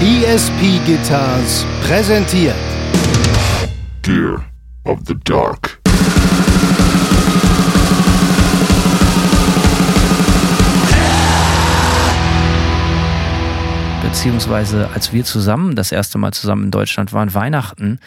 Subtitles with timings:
[0.00, 2.54] ESP Guitars präsentiert
[4.02, 4.44] Gear
[4.84, 5.80] of the Dark.
[14.02, 17.98] Beziehungsweise als wir zusammen das erste Mal zusammen in Deutschland waren, Weihnachten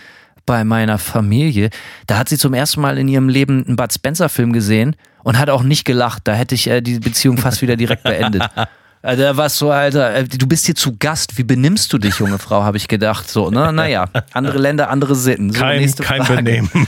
[0.46, 1.72] bei meiner Familie,
[2.08, 5.38] da hat sie zum ersten Mal in ihrem Leben einen Bud Spencer Film gesehen und
[5.38, 6.22] hat auch nicht gelacht.
[6.24, 8.44] Da hätte ich äh, die Beziehung fast wieder direkt beendet.
[9.04, 11.38] Also da war es so, Alter, äh, du bist hier zu Gast.
[11.38, 13.30] Wie benimmst du dich, junge Frau, habe ich gedacht.
[13.30, 13.74] So, ne?
[13.74, 15.52] Naja, andere Länder, andere Sitten.
[15.52, 16.44] So, Kein, nächste kein Frage.
[16.44, 16.70] Benehmen.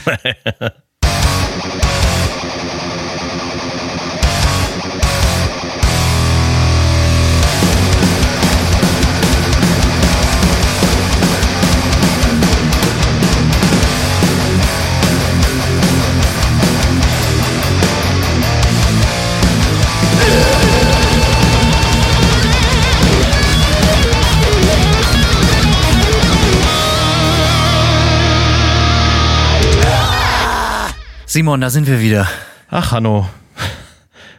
[31.34, 32.28] Simon, da sind wir wieder.
[32.70, 33.28] Ach, Hanno.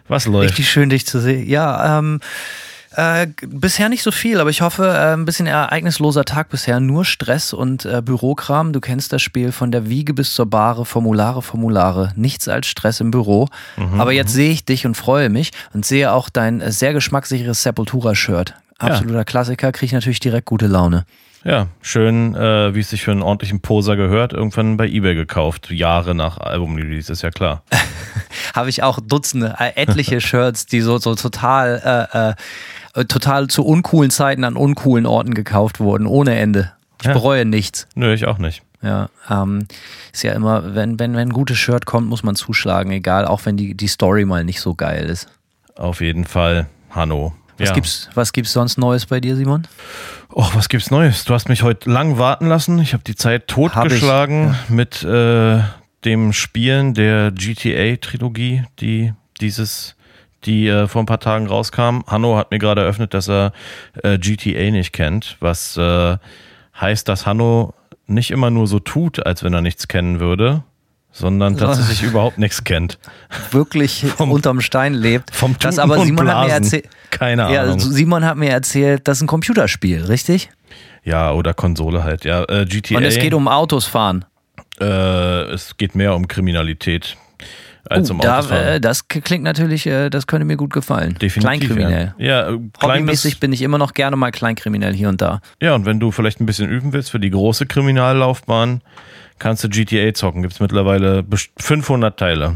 [0.07, 0.51] Was läuft?
[0.51, 1.45] Richtig schön, dich zu sehen.
[1.45, 2.21] Ja, ähm,
[2.91, 6.79] äh, bisher nicht so viel, aber ich hoffe, äh, ein bisschen ereignisloser Tag bisher.
[6.79, 8.71] Nur Stress und äh, Bürokram.
[8.71, 12.13] Du kennst das Spiel von der Wiege bis zur Bahre, Formulare, Formulare.
[12.15, 13.49] Nichts als Stress im Büro.
[13.97, 17.61] aber jetzt sehe ich dich und freue mich und sehe auch dein äh, sehr geschmackssicheres
[17.61, 18.53] Sepultura-Shirt.
[18.79, 21.05] Absoluter Klassiker, kriege ich natürlich direkt gute Laune.
[21.47, 25.69] Ja, schön, äh, wie es sich für einen ordentlichen Poser gehört, irgendwann bei Ebay gekauft.
[25.69, 27.61] Jahre nach Album-Release, ist ja klar.
[28.55, 32.35] habe ich auch Dutzende, äh, etliche Shirts, die so, so total,
[32.95, 36.71] äh, äh, total zu uncoolen Zeiten an uncoolen Orten gekauft wurden, ohne Ende.
[37.01, 37.13] Ich Ja.
[37.13, 37.87] bereue nichts.
[37.93, 38.63] Nö, ich auch nicht.
[38.81, 39.67] Ja, ähm,
[40.13, 43.45] ist ja immer, wenn, wenn, wenn ein gutes Shirt kommt, muss man zuschlagen, egal, auch
[43.45, 45.27] wenn die, die Story mal nicht so geil ist.
[45.75, 47.33] Auf jeden Fall, Hanno.
[47.57, 47.73] Was, ja.
[47.73, 49.67] gibt's, was gibt's sonst Neues bei dir, Simon?
[50.29, 51.23] Och, was gibt's Neues?
[51.23, 52.79] Du hast mich heute lang warten lassen.
[52.79, 55.61] Ich habe die Zeit totgeschlagen mit äh,
[56.03, 59.95] dem Spielen der GTA-Trilogie, die dieses,
[60.45, 62.03] die äh, vor ein paar Tagen rauskam.
[62.07, 63.53] Hanno hat mir gerade eröffnet, dass er
[64.03, 66.17] äh, GTA nicht kennt, was äh,
[66.79, 67.73] heißt, dass Hanno
[68.07, 70.63] nicht immer nur so tut, als wenn er nichts kennen würde,
[71.15, 72.99] sondern tatsächlich überhaupt nichts kennt.
[73.51, 75.33] Wirklich unterm Stein lebt.
[75.33, 76.89] Vom das Tuten aber und Simon hat mir erzählt.
[77.09, 77.79] Keine Ja, Ahnung.
[77.79, 80.49] Simon hat mir erzählt, das ist ein Computerspiel, richtig?
[81.03, 82.25] Ja, oder Konsole halt.
[82.25, 82.97] Ja, äh, GTA.
[82.97, 84.25] Und es geht um Autos fahren.
[84.79, 84.85] Äh,
[85.53, 87.15] es geht mehr um Kriminalität
[87.87, 88.65] als um Uh, da, Autofahren.
[88.67, 91.13] äh, das klingt natürlich, äh, das könnte mir gut gefallen.
[91.13, 91.41] Definitiv.
[91.43, 92.15] Kleinkriminell.
[92.17, 95.39] Ja, ja äh, Hobbymäßig bin ich immer noch gerne mal kleinkriminell hier und da.
[95.61, 98.81] ja, und wenn du vielleicht ein bisschen üben willst für die große Kriminallaufbahn,
[99.39, 100.41] kannst du GTA zocken.
[100.41, 102.55] Gibt es mittlerweile best- 500 Teile.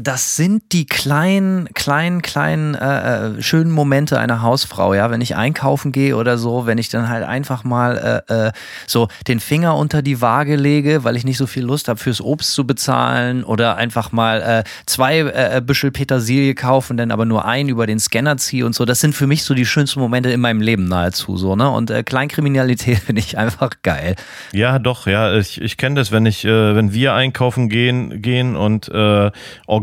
[0.00, 5.10] Das sind die kleinen, kleinen, kleinen, äh, äh, schönen Momente einer Hausfrau, ja.
[5.10, 8.52] Wenn ich einkaufen gehe oder so, wenn ich dann halt einfach mal äh, äh,
[8.86, 12.20] so den Finger unter die Waage lege, weil ich nicht so viel Lust habe, fürs
[12.20, 17.44] Obst zu bezahlen oder einfach mal äh, zwei äh, Büschel Petersilie kaufen, dann aber nur
[17.44, 18.84] einen über den Scanner ziehe und so.
[18.84, 21.68] Das sind für mich so die schönsten Momente in meinem Leben nahezu, so, ne?
[21.70, 24.14] Und äh, Kleinkriminalität finde ich einfach geil.
[24.52, 28.54] Ja, doch, ja, ich, ich kenne das, wenn ich, äh, wenn wir einkaufen gehen, gehen
[28.54, 29.30] und äh,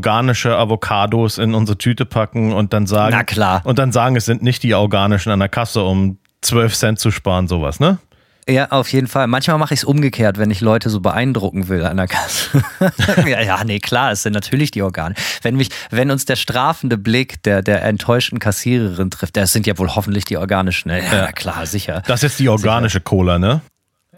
[0.06, 3.62] organische Avocados in unsere Tüte packen und dann sagen, Na klar.
[3.64, 7.10] und dann sagen, es sind nicht die organischen an der Kasse, um 12 Cent zu
[7.10, 7.98] sparen, sowas, ne?
[8.48, 9.26] Ja, auf jeden Fall.
[9.26, 12.64] Manchmal mache ich es umgekehrt, wenn ich Leute so beeindrucken will an der Kasse.
[13.26, 15.16] ja, ja, nee, klar, es sind natürlich die Organe.
[15.42, 19.76] Wenn mich, wenn uns der strafende Blick der, der enttäuschten Kassiererin trifft, das sind ja
[19.80, 20.90] wohl hoffentlich die organischen.
[20.90, 21.02] ne?
[21.04, 22.04] Ja, klar, sicher.
[22.06, 23.62] Das ist die organische Cola, ne?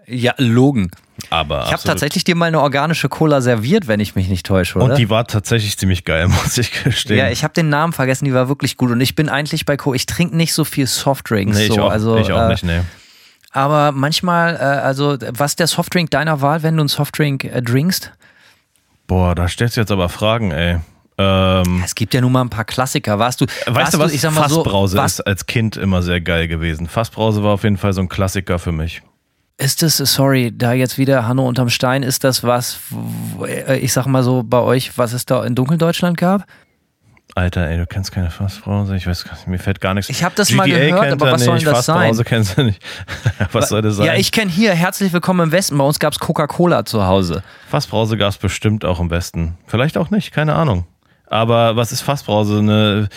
[0.07, 0.89] Ja, Logen.
[1.29, 4.77] Aber Ich habe tatsächlich dir mal eine organische Cola serviert, wenn ich mich nicht täusche,
[4.77, 4.91] oder?
[4.91, 7.17] Und die war tatsächlich ziemlich geil, muss ich gestehen.
[7.17, 8.91] ja, ich habe den Namen vergessen, die war wirklich gut.
[8.91, 9.93] Und ich bin eigentlich bei Co.
[9.93, 11.57] Ich trinke nicht so viel Softdrinks.
[11.57, 12.81] nee, ich so, auch, also, ich auch äh, nicht, nee.
[13.51, 17.61] Aber manchmal, äh, also, was ist der Softdrink deiner Wahl, wenn du einen Softdrink äh,
[17.61, 18.11] drinkst?
[19.07, 20.77] Boah, da stellst du jetzt aber Fragen, ey.
[21.17, 23.17] Ähm, Es gibt ja nun mal ein paar Klassiker.
[23.17, 24.13] Warst du, weißt warst du was?
[24.13, 26.87] ich sag mal so, Fassbrause was, ist als Kind immer sehr geil gewesen.
[26.87, 29.01] Fassbrause war auf jeden Fall so ein Klassiker für mich.
[29.57, 32.79] Ist das, sorry, da jetzt wieder Hanno unterm Stein, ist das was,
[33.43, 36.45] äh, ich sag mal so bei euch, was es da in Dunkeldeutschland gab?
[37.35, 38.95] Alter, ey, du kennst keine Fassbrause?
[38.95, 40.09] Ich weiß gar nicht, mir fällt gar nichts.
[40.09, 42.25] Ich hab das GTA mal gehört, aber er was soll das Fassbrause sein?
[42.25, 42.81] kennst du nicht.
[43.51, 44.05] was soll das sein?
[44.05, 47.43] Ja, ich kenne hier, herzlich willkommen im Westen, bei uns gab es Coca-Cola zu Hause.
[47.67, 49.57] Fassbrause gab es bestimmt auch im Westen.
[49.67, 50.85] Vielleicht auch nicht, keine Ahnung.
[51.27, 52.59] Aber was ist Fassbrause?
[52.59, 53.09] Eine,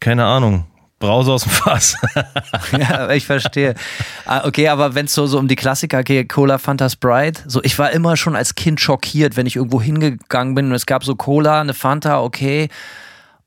[0.00, 0.64] keine Ahnung.
[0.98, 1.96] Brause aus dem Fass.
[2.72, 3.74] ja, ich verstehe.
[4.26, 7.62] Ah, Okay, aber wenn es so, so um die Klassiker geht, Cola, Fanta, Sprite, so
[7.62, 11.04] ich war immer schon als Kind schockiert, wenn ich irgendwo hingegangen bin und es gab
[11.04, 12.68] so Cola, eine Fanta, okay.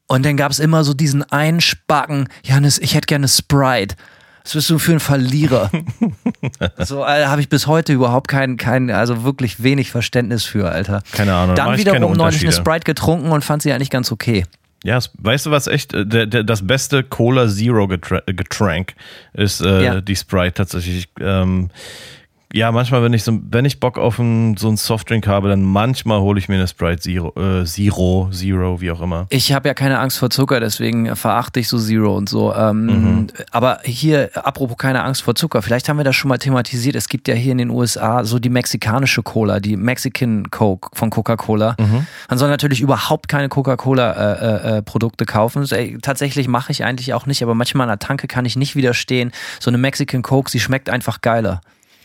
[0.07, 3.95] Und dann gab es immer so diesen einen Spacken, Janis, ich hätte gerne Sprite.
[4.43, 5.69] Was bist du für ein Verlierer?
[6.79, 11.03] so äh, habe ich bis heute überhaupt kein, kein, also wirklich wenig Verständnis für, Alter.
[11.11, 11.55] Keine Ahnung.
[11.55, 12.51] da Dann wiederum neulich eine.
[12.51, 14.45] Sprite getrunken und fand sie eigentlich ganz okay.
[14.83, 15.93] Ja, es- weißt du was echt?
[15.93, 18.95] äh, Der, der, das beste Cola Zero Getränk
[19.33, 20.01] ist äh, Ja.
[20.01, 21.07] die Sprite tatsächlich.
[21.19, 21.69] Ähm,
[22.53, 25.61] ja, manchmal, wenn ich so, wenn ich Bock auf einen, so einen Softdrink habe, dann
[25.63, 29.27] manchmal hole ich mir eine Sprite Zero, äh, Zero, Zero, wie auch immer.
[29.29, 32.53] Ich habe ja keine Angst vor Zucker, deswegen verachte ich so Zero und so.
[32.53, 33.27] Ähm, Mhm.
[33.51, 36.95] Aber hier, apropos keine Angst vor Zucker, vielleicht haben wir das schon mal thematisiert.
[36.95, 41.09] Es gibt ja hier in den USA so die mexikanische Cola, die Mexican Coke von
[41.09, 41.75] Coca-Cola.
[41.79, 42.05] Mhm.
[42.29, 45.65] Man soll natürlich überhaupt keine Coca-Cola-Produkte kaufen.
[45.65, 48.55] So, ey, tatsächlich mache ich eigentlich auch nicht, aber manchmal an der Tanke kann ich
[48.55, 49.31] nicht widerstehen.
[49.59, 51.61] So eine Mexican Coke, sie schmeckt einfach geiler.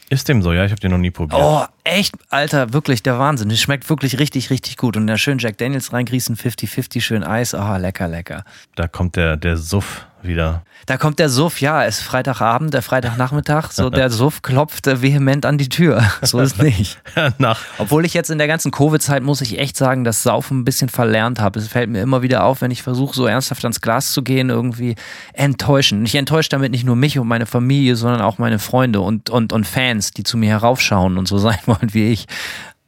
[0.08, 0.52] Ist dem so?
[0.52, 1.40] Ja, ich habe den noch nie probiert.
[1.42, 3.48] Oh, echt, Alter, wirklich der Wahnsinn.
[3.48, 4.96] Die schmeckt wirklich richtig, richtig gut.
[4.96, 7.54] Und da schön Jack Daniels reingrießen, 50-50, schön Eis.
[7.54, 8.44] Oh, lecker, lecker.
[8.76, 10.62] Da kommt der, der Suff wieder.
[10.86, 15.02] Da kommt der Suff, ja, es ist Freitagabend, der Freitagnachmittag, so der Suff klopft äh,
[15.02, 16.02] vehement an die Tür.
[16.22, 17.00] So ist nicht.
[17.38, 20.64] Nach, Obwohl ich jetzt in der ganzen Covid-Zeit, muss ich echt sagen, das Saufen ein
[20.64, 21.58] bisschen verlernt habe.
[21.58, 24.50] Es fällt mir immer wieder auf, wenn ich versuche, so ernsthaft ans Glas zu gehen,
[24.50, 24.96] irgendwie
[25.34, 26.04] enttäuschen.
[26.04, 29.52] Ich enttäusche damit nicht nur mich und meine Familie, sondern auch meine Freunde und, und,
[29.52, 32.26] und Fans, die zu mir heraufschauen und so sein wollen wie ich.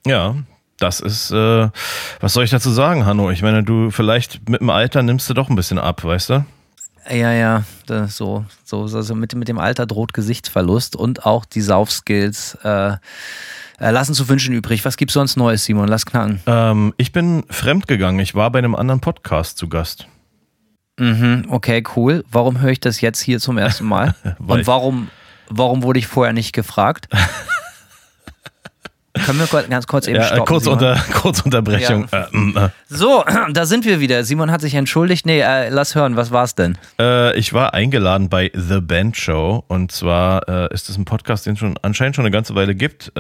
[0.04, 0.34] ja,
[0.78, 1.68] das ist, äh,
[2.20, 3.30] was soll ich dazu sagen, Hanno?
[3.30, 6.44] Ich meine, du vielleicht mit dem Alter nimmst du doch ein bisschen ab, weißt du?
[7.10, 11.60] Ja, ja, das, so, so, also mit, mit dem Alter droht Gesichtsverlust und auch die
[11.60, 12.96] Saufskills äh,
[13.80, 14.84] äh, lassen zu wünschen übrig.
[14.84, 15.88] Was gibt's sonst Neues, Simon?
[15.88, 16.40] Lass knacken.
[16.46, 18.20] Ähm, ich bin fremdgegangen.
[18.20, 20.06] Ich war bei einem anderen Podcast zu Gast.
[20.98, 22.24] Mhm, okay, cool.
[22.30, 24.14] Warum höre ich das jetzt hier zum ersten Mal?
[24.46, 25.08] Und warum,
[25.48, 27.08] warum wurde ich vorher nicht gefragt?
[29.28, 30.46] Können wir ganz kurz eben Ja, äh, stoppen?
[30.46, 32.08] kurz, unter, kurz Unterbrechung.
[32.10, 32.68] Äh, mm, äh.
[32.88, 34.24] So, da sind wir wieder.
[34.24, 35.26] Simon hat sich entschuldigt.
[35.26, 36.78] Nee, äh, lass hören, was war's denn?
[36.98, 41.44] Äh, ich war eingeladen bei The Band Show und zwar äh, ist es ein Podcast,
[41.44, 43.12] den es schon anscheinend schon eine ganze Weile gibt.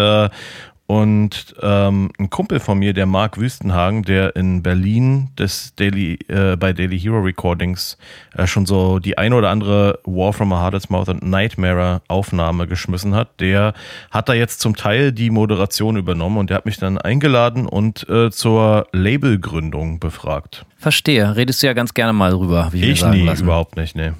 [0.90, 6.56] Und ähm, ein Kumpel von mir, der Marc Wüstenhagen, der in Berlin des Daily, äh,
[6.56, 7.98] bei Daily Hero Recordings
[8.34, 12.66] äh, schon so die eine oder andere War from a Hardest Mouth und Nightmare Aufnahme
[12.66, 13.74] geschmissen hat, der
[14.10, 18.08] hat da jetzt zum Teil die Moderation übernommen und der hat mich dann eingeladen und
[18.08, 20.64] äh, zur Labelgründung befragt.
[20.78, 21.36] Verstehe.
[21.36, 22.68] Redest du ja ganz gerne mal drüber.
[22.72, 23.44] Wie ich, Ich sagen nie, lassen.
[23.44, 24.12] überhaupt nicht, nee.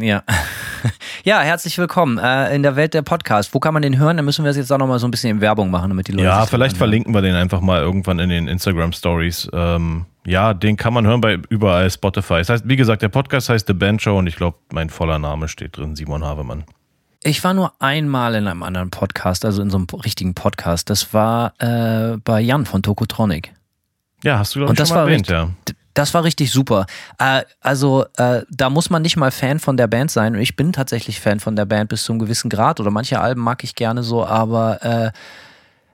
[0.00, 0.22] Ja.
[1.24, 3.52] ja, herzlich willkommen äh, in der Welt der Podcast.
[3.52, 4.16] Wo kann man den hören?
[4.16, 6.12] Dann müssen wir das jetzt auch nochmal so ein bisschen in Werbung machen, damit die
[6.12, 6.24] Leute.
[6.24, 9.48] Ja, vielleicht verlinken wir den einfach mal irgendwann in den Instagram Stories.
[9.52, 12.38] Ähm, ja, den kann man hören bei überall Spotify.
[12.38, 15.18] Das heißt, wie gesagt, der Podcast heißt The Band Show und ich glaube, mein voller
[15.18, 16.64] Name steht drin, Simon Havemann.
[17.22, 20.88] Ich war nur einmal in einem anderen Podcast, also in so einem richtigen Podcast.
[20.88, 23.52] Das war äh, bei Jan von Tokotronic.
[24.22, 25.74] Ja, hast du glaube ich das schon mal war erwähnt, richtig, ja.
[25.94, 26.86] Das war richtig super.
[27.18, 30.34] Äh, also äh, da muss man nicht mal Fan von der Band sein.
[30.34, 32.80] Ich bin tatsächlich Fan von der Band bis zu einem gewissen Grad.
[32.80, 35.10] Oder manche Alben mag ich gerne so, aber äh,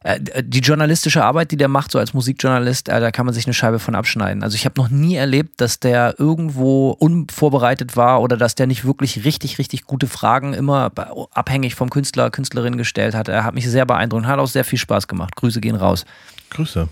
[0.02, 3.46] äh, die journalistische Arbeit, die der macht, so als Musikjournalist, äh, da kann man sich
[3.46, 4.42] eine Scheibe von abschneiden.
[4.42, 8.86] Also ich habe noch nie erlebt, dass der irgendwo unvorbereitet war oder dass der nicht
[8.86, 10.90] wirklich richtig, richtig gute Fragen immer
[11.34, 13.28] abhängig vom Künstler, Künstlerin gestellt hat.
[13.28, 15.36] Er hat mich sehr beeindruckt, hat auch sehr viel Spaß gemacht.
[15.36, 16.06] Grüße gehen raus.
[16.48, 16.88] Grüße.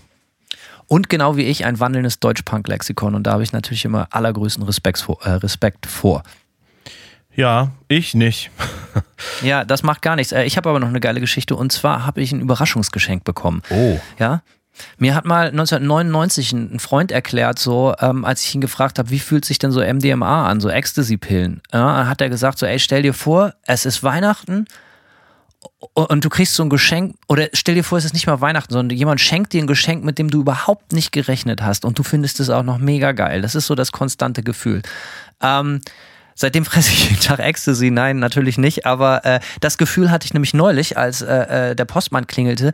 [0.89, 4.97] Und genau wie ich ein wandelndes Deutsch-Punk-Lexikon und da habe ich natürlich immer allergrößten Respekt
[4.97, 5.19] vor.
[5.23, 6.23] Äh, Respekt vor.
[7.33, 8.51] Ja, ich nicht.
[9.41, 10.31] Ja, das macht gar nichts.
[10.31, 13.61] Äh, ich habe aber noch eine geile Geschichte und zwar habe ich ein Überraschungsgeschenk bekommen.
[13.69, 13.99] Oh.
[14.17, 14.41] Ja.
[14.97, 19.19] Mir hat mal 1999 ein Freund erklärt, so, ähm, als ich ihn gefragt habe, wie
[19.19, 21.61] fühlt sich denn so MDMA an, so Ecstasy-Pillen?
[21.73, 24.65] Ja, hat er gesagt, so, ey, stell dir vor, es ist Weihnachten
[25.93, 28.73] und du kriegst so ein Geschenk, oder stell dir vor, es ist nicht mal Weihnachten,
[28.73, 32.03] sondern jemand schenkt dir ein Geschenk, mit dem du überhaupt nicht gerechnet hast und du
[32.03, 33.41] findest es auch noch mega geil.
[33.41, 34.81] Das ist so das konstante Gefühl.
[35.41, 35.81] Ähm,
[36.41, 37.91] Seitdem fresse ich jeden Tag Ecstasy.
[37.91, 38.85] Nein, natürlich nicht.
[38.85, 42.71] Aber äh, das Gefühl hatte ich nämlich neulich, als äh, äh, der Postmann klingelte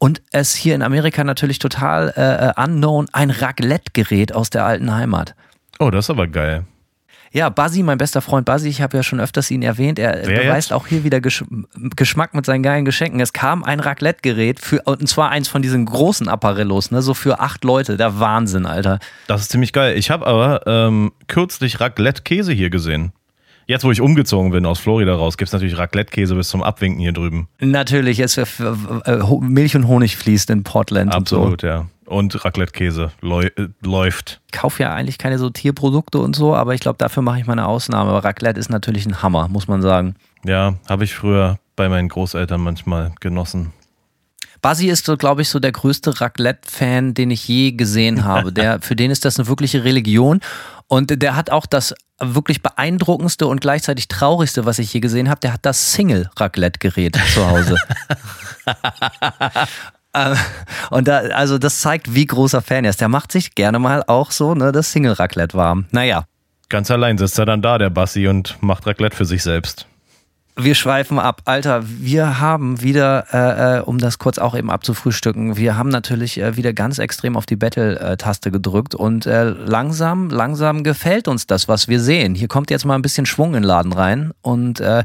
[0.00, 4.92] und es hier in Amerika natürlich total äh, äh, unknown ein Raclette-Gerät aus der alten
[4.92, 5.36] Heimat.
[5.78, 6.64] Oh, das ist aber geil.
[7.34, 10.42] Ja, Basi, mein bester Freund Basi, ich habe ja schon öfters ihn erwähnt, er Wer
[10.42, 10.72] beweist jetzt?
[10.72, 11.42] auch hier wieder Gesch
[11.96, 13.18] Geschmack mit seinen geilen Geschenken.
[13.18, 17.40] Es kam ein Raclette-Gerät für, und zwar eins von diesen großen Apparellos, ne, so für
[17.40, 17.96] acht Leute.
[17.96, 19.00] Der Wahnsinn, Alter.
[19.26, 19.98] Das ist ziemlich geil.
[19.98, 23.12] Ich habe aber ähm, kürzlich Raclette-Käse hier gesehen.
[23.66, 27.00] Jetzt, wo ich umgezogen bin aus Florida raus, gibt es natürlich Raclette-Käse bis zum Abwinken
[27.00, 27.48] hier drüben.
[27.58, 28.44] Natürlich, es, äh,
[29.40, 31.38] Milch und Honig fließt in Portland und so.
[31.38, 31.86] Absolut, ja.
[32.06, 34.40] Und Raclette-Käse läu äh, läuft.
[34.52, 37.52] kaufe ja eigentlich keine so Tierprodukte und so, aber ich glaube, dafür mache ich mal
[37.54, 38.10] eine Ausnahme.
[38.10, 40.16] Aber Raclette ist natürlich ein Hammer, muss man sagen.
[40.44, 43.72] Ja, habe ich früher bei meinen Großeltern manchmal genossen.
[44.64, 48.52] Buzzy ist so, glaube ich, so der größte Raclette-Fan, den ich je gesehen habe.
[48.52, 50.40] Der, für den ist das eine wirkliche Religion.
[50.86, 55.40] Und der hat auch das wirklich beeindruckendste und gleichzeitig traurigste, was ich je gesehen habe.
[55.40, 57.76] Der hat das Single-Raclette-Gerät zu Hause.
[60.14, 60.34] Äh,
[60.90, 63.00] und da, also das zeigt, wie großer Fan er ist.
[63.00, 65.86] Der macht sich gerne mal auch so ne, das Single-Raclette warm.
[65.90, 66.24] Naja.
[66.70, 69.86] Ganz allein sitzt er dann da, der Bassi, und macht Raclette für sich selbst.
[70.56, 71.42] Wir schweifen ab.
[71.46, 76.38] Alter, wir haben wieder, äh, äh, um das kurz auch eben abzufrühstücken, wir haben natürlich
[76.40, 81.66] äh, wieder ganz extrem auf die Battle-Taste gedrückt und äh, langsam, langsam gefällt uns das,
[81.66, 82.36] was wir sehen.
[82.36, 85.02] Hier kommt jetzt mal ein bisschen Schwung in den Laden rein und äh,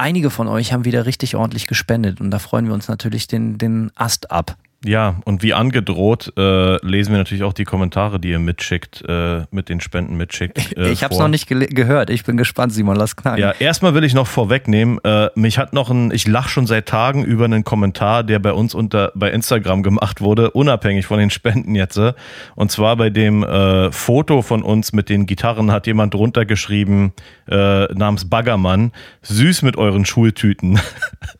[0.00, 3.58] einige von euch haben wieder richtig ordentlich gespendet und da freuen wir uns natürlich den,
[3.58, 4.56] den Ast ab.
[4.82, 9.42] Ja, und wie angedroht äh, lesen wir natürlich auch die Kommentare, die ihr mitschickt, äh,
[9.50, 10.74] mit den Spenden mitschickt.
[10.76, 12.08] Äh, ich habe es noch nicht ge gehört.
[12.08, 13.40] Ich bin gespannt, Simon, lass knacken.
[13.40, 16.86] Ja, erstmal will ich noch vorwegnehmen, äh, mich hat noch ein, ich lache schon seit
[16.86, 21.28] Tagen über einen Kommentar, der bei uns unter bei Instagram gemacht wurde, unabhängig von den
[21.28, 21.98] Spenden jetzt.
[21.98, 22.14] Äh.
[22.54, 27.12] Und zwar bei dem äh, Foto von uns mit den Gitarren hat jemand drunter geschrieben,
[27.48, 30.80] äh, namens Baggermann, süß mit euren Schultüten.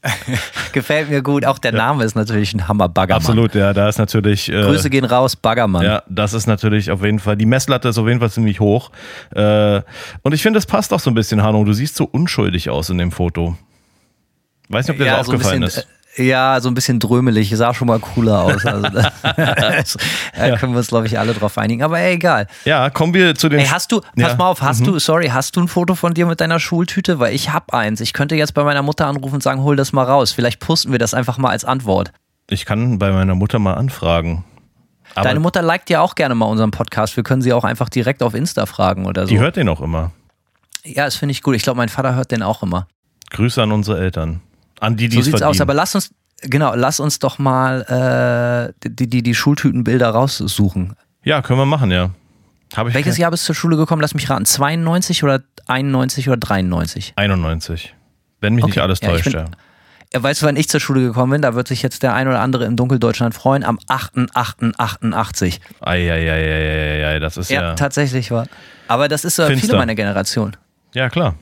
[0.72, 1.46] Gefällt mir gut.
[1.46, 3.29] Auch der Name ist natürlich ein Hammer Baggermann.
[3.29, 4.48] Absolut, ja, da ist natürlich.
[4.48, 5.84] Äh, Grüße gehen raus, Baggermann.
[5.84, 7.36] Ja, das ist natürlich auf jeden Fall.
[7.36, 8.90] Die Messlatte ist auf jeden Fall ziemlich hoch.
[9.34, 9.82] Äh,
[10.22, 11.64] und ich finde, das passt auch so ein bisschen, Hanno.
[11.64, 13.56] Du siehst so unschuldig aus in dem Foto.
[14.68, 15.86] Weiß nicht, ob dir ja, das aufgefallen so ist.
[16.16, 18.66] Ja, so ein bisschen drömelig, sah schon mal cooler aus.
[18.66, 21.82] Also, da, da können wir uns, glaube ich, alle drauf einigen.
[21.82, 22.46] Aber ey, egal.
[22.64, 23.60] Ja, kommen wir zu den.
[23.60, 24.34] Ey, hast du, pass ja.
[24.34, 24.86] mal auf, hast mhm.
[24.86, 27.20] du, sorry, hast du ein Foto von dir mit deiner Schultüte?
[27.20, 28.00] Weil ich hab eins.
[28.00, 30.32] Ich könnte jetzt bei meiner Mutter anrufen und sagen, hol das mal raus.
[30.32, 32.12] Vielleicht posten wir das einfach mal als Antwort.
[32.50, 34.44] Ich kann bei meiner Mutter mal anfragen.
[35.14, 37.16] Aber Deine Mutter liked ja auch gerne mal unseren Podcast.
[37.16, 39.28] Wir können sie auch einfach direkt auf Insta fragen oder so.
[39.28, 40.12] Die hört den auch immer.
[40.84, 41.54] Ja, das finde ich gut.
[41.56, 42.86] Ich glaube, mein Vater hört den auch immer.
[43.30, 44.40] Grüße an unsere Eltern.
[44.78, 45.50] An die, die so es sieht's verdienen.
[45.50, 45.60] aus.
[45.60, 46.10] Aber lass uns,
[46.42, 50.94] genau, lass uns doch mal äh, die, die, die Schultütenbilder raussuchen.
[51.24, 52.10] Ja, können wir machen, ja.
[52.74, 54.00] Hab ich Welches Jahr bist du zur Schule gekommen?
[54.00, 54.46] Lass mich raten.
[54.46, 57.12] 92 oder 91 oder 93?
[57.16, 57.94] 91.
[58.40, 58.70] Wenn mich Okay.
[58.70, 59.46] nicht alles täuscht, ja.
[60.12, 61.42] Weißt du, wann ich zur Schule gekommen bin?
[61.42, 63.62] Da wird sich jetzt der ein oder andere in Dunkeldeutschland freuen.
[63.62, 65.60] Am 8.8.88.
[65.80, 67.74] Eieieiei, das ist Ja, ja.
[67.74, 68.46] tatsächlich war.
[68.88, 69.66] Aber das ist äh, Finster.
[69.68, 70.56] viele meiner Generation.
[70.94, 71.36] Ja, klar.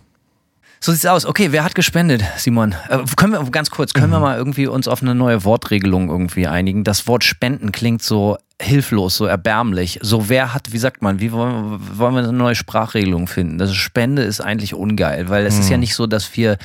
[0.81, 1.25] So sieht's aus.
[1.25, 2.75] Okay, wer hat gespendet, Simon?
[2.89, 4.13] Äh, können wir ganz kurz, können Mhm.
[4.13, 6.85] wir mal irgendwie uns auf eine neue Wortregelung irgendwie einigen?
[6.85, 9.99] Das Wort Spenden klingt so hilflos, so erbärmlich.
[10.03, 13.57] So wer hat, wie sagt man, wie wollen, wir- wollen wir eine neue Sprachregelung finden?
[13.59, 15.81] Das Spende ist eigentlich ungeil, weil es ist ja Mhm.
[15.81, 16.57] nicht so, dass wir äh,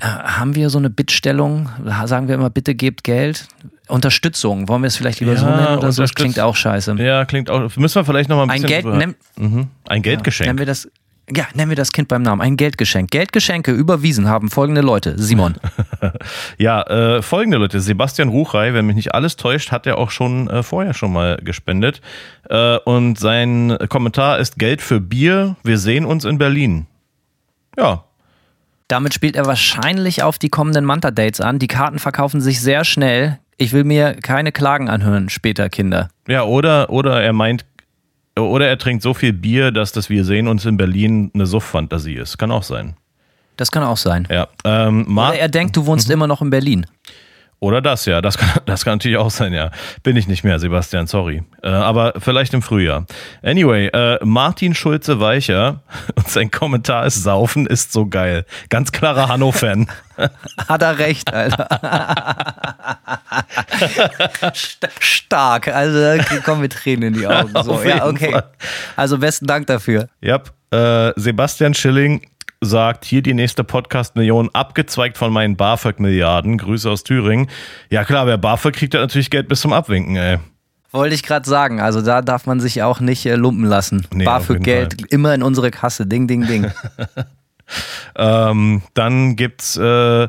[0.00, 1.68] haben wir so eine Bittstellung?
[2.04, 3.48] Sagen wir immer, bitte gebt Geld?
[3.88, 6.02] Unterstützung, wollen wir es vielleicht lieber so Ja, nennen oder so?
[6.02, 6.94] Das klingt auch scheiße.
[6.98, 7.74] Ja, klingt auch.
[7.76, 8.68] Müssen wir vielleicht noch mal ein Ein bisschen.
[8.68, 9.66] Geld, drüber- nennen, mhm.
[9.88, 10.46] Ein Geldgeschenk.
[10.46, 10.88] nennen wir das,
[11.34, 12.40] ja, nennen wir das Kind beim Namen.
[12.40, 13.10] Ein Geldgeschenk.
[13.10, 15.14] Geldgeschenke überwiesen haben folgende Leute.
[15.20, 15.54] Simon.
[16.58, 17.80] Ja, äh, folgende Leute.
[17.80, 21.36] Sebastian Ruchrei, wenn mich nicht alles täuscht, hat er auch schon äh, vorher schon mal
[21.42, 22.00] gespendet.
[22.48, 25.56] Äh, und sein Kommentar ist Geld für Bier.
[25.62, 26.86] Wir sehen uns in Berlin.
[27.76, 28.04] Ja,
[28.90, 31.60] Damit spielt er wahrscheinlich auf die kommenden Manta-Dates an.
[31.60, 33.38] Die Karten verkaufen sich sehr schnell.
[33.56, 36.08] Ich will mir keine Klagen anhören später, Kinder.
[36.26, 37.64] ja, oder, oder er meint,
[38.36, 42.14] oder er trinkt so viel Bier, dass das Wir sehen uns in Berlin eine Suff-Fantasie
[42.14, 42.36] ist.
[42.36, 42.96] Kann auch sein.
[43.56, 44.26] Das kann auch sein.
[44.28, 44.48] Ja.
[44.64, 46.86] Ähm, Oder er denkt, du wohnst immer noch in Berlin.
[47.62, 48.22] Oder das, ja.
[48.22, 49.70] Das kann, das kann natürlich auch sein, ja.
[50.02, 51.42] Bin ich nicht mehr, Sebastian, sorry.
[51.62, 53.04] Äh, aber vielleicht im Frühjahr.
[53.42, 55.82] Anyway, äh, Martin Schulze-Weicher
[56.16, 58.46] und sein Kommentar ist Saufen ist so geil.
[58.70, 59.88] Ganz klarer Hanno-Fan.
[60.68, 61.68] Hat er recht, Alter.
[64.54, 65.68] St- Stark.
[65.68, 67.52] Also da kommen mir Tränen in die Augen.
[67.62, 68.32] So, ja, okay.
[68.32, 68.44] Fall.
[68.96, 70.08] Also besten Dank dafür.
[70.20, 70.40] Ja,
[70.72, 72.22] äh, Sebastian Schilling
[72.60, 76.58] sagt, hier die nächste Podcast-Million, abgezweigt von meinen BAföG-Milliarden.
[76.58, 77.48] Grüße aus Thüringen.
[77.88, 80.38] Ja klar, wer BAföG kriegt, hat natürlich Geld bis zum Abwinken, ey.
[80.92, 81.80] Wollte ich gerade sagen.
[81.80, 84.06] Also da darf man sich auch nicht äh, lumpen lassen.
[84.12, 86.06] Nee, Bar auf für jeden Geld immer in unsere Kasse.
[86.06, 86.70] Ding, ding, ding.
[88.16, 90.28] Ähm, dann gibt's, äh,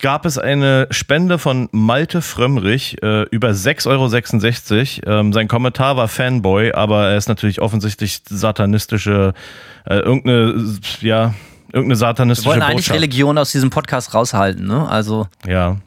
[0.00, 5.20] gab es eine Spende von Malte Frömmrich äh, über 6,66 Euro.
[5.20, 9.32] Ähm, sein Kommentar war Fanboy, aber er ist natürlich offensichtlich satanistische,
[9.86, 11.34] äh, irgendeine, ja,
[11.72, 12.96] irgendeine Wir satanistische wollten eigentlich Botschaft.
[13.00, 14.66] Religion aus diesem Podcast raushalten.
[14.66, 14.88] Ne?
[14.88, 15.78] Also Ja,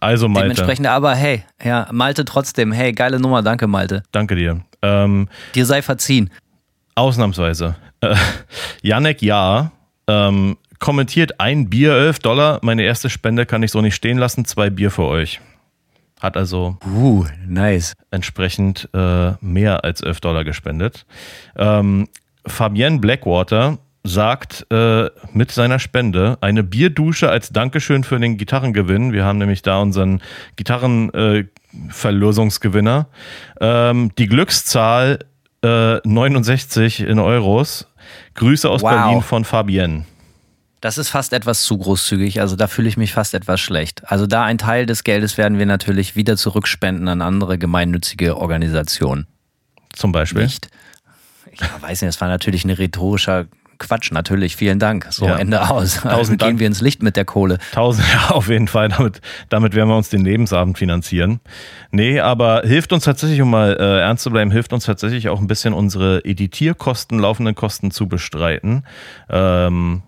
[0.00, 0.86] also Malte, dementsprechend.
[0.86, 2.72] Aber hey, ja, Malte trotzdem.
[2.72, 3.42] Hey, geile Nummer.
[3.42, 4.02] Danke, Malte.
[4.12, 4.60] danke dir.
[4.82, 6.30] Ähm, Dir sei verziehen.
[6.94, 7.76] Ausnahmsweise.
[8.00, 8.14] Äh,
[8.82, 9.72] Janek Ja
[10.06, 12.58] ähm, kommentiert ein Bier 11 Dollar.
[12.62, 14.44] Meine erste Spende kann ich so nicht stehen lassen.
[14.44, 15.40] Zwei Bier für euch.
[16.20, 17.94] Hat also Uh, nice.
[18.10, 21.06] entsprechend äh, mehr als 11 Dollar gespendet.
[21.56, 22.08] Ähm,
[22.46, 29.12] Fabienne Blackwater sagt äh, mit seiner Spende eine Bierdusche als Dankeschön für den Gitarrengewinn.
[29.12, 30.20] Wir haben nämlich da unseren
[30.56, 33.08] Gitarrenverlosungsgewinner.
[33.60, 35.20] Äh, ähm, die Glückszahl
[35.62, 37.86] äh, 69 in Euros.
[38.34, 38.90] Grüße aus Wow.
[38.90, 40.04] Berlin von Fabienne.
[40.82, 44.02] Das ist fast etwas zu großzügig, also da fühle ich mich fast etwas schlecht.
[44.04, 49.26] Also da ein Teil des Geldes werden wir natürlich wieder zurückspenden an andere gemeinnützige Organisationen.
[49.94, 50.42] Zum Beispiel.
[50.42, 50.68] Nicht?
[51.50, 53.46] Ich weiß nicht, das war natürlich ein rhetorischer
[53.78, 54.56] Quatsch, natürlich.
[54.56, 55.06] Vielen Dank.
[55.10, 55.36] So, Ja.
[55.38, 56.00] Ende aus.
[56.02, 56.60] Tausend gehen Dank.
[56.60, 57.58] wir ins Licht mit der Kohle.
[57.72, 58.88] Tausend, ja, auf jeden Fall.
[58.88, 61.40] Damit, damit werden wir uns den Lebensabend finanzieren.
[61.90, 65.40] Nee, aber hilft uns tatsächlich, um mal äh, ernst zu bleiben, hilft uns tatsächlich auch
[65.40, 68.84] ein bisschen unsere Editierkosten, laufenden Kosten zu bestreiten.
[69.30, 70.02] Ähm,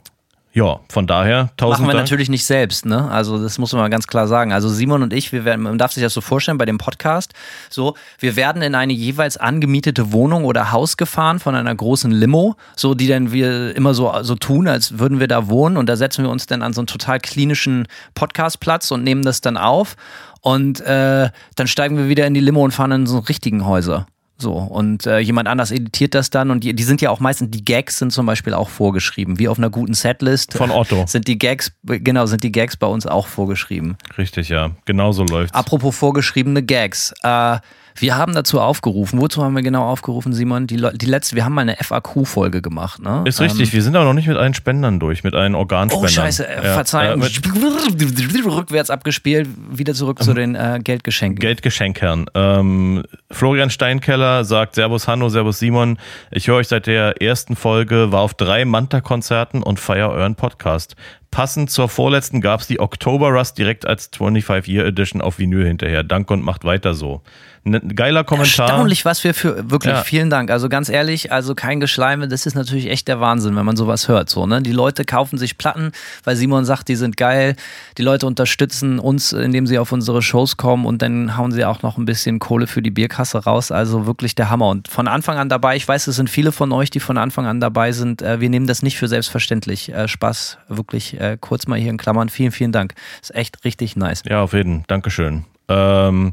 [0.56, 2.04] ja, von daher, tausend Machen wir Dank.
[2.04, 3.10] natürlich nicht selbst, ne?
[3.10, 4.54] Also das muss man mal ganz klar sagen.
[4.54, 7.34] Also Simon und ich, wir werden, man darf sich das so vorstellen bei dem Podcast.
[7.68, 12.56] So, wir werden in eine jeweils angemietete Wohnung oder Haus gefahren von einer großen Limo,
[12.74, 15.96] so die dann wir immer so, so tun, als würden wir da wohnen und da
[15.96, 19.94] setzen wir uns dann an so einen total klinischen Podcastplatz und nehmen das dann auf
[20.40, 24.06] und äh, dann steigen wir wieder in die Limo und fahren in so richtigen Häuser.
[24.38, 27.50] So, und äh, jemand anders editiert das dann und die, die sind ja auch meistens,
[27.50, 30.52] die Gags sind zum Beispiel auch vorgeschrieben, wie auf einer guten Setlist.
[30.52, 31.04] Von Otto.
[31.06, 33.96] Sind die Gags, genau, sind die Gags bei uns auch vorgeschrieben.
[34.18, 34.72] Richtig, ja.
[34.84, 35.54] Genau so läuft's.
[35.54, 37.14] Apropos vorgeschriebene Gags.
[37.22, 37.58] Äh,
[37.96, 39.20] wir haben dazu aufgerufen.
[39.20, 40.66] Wozu haben wir genau aufgerufen, Simon?
[40.66, 43.22] Die, die letzte, wir haben mal eine FAQ-Folge gemacht, ne?
[43.26, 46.04] Ist richtig, wir sind aber noch nicht mit allen Spendern durch, mit allen Organspendern.
[46.04, 47.22] Oh, scheiße, äh, Ja, Verzeihung.
[47.22, 47.26] äh,
[48.46, 51.38] Rückwärts abgespielt, wieder zurück zu den äh, Geldgeschenken.
[51.40, 52.26] Geldgeschenkherren.
[52.34, 55.98] Ähm, Florian Steinkeller sagt Servus Hanno, Servus Simon.
[56.30, 60.96] Ich höre euch seit der ersten Folge, war auf drei Manta-Konzerten und feier euren Podcast.
[61.30, 66.02] Passend zur vorletzten gab es die Oktober Rust direkt als 25-Year Edition auf Vinyl hinterher.
[66.02, 67.22] Danke und macht weiter so.
[67.66, 68.68] Ein geiler Kommentar.
[68.68, 70.02] Erstaunlich, was wir für, wirklich, Ja.
[70.04, 70.52] vielen Dank.
[70.52, 74.06] Also ganz ehrlich, also kein Geschleime, das ist natürlich echt der Wahnsinn, wenn man sowas
[74.06, 74.30] hört.
[74.30, 74.62] So, ne?
[74.62, 75.90] Die Leute kaufen sich Platten,
[76.22, 77.56] weil Simon sagt, die sind geil.
[77.98, 81.82] Die Leute unterstützen uns, indem sie auf unsere Shows kommen und dann hauen sie auch
[81.82, 83.72] noch ein bisschen Kohle für die Bierkasse raus.
[83.72, 84.68] Also wirklich der Hammer.
[84.68, 87.46] Und von Anfang an dabei, ich weiß, es sind viele von euch, die von Anfang
[87.46, 88.22] an dabei sind.
[88.22, 89.92] Äh, Wir nehmen das nicht für selbstverständlich.
[89.92, 92.28] Äh, Spaß, wirklich äh, kurz mal hier in Klammern.
[92.28, 92.94] Vielen, vielen Dank.
[93.20, 94.22] Ist echt richtig nice.
[94.28, 94.84] Ja, auf jeden.
[94.86, 95.44] Dankeschön.
[95.68, 96.32] Ähm,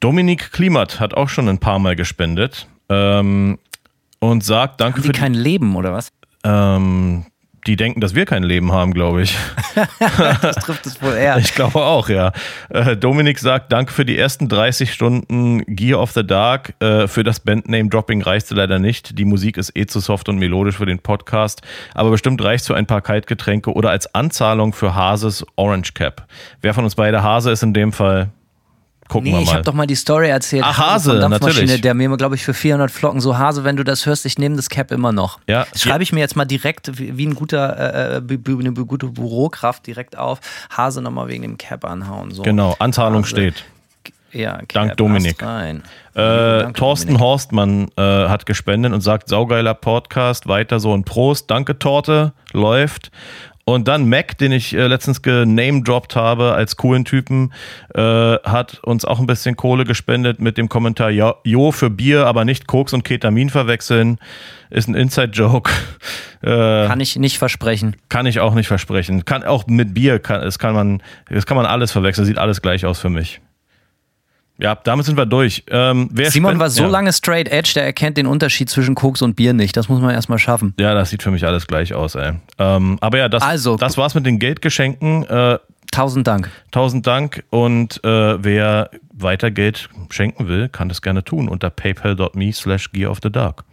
[0.00, 3.58] Dominik Klimat hat auch schon ein paar Mal gespendet ähm,
[4.18, 6.12] und sagt Danke Haben für die, kein Leben oder was?
[6.44, 7.24] ähm,
[7.66, 9.36] die denken, dass wir kein Leben haben, glaube ich.
[10.42, 11.36] Das trifft es wohl eher.
[11.38, 12.32] Ich glaube auch, ja.
[12.68, 16.74] Äh, Dominik sagt, danke für die ersten 30 Stunden Gear of the Dark.
[16.80, 19.18] Äh, für das Bandname-Dropping reichte leider nicht.
[19.18, 21.62] Die Musik ist eh zu soft und melodisch für den Podcast.
[21.94, 26.26] Aber bestimmt reicht für ein paar Kaltgetränke oder als Anzahlung für Hases Orange Cap.
[26.60, 28.30] Wer von uns beide Hase ist in dem Fall,
[29.12, 29.52] gucken Nee, wir ich mal.
[29.54, 30.64] habe doch mal die Story erzählt.
[30.66, 31.80] Ach, Hase, natürlich.
[31.80, 34.56] Der mir, glaube ich, für 400 Flocken so Hase, wenn du das hörst, ich nehme
[34.56, 35.38] das Cap immer noch.
[35.46, 35.66] Ja.
[35.72, 39.06] Das schreibe ich mir jetzt mal direkt wie, wie ein guter, äh, bü- eine gute
[39.08, 40.40] Bürokraft direkt auf.
[40.70, 42.30] Hase nochmal wegen dem Cap anhauen.
[42.32, 42.42] So.
[42.42, 43.30] Genau, Anzahlung Hase.
[43.30, 43.64] steht.
[44.32, 45.42] Ja, Cap, Dank Dominik.
[45.42, 45.82] Äh,
[46.14, 47.20] Danke, Thorsten Dominik.
[47.22, 53.10] Horstmann äh, hat gespendet und sagt, saugeiler Podcast, weiter so und Prost, danke Torte, läuft.
[53.72, 57.52] Und dann Mac, den ich äh, letztens genamedroppt habe als coolen Typen,
[57.94, 62.26] äh, hat uns auch ein bisschen Kohle gespendet mit dem Kommentar, ja, jo, für Bier,
[62.26, 64.18] aber nicht Koks und Ketamin verwechseln.
[64.70, 65.70] Ist ein Inside-Joke.
[66.44, 67.94] Äh, Kann ich nicht versprechen.
[68.08, 69.24] kann ich auch nicht versprechen.
[69.24, 72.60] Kann auch mit Bier, kann, das kann man, das kann man alles verwechseln, sieht alles
[72.60, 73.40] gleich aus für mich.
[74.58, 75.64] Ja, damit sind wir durch.
[75.70, 76.88] Ähm, Simon war so ja.
[76.88, 79.76] lange straight edge, der erkennt den Unterschied zwischen Koks und Bier nicht.
[79.76, 80.74] Das muss man erstmal schaffen.
[80.78, 82.34] Ja, das sieht für mich alles gleich aus, ey.
[82.58, 85.24] Ähm, aber ja, das, Also, das war's mit den Geldgeschenken.
[85.24, 85.58] Äh,
[85.90, 86.50] Tausend Dank.
[86.70, 87.44] tausend Dank.
[87.50, 93.10] Und äh, wer weiter Geld schenken will, kann das gerne tun unter paypal.me slash gear
[93.10, 93.64] of the dark.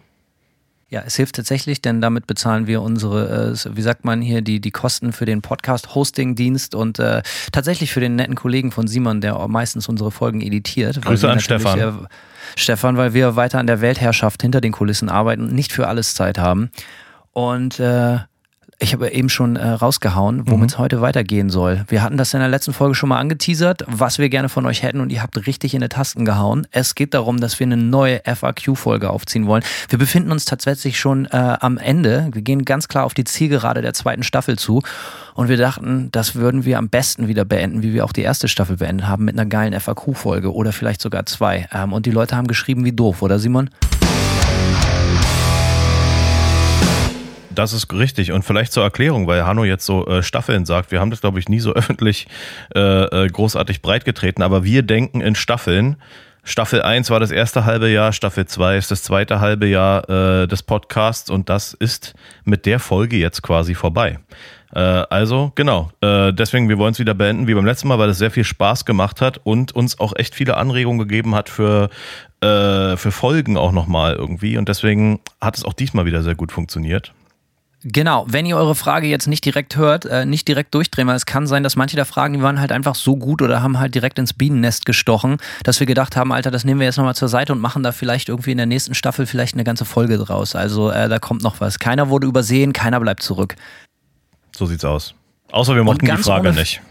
[0.91, 4.59] Ja, es hilft tatsächlich, denn damit bezahlen wir unsere, äh, wie sagt man hier, die,
[4.59, 7.21] die Kosten für den Podcast-Hosting-Dienst und äh,
[7.51, 10.99] tatsächlich für den netten Kollegen von Simon, der meistens unsere Folgen editiert.
[10.99, 11.79] Grüße an Stefan.
[11.79, 11.91] Äh,
[12.55, 16.15] Stefan, weil wir weiter an der Weltherrschaft hinter den Kulissen arbeiten und nicht für alles
[16.15, 16.71] Zeit haben.
[17.33, 18.17] Und äh,
[18.81, 21.83] ich habe eben schon äh, rausgehauen, womit es heute weitergehen soll.
[21.89, 24.83] Wir hatten das in der letzten Folge schon mal angeteasert, was wir gerne von euch
[24.83, 26.65] hätten und ihr habt richtig in die Tasten gehauen.
[26.71, 29.63] Es geht darum, dass wir eine neue FAQ-Folge aufziehen wollen.
[29.89, 32.29] Wir befinden uns tatsächlich schon äh, am Ende.
[32.31, 34.81] Wir gehen ganz klar auf die Zielgerade der zweiten Staffel zu
[35.33, 38.47] und wir dachten, das würden wir am besten wieder beenden, wie wir auch die erste
[38.47, 41.67] Staffel beendet haben, mit einer geilen FAQ-Folge oder vielleicht sogar zwei.
[41.73, 43.69] Ähm, und die Leute haben geschrieben wie doof, oder Simon?
[47.59, 48.31] Das ist richtig.
[48.31, 50.93] Und vielleicht zur Erklärung, weil Hanno jetzt so äh, Staffeln sagt.
[50.93, 52.25] Wir haben das, glaube ich, nie so öffentlich
[52.73, 55.97] äh, äh, großartig breitgetreten, aber wir denken in Staffeln.
[56.45, 60.47] Staffel 1 war das erste halbe Jahr, Staffel 2 ist das zweite halbe Jahr äh,
[60.47, 62.13] des Podcasts und das ist
[62.45, 64.19] mit der Folge jetzt quasi vorbei.
[64.73, 65.91] Äh, also, genau.
[65.99, 68.45] Äh, deswegen, wir wollen es wieder beenden wie beim letzten Mal, weil es sehr viel
[68.45, 71.89] Spaß gemacht hat und uns auch echt viele Anregungen gegeben hat für,
[72.39, 74.57] äh, für Folgen auch nochmal irgendwie.
[74.57, 77.11] Und deswegen hat es auch diesmal wieder sehr gut funktioniert.
[77.83, 81.25] Genau, wenn ihr eure Frage jetzt nicht direkt hört, äh, nicht direkt durchdrehen, weil es
[81.25, 83.95] kann sein, dass manche der Fragen, die waren halt einfach so gut oder haben halt
[83.95, 87.29] direkt ins Bienennest gestochen, dass wir gedacht haben, Alter, das nehmen wir jetzt nochmal zur
[87.29, 90.55] Seite und machen da vielleicht irgendwie in der nächsten Staffel vielleicht eine ganze Folge draus.
[90.55, 91.79] Also äh, da kommt noch was.
[91.79, 93.55] Keiner wurde übersehen, keiner bleibt zurück.
[94.53, 95.13] So sieht's aus.
[95.51, 96.81] Außer wir mochten die Frage nicht.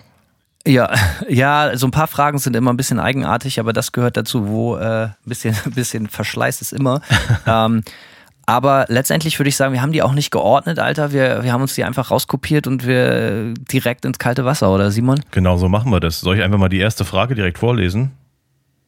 [0.66, 0.90] Ja,
[1.28, 4.76] ja, so ein paar Fragen sind immer ein bisschen eigenartig, aber das gehört dazu, wo
[4.76, 7.02] äh, ein bisschen, ein bisschen Verschleiß ist immer.
[7.46, 7.82] ähm,
[8.48, 11.12] aber letztendlich würde ich sagen, wir haben die auch nicht geordnet, Alter.
[11.12, 15.20] Wir, wir haben uns die einfach rauskopiert und wir direkt ins kalte Wasser, oder Simon?
[15.32, 16.20] Genau so machen wir das.
[16.20, 18.12] Soll ich einfach mal die erste Frage direkt vorlesen?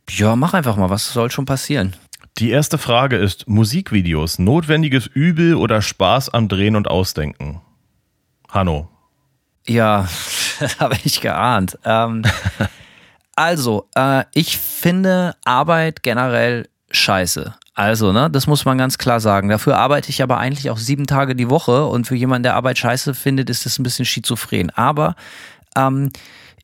[0.08, 0.88] Ja, mach einfach mal.
[0.88, 1.94] Was soll schon passieren?
[2.38, 7.60] Die erste Frage ist: Musikvideos, notwendiges Übel oder Spaß am Drehen und Ausdenken?
[8.48, 8.88] Hanno.
[9.66, 10.08] Ja,
[10.58, 11.78] das habe ich geahnt.
[11.84, 12.22] Ähm,
[13.36, 17.56] also, äh, ich finde Arbeit generell scheiße.
[17.74, 19.48] Also, ne, das muss man ganz klar sagen.
[19.48, 22.78] Dafür arbeite ich aber eigentlich auch sieben Tage die Woche und für jemanden, der Arbeit
[22.78, 24.70] scheiße findet, ist das ein bisschen schizophren.
[24.70, 25.14] Aber
[25.76, 26.10] ähm,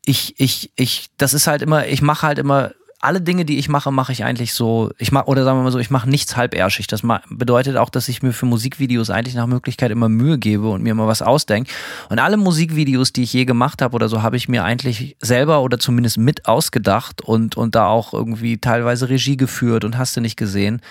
[0.05, 2.73] ich, ich, ich, das ist halt immer, ich mache halt immer
[3.07, 5.71] alle Dinge, die ich mache, mache ich eigentlich so, ich mache, oder sagen wir mal
[5.71, 6.88] so, ich mache nichts halbärschig.
[6.88, 10.83] Das bedeutet auch, dass ich mir für Musikvideos eigentlich nach Möglichkeit immer Mühe gebe und
[10.83, 11.71] mir immer was ausdenke.
[12.09, 15.62] Und alle Musikvideos, die ich je gemacht habe oder so, habe ich mir eigentlich selber
[15.62, 20.21] oder zumindest mit ausgedacht und, und da auch irgendwie teilweise Regie geführt und hast du
[20.21, 20.83] nicht gesehen.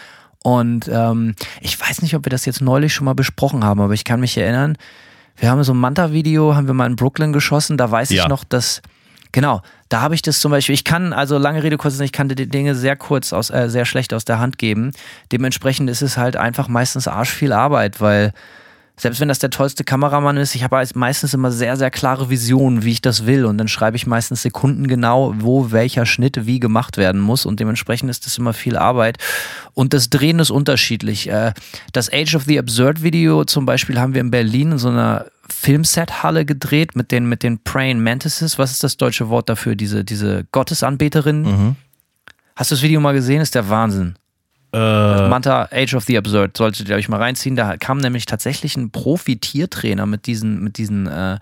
[0.41, 3.93] Und ähm, ich weiß nicht, ob wir das jetzt neulich schon mal besprochen haben, aber
[3.93, 4.77] ich kann mich erinnern,
[5.35, 8.23] wir haben so ein Manta-Video, haben wir mal in Brooklyn geschossen, da weiß ja.
[8.23, 8.81] ich noch, dass
[9.35, 12.29] Genau, da habe ich das zum Beispiel, ich kann, also lange Rede, kurz, ich kann
[12.29, 14.93] die Dinge sehr kurz, aus, äh, sehr schlecht aus der Hand geben.
[15.33, 18.31] Dementsprechend ist es halt einfach meistens arsch viel Arbeit, weil
[18.95, 22.85] selbst wenn das der tollste Kameramann ist, ich habe meistens immer sehr, sehr klare Visionen,
[22.85, 23.43] wie ich das will.
[23.43, 27.45] Und dann schreibe ich meistens Sekunden genau, wo welcher Schnitt wie gemacht werden muss.
[27.45, 29.17] Und dementsprechend ist das immer viel Arbeit.
[29.73, 31.29] Und das Drehen ist unterschiedlich.
[31.29, 31.51] Äh,
[31.91, 35.25] das Age of the Absurd Video zum Beispiel haben wir in Berlin in so einer
[35.49, 38.57] Filmset-Halle gedreht mit den, mit den Praying Mantises.
[38.57, 39.75] Was ist das deutsche Wort dafür?
[39.75, 41.41] Diese, diese Gottesanbeterin.
[41.41, 41.75] Mhm.
[42.55, 43.41] Hast du das Video mal gesehen?
[43.41, 44.15] Ist der Wahnsinn.
[44.75, 47.55] Äh, Manta Age of the Absurd solltet ihr euch mal reinziehen.
[47.55, 51.37] Da kam nämlich tatsächlich ein Profi-Tiertrainer mit diesen, mit diesen, äh,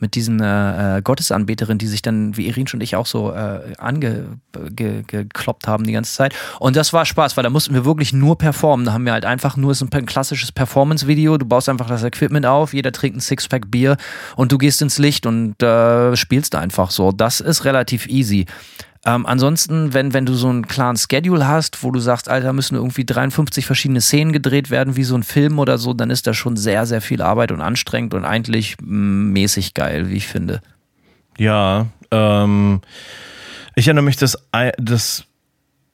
[0.00, 3.74] mit diesen äh, äh Gottesanbeterinnen, die sich dann, wie Irin und ich auch so äh,
[3.78, 6.34] angekloppt haben die ganze Zeit.
[6.58, 8.86] Und das war Spaß, weil da mussten wir wirklich nur performen.
[8.86, 11.38] Da haben wir halt einfach nur, es ist ein klassisches Performance-Video.
[11.38, 13.96] Du baust einfach das Equipment auf, jeder trinkt ein Sixpack Bier
[14.34, 17.12] und du gehst ins Licht und äh, spielst einfach so.
[17.12, 18.46] Das ist relativ easy.
[19.06, 22.74] Ähm, ansonsten, wenn, wenn du so einen klaren Schedule hast, wo du sagst, Alter, müssen
[22.74, 26.36] irgendwie 53 verschiedene Szenen gedreht werden, wie so ein Film oder so, dann ist das
[26.36, 30.62] schon sehr, sehr viel Arbeit und anstrengend und eigentlich mm, mäßig geil, wie ich finde.
[31.36, 32.80] Ja, ähm,
[33.74, 34.38] ich erinnere mich, dass
[34.78, 35.24] das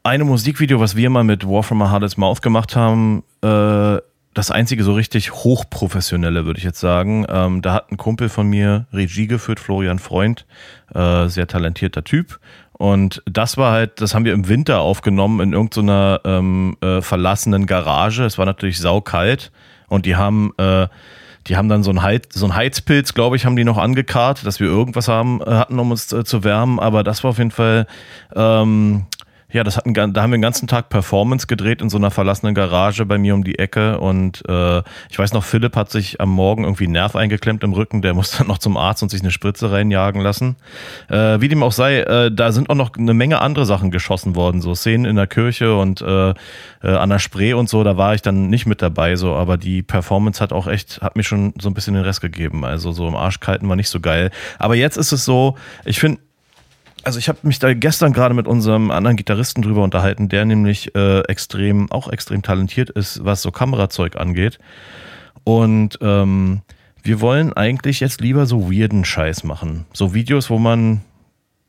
[0.05, 3.99] eine Musikvideo, was wir mal mit War from a Hardest Mouth gemacht haben, äh,
[4.33, 7.27] das einzige so richtig hochprofessionelle, würde ich jetzt sagen.
[7.29, 10.47] Ähm, da hat ein Kumpel von mir Regie geführt, Florian Freund,
[10.95, 12.39] äh, sehr talentierter Typ.
[12.81, 17.67] Und das war halt, das haben wir im Winter aufgenommen in irgendeiner ähm, äh, verlassenen
[17.67, 18.25] Garage.
[18.25, 19.53] Es war natürlich saukalt
[19.89, 20.89] und die haben, äh,
[21.47, 24.47] die haben dann so ein, Heiz, so ein Heizpilz, glaube ich, haben die noch angekarrt,
[24.47, 26.79] dass wir irgendwas haben, äh, hatten, um uns äh, zu wärmen.
[26.79, 27.87] Aber das war auf jeden Fall
[28.35, 29.05] ähm,
[29.53, 32.55] ja, das hatten, da haben wir den ganzen Tag Performance gedreht in so einer verlassenen
[32.55, 33.99] Garage bei mir um die Ecke.
[33.99, 34.79] Und äh,
[35.11, 38.03] ich weiß noch, Philipp hat sich am Morgen irgendwie einen Nerv eingeklemmt im Rücken.
[38.03, 40.57] Der musste dann noch zum Arzt und sich eine Spritze reinjagen lassen.
[41.09, 44.37] Äh, wie dem auch sei, äh, da sind auch noch eine Menge andere Sachen geschossen
[44.37, 44.61] worden.
[44.61, 46.35] So Szenen in der Kirche und äh, äh,
[46.83, 47.83] an der Spree und so.
[47.83, 49.17] Da war ich dann nicht mit dabei.
[49.17, 52.21] So, aber die Performance hat auch echt, hat mir schon so ein bisschen den Rest
[52.21, 52.65] gegeben.
[52.65, 54.31] Also so im Arschkalten war nicht so geil.
[54.59, 56.21] Aber jetzt ist es so, ich finde,
[57.05, 60.95] also ich habe mich da gestern gerade mit unserem anderen Gitarristen drüber unterhalten, der nämlich
[60.95, 64.59] äh, extrem, auch extrem talentiert ist, was so Kamerazeug angeht.
[65.45, 66.63] Und ähm,
[67.03, 69.87] wir wollen eigentlich jetzt lieber so weirden Scheiß machen.
[69.93, 71.01] So Videos, wo man,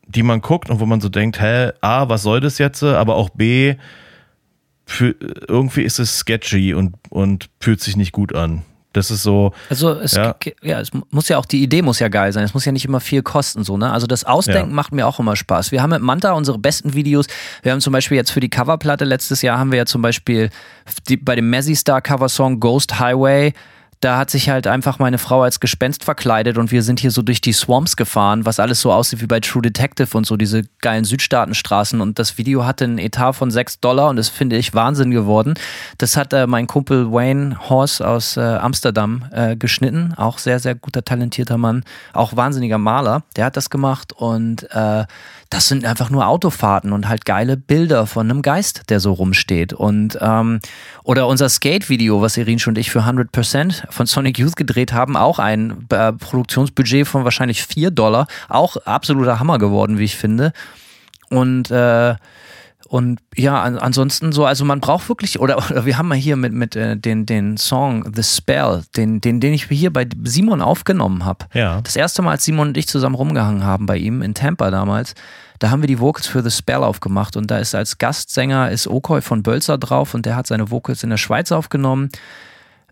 [0.06, 2.82] die man guckt und wo man so denkt, hä, A, was soll das jetzt?
[2.82, 3.76] Aber auch B,
[4.84, 5.14] für,
[5.48, 8.62] irgendwie ist es sketchy und, und fühlt sich nicht gut an.
[8.92, 9.52] Das ist so.
[9.70, 10.34] Also es, ja.
[10.62, 10.80] ja.
[10.80, 12.44] es muss ja auch, die Idee muss ja geil sein.
[12.44, 13.90] Es muss ja nicht immer viel kosten, so, ne?
[13.90, 14.74] Also das Ausdenken ja.
[14.74, 15.72] macht mir auch immer Spaß.
[15.72, 17.26] Wir haben mit Manta unsere besten Videos.
[17.62, 20.50] Wir haben zum Beispiel jetzt für die Coverplatte letztes Jahr haben wir ja zum Beispiel
[21.08, 23.52] die, bei dem Messi Star Cover Song Ghost Highway
[24.02, 27.22] da hat sich halt einfach meine Frau als Gespenst verkleidet und wir sind hier so
[27.22, 30.64] durch die Swamps gefahren, was alles so aussieht wie bei True Detective und so diese
[30.80, 32.00] geilen Südstaatenstraßen.
[32.00, 35.54] Und das Video hatte einen Etat von 6 Dollar und das finde ich Wahnsinn geworden.
[35.98, 40.14] Das hat äh, mein Kumpel Wayne Horse aus äh, Amsterdam äh, geschnitten.
[40.16, 41.84] Auch sehr, sehr guter, talentierter Mann.
[42.12, 43.22] Auch wahnsinniger Maler.
[43.36, 45.04] Der hat das gemacht und äh,
[45.52, 49.74] das sind einfach nur Autofahrten und halt geile Bilder von einem Geist, der so rumsteht.
[49.74, 50.60] Und ähm,
[51.04, 55.38] oder unser Skate-Video, was Irin und ich für 100% von Sonic Youth gedreht haben, auch
[55.38, 58.28] ein äh, Produktionsbudget von wahrscheinlich 4 Dollar.
[58.48, 60.54] Auch absoluter Hammer geworden, wie ich finde.
[61.28, 62.14] Und äh,
[62.92, 66.36] und ja, an, ansonsten so, also man braucht wirklich, oder, oder wir haben mal hier
[66.36, 70.60] mit, mit äh, den, den Song The Spell, den, den, den ich hier bei Simon
[70.60, 71.46] aufgenommen habe.
[71.54, 71.80] Ja.
[71.80, 75.14] Das erste Mal, als Simon und ich zusammen rumgehangen haben bei ihm in Tampa damals,
[75.58, 78.86] da haben wir die Vocals für The Spell aufgemacht und da ist als Gastsänger ist
[78.86, 82.10] Okoy von Bölzer drauf und der hat seine Vocals in der Schweiz aufgenommen.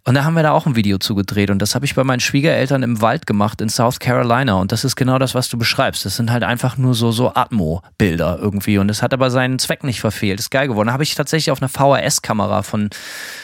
[0.06, 2.20] Und da haben wir da auch ein Video zugedreht und das habe ich bei meinen
[2.20, 6.06] Schwiegereltern im Wald gemacht in South Carolina und das ist genau das, was du beschreibst.
[6.06, 9.84] Das sind halt einfach nur so, so Atmo-Bilder irgendwie und es hat aber seinen Zweck
[9.84, 10.40] nicht verfehlt.
[10.40, 10.86] Ist geil geworden.
[10.86, 12.88] Da habe ich tatsächlich auf einer VHS-Kamera von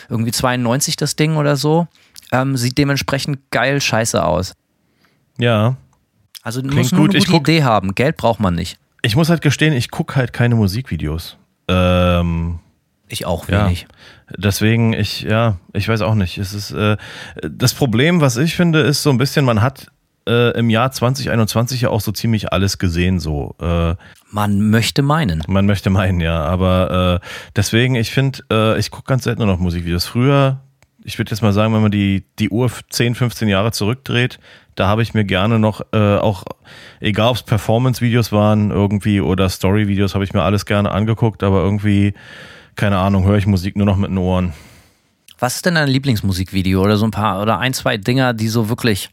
[0.09, 1.89] irgendwie 92 das Ding oder so.
[2.33, 4.55] Ähm, sieht dementsprechend geil scheiße aus.
[5.39, 5.77] Ja.
[6.43, 7.11] Also du musst nur gut.
[7.11, 7.95] eine gute guck- Idee haben.
[7.95, 8.79] Geld braucht man nicht.
[9.03, 11.37] Ich muss halt gestehen, ich gucke halt keine Musikvideos.
[11.69, 12.61] Ähm,
[13.09, 13.67] Ich auch Ja.
[13.67, 13.87] wenig.
[14.37, 16.39] Deswegen, ich, ja, ich weiß auch nicht.
[16.39, 16.97] Es ist, äh,
[17.43, 19.87] das Problem, was ich finde, ist so ein bisschen, man hat
[20.29, 23.55] äh, im Jahr 2021 ja auch so ziemlich alles gesehen, so.
[23.61, 23.95] Äh,
[24.33, 25.43] Man möchte meinen.
[25.47, 26.43] man möchte meinen, ja.
[26.45, 30.05] Aber äh, deswegen, ich finde, äh, ich gucke ganz selten nur noch Musikvideos.
[30.07, 30.59] Früher,
[31.05, 34.41] ich würde jetzt mal sagen, wenn man die, die Uhr 10, 15 Jahre zurückdreht,
[34.75, 36.43] da habe ich mir gerne noch, äh, auch,
[37.01, 41.63] egal ob es Performance-Videos waren irgendwie oder Story-Videos, habe ich mir alles gerne angeguckt, aber
[41.63, 42.15] irgendwie,
[42.77, 44.53] keine Ahnung, höre ich Musik nur noch mit den Ohren.
[45.39, 48.69] Was ist denn dein Lieblingsmusikvideo oder so ein paar oder ein, zwei Dinger, die so
[48.69, 49.11] wirklich,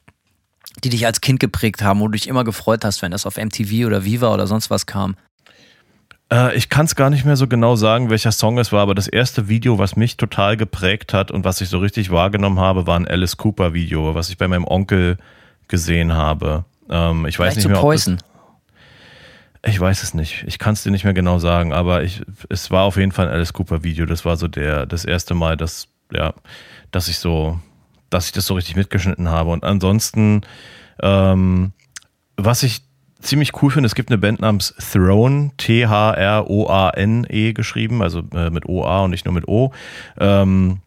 [0.83, 3.37] die dich als Kind geprägt haben, wo du dich immer gefreut hast, wenn das auf
[3.37, 5.15] MTV oder Viva oder sonst was kam?
[6.31, 8.95] Äh, ich kann es gar nicht mehr so genau sagen, welcher Song es war, aber
[8.95, 12.87] das erste Video, was mich total geprägt hat und was ich so richtig wahrgenommen habe,
[12.87, 15.17] war ein Alice Cooper Video, was ich bei meinem Onkel
[15.67, 16.65] gesehen habe.
[16.89, 18.17] Ähm, ich weiß Vielleicht nicht zu mehr, ob Poison.
[18.17, 18.25] das,
[19.65, 20.43] ich weiß es nicht.
[20.45, 23.27] Ich kann es dir nicht mehr genau sagen, aber ich, es war auf jeden Fall
[23.27, 24.05] ein Alice Cooper Video.
[24.05, 26.33] Das war so der das erste Mal, dass ja,
[26.91, 27.59] dass ich so,
[28.09, 29.51] dass ich das so richtig mitgeschnitten habe.
[29.51, 30.41] Und ansonsten,
[31.01, 31.71] ähm,
[32.35, 32.81] was ich
[33.21, 35.93] ziemlich cool finde, es gibt eine Band namens Throne, T-H-R-O-A-N-E
[37.53, 39.71] geschrieben, also äh, mit O-A und nicht nur mit O.
[40.19, 40.79] Ähm,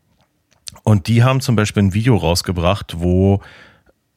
[0.85, 3.41] und die haben zum Beispiel ein Video rausgebracht, wo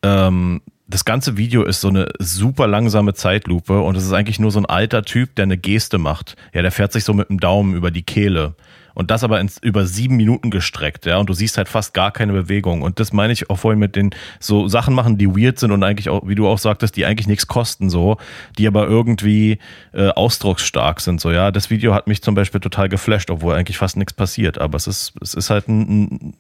[0.04, 4.50] ähm, das ganze Video ist so eine super langsame Zeitlupe und es ist eigentlich nur
[4.50, 6.36] so ein alter Typ, der eine Geste macht.
[6.52, 8.56] Ja, der fährt sich so mit dem Daumen über die Kehle.
[8.96, 11.18] Und das aber ins, über sieben Minuten gestreckt, ja.
[11.18, 12.82] Und du siehst halt fast gar keine Bewegung.
[12.82, 15.84] Und das meine ich auch vorhin mit den so Sachen machen, die weird sind und
[15.84, 18.18] eigentlich auch, wie du auch sagtest, die eigentlich nichts kosten, so,
[18.58, 19.60] die aber irgendwie
[19.94, 21.52] äh, ausdrucksstark sind, so, ja.
[21.52, 24.58] Das Video hat mich zum Beispiel total geflasht, obwohl eigentlich fast nichts passiert.
[24.58, 26.34] Aber es ist, es ist halt ein, ein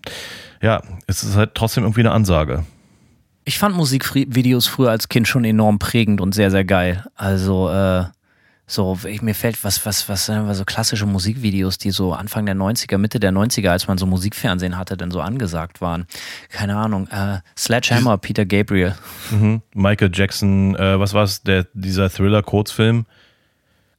[0.61, 2.65] ja, es ist halt trotzdem irgendwie eine Ansage.
[3.49, 7.03] Ich fand Musikvideos früher als Kind schon enorm prägend und sehr, sehr geil.
[7.15, 8.03] Also, äh,
[8.67, 12.99] so, ich, mir fällt was, was, was, so klassische Musikvideos, die so Anfang der 90er,
[12.99, 16.05] Mitte der 90er, als man so Musikfernsehen hatte, dann so angesagt waren.
[16.49, 18.93] Keine Ahnung, äh, Sledgehammer, Peter Gabriel.
[19.31, 19.63] Mhm.
[19.73, 23.07] Michael Jackson, äh, was war es, der, dieser Thriller-Kurzfilm?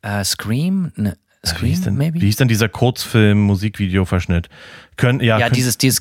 [0.02, 0.92] Äh, Scream?
[0.94, 2.20] Ne, Wie Scream, hieß, denn, maybe?
[2.20, 4.48] wie hieß denn dieser Kurzfilm-Musikvideo-Verschnitt?
[4.96, 6.00] Können, ja, ja, können, dieses, dieses,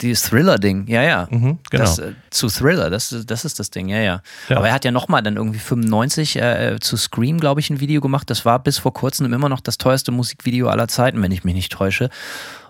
[0.00, 1.28] dieses Thriller-Ding, ja, ja.
[1.30, 1.84] Mhm, genau.
[1.84, 4.22] Das, äh, zu Thriller, das, ist- das ist das Ding, ja, ja.
[4.48, 4.56] Ja.
[4.56, 8.00] Aber er hat ja nochmal dann irgendwie 95 äh, zu Scream, glaube ich, ein Video
[8.00, 8.28] gemacht.
[8.28, 11.54] Das war bis vor kurzem immer noch das teuerste Musikvideo aller Zeiten, wenn ich mich
[11.54, 12.10] nicht täusche.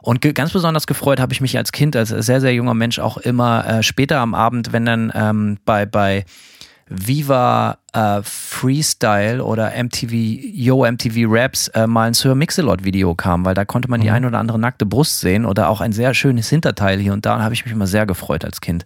[0.03, 3.17] Und ganz besonders gefreut habe ich mich als Kind, als sehr, sehr junger Mensch auch
[3.17, 6.27] immer äh, später am Abend, wenn dann ähm, bei, bei
[6.88, 13.55] Viva äh, Freestyle oder MTV, Yo MTV Raps äh, mal ein Sir Mix-a-Lot-Video kam, weil
[13.55, 14.14] da konnte man die Mhm.
[14.14, 17.37] ein oder andere nackte Brust sehen oder auch ein sehr schönes Hinterteil hier und da.
[17.37, 18.85] Und habe ich mich immer sehr gefreut als Kind.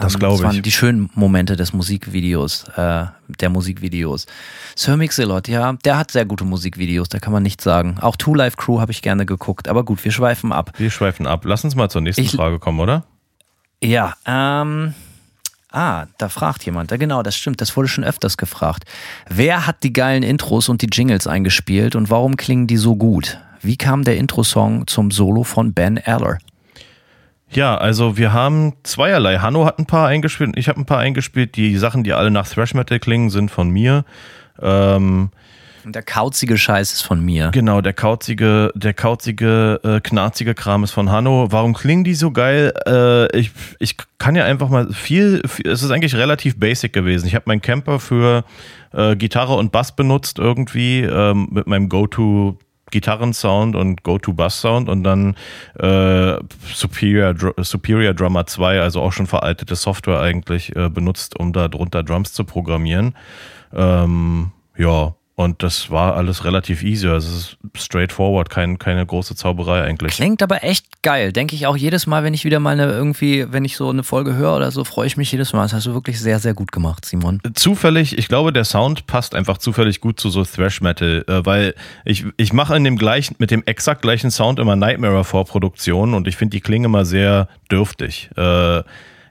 [0.00, 0.62] Das Ähm, glaube Das waren ich.
[0.62, 3.06] die schönen Momente des Musikvideos, äh,
[3.40, 4.26] der Musikvideos.
[4.76, 7.96] Sir Mix-a-Lot, ja, der hat sehr gute Musikvideos, da kann man nichts sagen.
[8.00, 10.72] Auch Two Life Crew habe ich gerne geguckt, aber gut, wir schweifen ab.
[10.76, 11.44] Wir schweifen ab.
[11.44, 13.04] Lass uns mal zur nächsten Ich- Frage kommen, oder?
[13.82, 14.94] Ja, ähm.
[15.72, 16.90] Ah, da fragt jemand.
[16.90, 17.60] Ja, genau, das stimmt.
[17.60, 18.84] Das wurde schon öfters gefragt.
[19.28, 23.38] Wer hat die geilen Intros und die Jingles eingespielt und warum klingen die so gut?
[23.62, 26.38] Wie kam der Intro-Song zum Solo von Ben Eller?
[27.50, 29.38] Ja, also wir haben zweierlei.
[29.38, 31.56] Hanno hat ein paar eingespielt und ich habe ein paar eingespielt.
[31.56, 34.04] Die Sachen, die alle nach Thrash Metal klingen, sind von mir.
[34.60, 35.30] Ähm,
[35.84, 37.50] der kauzige Scheiß ist von mir.
[37.52, 41.48] Genau, der kauzige, der kauzige, äh, knarzige Kram ist von Hanno.
[41.50, 42.72] Warum klingen die so geil?
[42.86, 47.26] Äh, ich, ich kann ja einfach mal viel, viel es ist eigentlich relativ basic gewesen.
[47.26, 48.44] Ich habe meinen Camper für
[48.92, 52.58] äh, Gitarre und Bass benutzt irgendwie ähm, mit meinem Go-To
[52.90, 55.36] Gitarrensound und Go-To-Bass-Sound und dann
[55.78, 56.38] äh,
[56.74, 62.02] Superior, Superior Drummer 2, also auch schon veraltete Software eigentlich äh, benutzt, um da drunter
[62.02, 63.14] Drums zu programmieren.
[63.72, 67.08] Ähm, ja, und das war alles relativ easy.
[67.08, 70.12] Also es ist straightforward, kein, keine große Zauberei eigentlich.
[70.12, 71.32] Klingt aber echt geil.
[71.32, 74.02] Denke ich auch jedes Mal, wenn ich wieder mal eine, irgendwie, wenn ich so eine
[74.02, 75.62] Folge höre oder so, freue ich mich jedes Mal.
[75.62, 77.40] Das hast du wirklich sehr, sehr gut gemacht, Simon.
[77.54, 81.74] Zufällig, ich glaube, der Sound passt einfach zufällig gut zu so Thrash Metal, äh, weil
[82.04, 86.28] ich, ich mache in dem gleichen, mit dem exakt gleichen Sound immer Nightmare Vorproduktionen und
[86.28, 88.28] ich finde die klingen immer sehr dürftig.
[88.36, 88.82] Äh,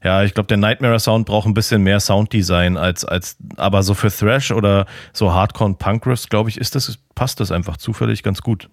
[0.03, 3.93] ja, ich glaube, der Nightmare Sound braucht ein bisschen mehr Sounddesign als, als, aber so
[3.93, 8.23] für Thrash oder so Hardcore Punk Riffs, glaube ich, ist das, passt das einfach zufällig
[8.23, 8.69] ganz gut.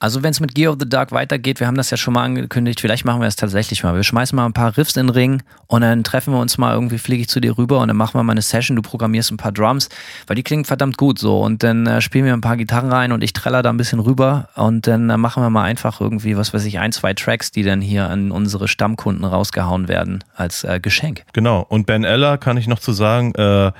[0.00, 2.22] Also wenn es mit Gear of the Dark weitergeht, wir haben das ja schon mal
[2.22, 3.96] angekündigt, vielleicht machen wir es tatsächlich mal.
[3.96, 6.72] Wir schmeißen mal ein paar Riffs in den Ring und dann treffen wir uns mal
[6.72, 9.32] irgendwie, fliege ich zu dir rüber und dann machen wir mal eine Session, du programmierst
[9.32, 9.88] ein paar Drums,
[10.28, 13.10] weil die klingen verdammt gut so und dann äh, spielen wir ein paar Gitarren rein
[13.10, 16.36] und ich treller da ein bisschen rüber und dann äh, machen wir mal einfach irgendwie,
[16.36, 20.62] was weiß ich, ein, zwei Tracks, die dann hier an unsere Stammkunden rausgehauen werden als
[20.62, 21.24] äh, Geschenk.
[21.32, 23.72] Genau und Ben Eller kann ich noch zu sagen, äh,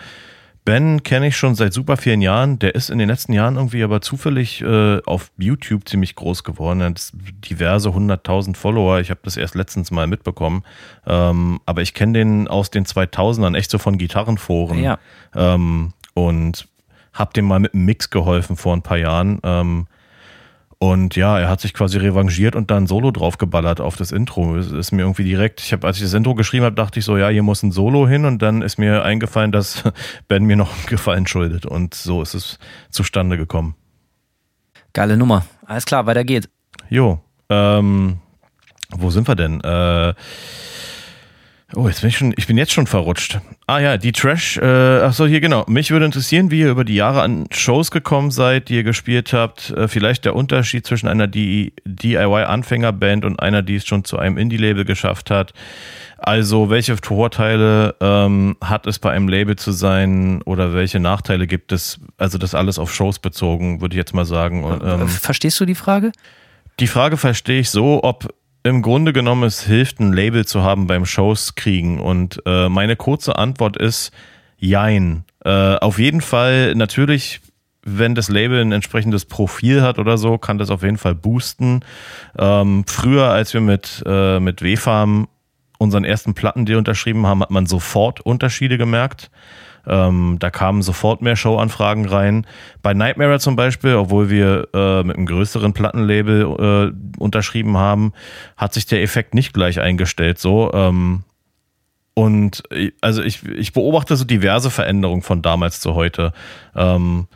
[0.68, 2.59] Ben kenne ich schon seit super vielen Jahren.
[2.59, 6.83] Der ist in den letzten Jahren irgendwie aber zufällig äh, auf YouTube ziemlich groß geworden.
[6.83, 9.00] Er hat diverse hunderttausend Follower.
[9.00, 10.64] Ich habe das erst letztens mal mitbekommen.
[11.07, 14.83] Ähm, aber ich kenne den aus den 2000ern echt so von Gitarrenforen.
[14.83, 14.98] Ja.
[15.35, 16.68] Ähm, und
[17.14, 19.40] habe dem mal mit einem Mix geholfen vor ein paar Jahren.
[19.44, 19.87] Ähm,
[20.80, 24.56] und ja, er hat sich quasi revanchiert und dann Solo draufgeballert auf das Intro.
[24.56, 27.04] Es ist mir irgendwie direkt, ich habe, als ich das Intro geschrieben habe, dachte ich
[27.04, 29.82] so, ja, hier muss ein Solo hin und dann ist mir eingefallen, dass
[30.28, 32.58] Ben mir noch einen Gefallen schuldet und so ist es
[32.90, 33.74] zustande gekommen.
[34.92, 35.44] Geile Nummer.
[35.66, 36.48] Alles klar, weiter geht.
[36.88, 38.18] Jo, ähm,
[38.90, 39.60] wo sind wir denn?
[39.60, 40.14] Äh,
[41.76, 43.40] Oh, jetzt bin ich schon, ich bin jetzt schon verrutscht.
[43.66, 45.66] Ah ja, die Trash, äh, ach so, hier genau.
[45.68, 49.35] Mich würde interessieren, wie ihr über die Jahre an Shows gekommen seid, die ihr gespielt
[49.35, 49.68] habt.
[49.70, 54.87] Äh, vielleicht der Unterschied zwischen einer DIY-Anfängerband und einer, die es schon zu einem Indie-Label
[54.87, 55.52] geschafft hat.
[56.16, 61.72] Also, welche Vorteile ähm, hat es bei einem Label zu sein oder welche Nachteile gibt
[61.72, 62.00] es?
[62.16, 64.64] Also, das alles auf Shows bezogen, würde ich jetzt mal sagen.
[64.64, 66.12] Und, ähm, Verstehst du die Frage?
[66.81, 68.33] Die Frage verstehe ich so, ob
[68.68, 72.00] im Grunde genommen es hilft, ein Label zu haben beim Shows kriegen.
[72.00, 74.12] Und äh, meine kurze Antwort ist
[74.59, 75.24] Jein.
[75.44, 77.40] Äh, auf jeden Fall natürlich
[77.96, 81.81] wenn das Label ein entsprechendes Profil hat oder so, kann das auf jeden Fall boosten.
[82.38, 85.28] Ähm, früher, als wir mit, äh, mit W-Farm
[85.78, 89.31] unseren ersten Plattendeal unterschrieben haben, hat man sofort Unterschiede gemerkt.
[89.88, 92.46] Ähm, da kamen sofort mehr Showanfragen rein.
[92.83, 98.12] Bei Nightmare zum Beispiel, obwohl wir äh, mit einem größeren Plattenlabel äh, unterschrieben haben,
[98.57, 100.38] hat sich der Effekt nicht gleich eingestellt.
[100.38, 100.72] So.
[100.72, 101.24] Ähm,
[102.14, 106.33] und äh, also ich, ich beobachte so diverse Veränderungen von damals zu heute.
[106.77, 107.29] Ähm,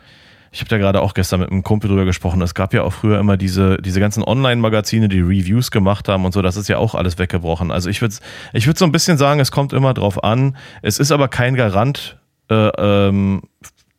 [0.51, 2.39] ich habe da gerade auch gestern mit einem Kumpel drüber gesprochen.
[2.43, 6.31] Es gab ja auch früher immer diese, diese ganzen Online-Magazine, die Reviews gemacht haben und
[6.31, 6.43] so.
[6.43, 7.71] Das ist ja auch alles weggebrochen.
[7.71, 8.13] Also ich würde
[8.53, 10.55] ich würd so ein bisschen sagen, es kommt immer drauf an.
[10.83, 13.43] Es ist aber kein Garant äh, ähm,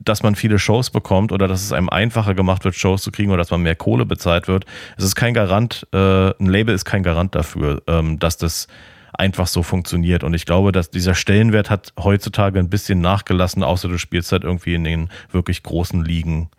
[0.01, 3.31] dass man viele Shows bekommt oder dass es einem einfacher gemacht wird, Shows zu kriegen
[3.31, 4.67] oder dass man mehr Kohle bezahlt wird.
[4.97, 8.69] Es ist kein Garant, äh, ein Label ist kein Garant dafür, ähm, dass das
[9.13, 10.25] einfach so funktioniert.
[10.25, 14.45] Und ich glaube, dass dieser Stellenwert hat heutzutage ein bisschen nachgelassen, außer du spielst halt
[14.45, 16.51] irgendwie in den wirklich großen Ligen.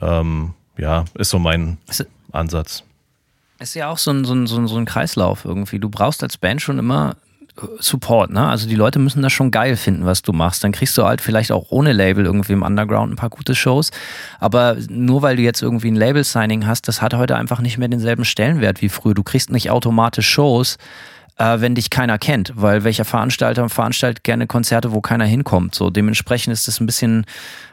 [0.00, 2.84] Ähm, ja, ist so mein ist, Ansatz.
[3.58, 5.78] Ist ja auch so ein, so, ein, so ein Kreislauf irgendwie.
[5.78, 7.16] Du brauchst als Band schon immer
[7.78, 8.48] Support, ne?
[8.48, 10.64] Also die Leute müssen das schon geil finden, was du machst.
[10.64, 13.90] Dann kriegst du halt vielleicht auch ohne Label irgendwie im Underground ein paar gute Shows.
[14.40, 17.86] Aber nur weil du jetzt irgendwie ein Label-Signing hast, das hat heute einfach nicht mehr
[17.86, 19.14] denselben Stellenwert wie früher.
[19.14, 20.78] Du kriegst nicht automatisch Shows,
[21.38, 25.76] äh, wenn dich keiner kennt, weil welcher Veranstalter veranstaltet gerne Konzerte, wo keiner hinkommt.
[25.76, 27.24] So dementsprechend ist das ein bisschen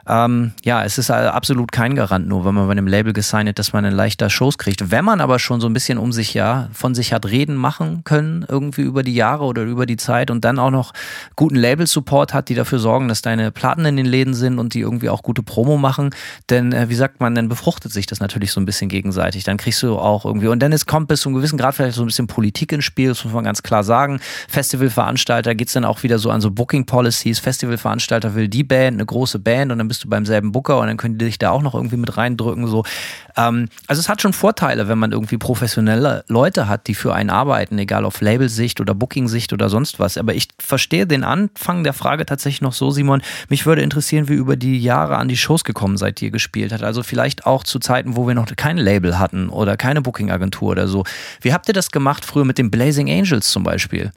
[0.08, 3.74] ähm, ja, es ist absolut kein Garant, nur wenn man bei einem Label gesigned, dass
[3.74, 4.92] man dann leichter Shows kriegt.
[4.92, 8.04] Wenn man aber schon so ein bisschen um sich, ja, von sich hat reden machen
[8.04, 10.94] können, irgendwie über die Jahre oder über die Zeit und dann auch noch
[11.36, 14.80] guten Label-Support hat, die dafür sorgen, dass deine Platten in den Läden sind und die
[14.80, 16.12] irgendwie auch gute Promo machen,
[16.50, 19.44] denn äh, wie sagt man, dann befruchtet sich das natürlich so ein bisschen gegenseitig.
[19.44, 21.96] Dann kriegst du auch irgendwie, und dann ist, kommt bis zu einem gewissen Grad vielleicht
[21.96, 24.20] so ein bisschen Politik ins Spiel, das muss man ganz klar sagen.
[24.48, 27.40] Festivalveranstalter geht es dann auch wieder so an so Booking Policies.
[27.40, 30.88] Festivalveranstalter will die Band, eine große Band und dann bist du beim selben Booker und
[30.88, 32.66] dann können die dich da auch noch irgendwie mit reindrücken.
[32.66, 32.86] So.
[33.36, 37.30] Ähm, also es hat schon Vorteile, wenn man irgendwie professionelle Leute hat, die für einen
[37.30, 40.18] arbeiten, egal auf Labelsicht oder Booking-Sicht oder sonst was.
[40.18, 43.22] Aber ich verstehe den Anfang der Frage tatsächlich noch so, Simon.
[43.50, 46.72] Mich würde interessieren, wie über die Jahre an die Shows gekommen seid, die ihr gespielt
[46.72, 46.84] habt.
[46.84, 50.88] Also vielleicht auch zu Zeiten, wo wir noch kein Label hatten oder keine Booking-Agentur oder
[50.88, 51.04] so.
[51.42, 54.14] Wie habt ihr das gemacht früher mit den Blazing Angels zum Beispiel?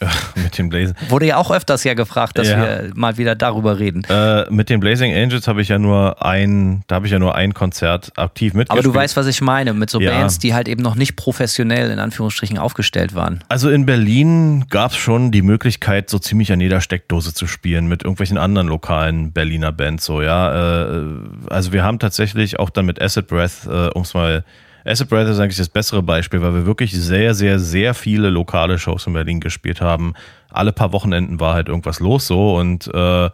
[0.34, 0.94] mit den Blazing.
[1.08, 2.58] Wurde ja auch öfters ja gefragt, dass ja.
[2.58, 4.04] wir mal wieder darüber reden.
[4.08, 7.34] Äh, mit den Blazing Angels habe ich ja nur ein, da habe ich ja nur
[7.34, 8.84] ein Konzert aktiv mitgespielt.
[8.86, 10.10] Aber du weißt, was ich meine, mit so ja.
[10.10, 13.42] Bands, die halt eben noch nicht professionell in Anführungsstrichen aufgestellt waren.
[13.48, 17.86] Also in Berlin gab es schon die Möglichkeit, so ziemlich an jeder Steckdose zu spielen
[17.86, 20.04] mit irgendwelchen anderen lokalen Berliner Bands.
[20.04, 20.86] So, ja.
[20.86, 21.04] Äh,
[21.48, 24.44] also wir haben tatsächlich auch dann mit Acid Breath, äh, um es mal
[24.86, 28.78] Acid Breath ist eigentlich das bessere Beispiel, weil wir wirklich sehr, sehr, sehr viele lokale
[28.78, 30.14] Shows in Berlin gespielt haben.
[30.50, 33.30] Alle paar Wochenenden war halt irgendwas los so und äh,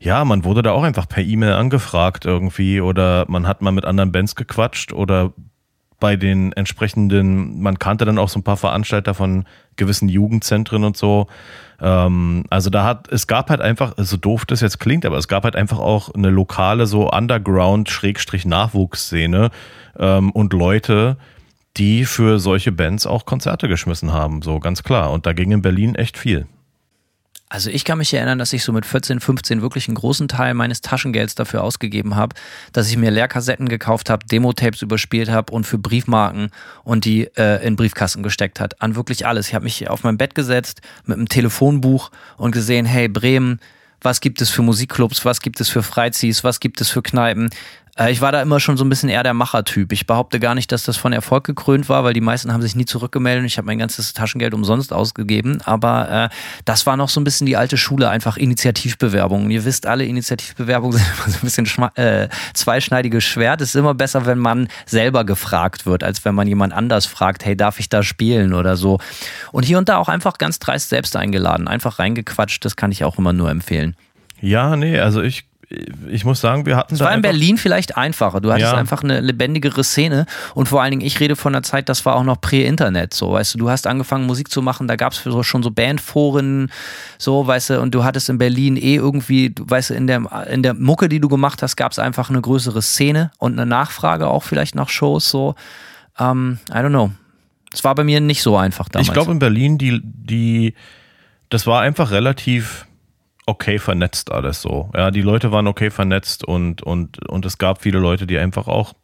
[0.00, 3.84] ja, man wurde da auch einfach per E-Mail angefragt irgendwie oder man hat mal mit
[3.84, 5.32] anderen Bands gequatscht oder
[5.98, 10.96] bei den entsprechenden, man kannte dann auch so ein paar Veranstalter von gewissen Jugendzentren und
[10.96, 11.26] so.
[11.80, 15.26] Ähm, also da hat, es gab halt einfach, so doof das jetzt klingt, aber es
[15.28, 19.50] gab halt einfach auch eine lokale so Underground-Nachwuchsszene
[19.98, 21.16] ähm, und Leute,
[21.76, 25.10] die für solche Bands auch Konzerte geschmissen haben, so ganz klar.
[25.10, 26.46] Und da ging in Berlin echt viel.
[27.54, 30.54] Also ich kann mich erinnern, dass ich so mit 14, 15 wirklich einen großen Teil
[30.54, 32.34] meines Taschengelds dafür ausgegeben habe,
[32.72, 36.50] dass ich mir Leerkassetten gekauft habe, Demo-Tapes überspielt habe und für Briefmarken
[36.82, 38.80] und die äh, in Briefkasten gesteckt hat.
[38.82, 39.48] An wirklich alles.
[39.48, 43.60] Ich habe mich auf mein Bett gesetzt mit einem Telefonbuch und gesehen, hey Bremen,
[44.00, 47.50] was gibt es für Musikclubs, was gibt es für Freizis, was gibt es für Kneipen,
[48.08, 49.92] ich war da immer schon so ein bisschen eher der Machertyp.
[49.92, 52.74] Ich behaupte gar nicht, dass das von Erfolg gekrönt war, weil die meisten haben sich
[52.74, 53.46] nie zurückgemeldet.
[53.46, 55.60] Ich habe mein ganzes Taschengeld umsonst ausgegeben.
[55.64, 56.34] Aber äh,
[56.64, 59.48] das war noch so ein bisschen die alte Schule, einfach Initiativbewerbungen.
[59.48, 63.60] Ihr wisst, alle Initiativbewerbungen sind immer so ein bisschen äh, zweischneidiges Schwert.
[63.60, 67.44] Es ist immer besser, wenn man selber gefragt wird, als wenn man jemand anders fragt,
[67.44, 68.98] hey, darf ich da spielen oder so.
[69.52, 72.64] Und hier und da auch einfach ganz dreist selbst eingeladen, einfach reingequatscht.
[72.64, 73.94] Das kann ich auch immer nur empfehlen.
[74.40, 75.46] Ja, nee, also ich
[76.08, 76.94] ich muss sagen, wir hatten.
[76.94, 78.40] Es war in Berlin vielleicht einfacher.
[78.40, 78.78] Du hattest ja.
[78.78, 82.16] einfach eine lebendigere Szene und vor allen Dingen, ich rede von einer Zeit, das war
[82.16, 83.14] auch noch Prä-Internet.
[83.14, 86.70] So, weißt du, du hast angefangen Musik zu machen, da gab es schon so Bandforen,
[87.18, 90.62] so, weißt du, und du hattest in Berlin eh irgendwie, weißt du, in der, in
[90.62, 94.26] der Mucke, die du gemacht hast, gab es einfach eine größere Szene und eine Nachfrage
[94.28, 95.30] auch vielleicht nach Shows.
[95.30, 95.54] So,
[96.18, 97.10] um, ähm, I don't know.
[97.72, 99.08] Es war bei mir nicht so einfach damals.
[99.08, 100.74] Ich glaube in Berlin, die, die,
[101.48, 102.86] das war einfach relativ
[103.46, 104.90] okay vernetzt alles so.
[104.94, 108.68] Ja, die Leute waren okay vernetzt und, und, und es gab viele Leute, die einfach
[108.68, 108.94] auch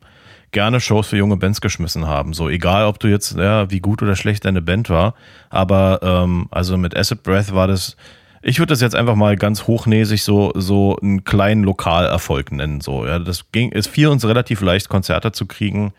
[0.53, 2.33] gerne Shows für junge Bands geschmissen haben.
[2.33, 5.15] So, egal ob du jetzt, ja, wie gut oder schlecht deine Band war.
[5.49, 7.97] Aber ähm, also mit Acid Breath war das,
[8.43, 12.81] ich würde das jetzt einfach mal ganz hochnäsig so, so einen kleinen Lokalerfolg nennen.
[12.81, 15.93] So, ja, das ging, es fiel uns relativ leicht, Konzerte zu kriegen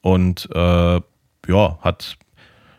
[0.00, 1.00] und äh,
[1.48, 2.16] ja, hat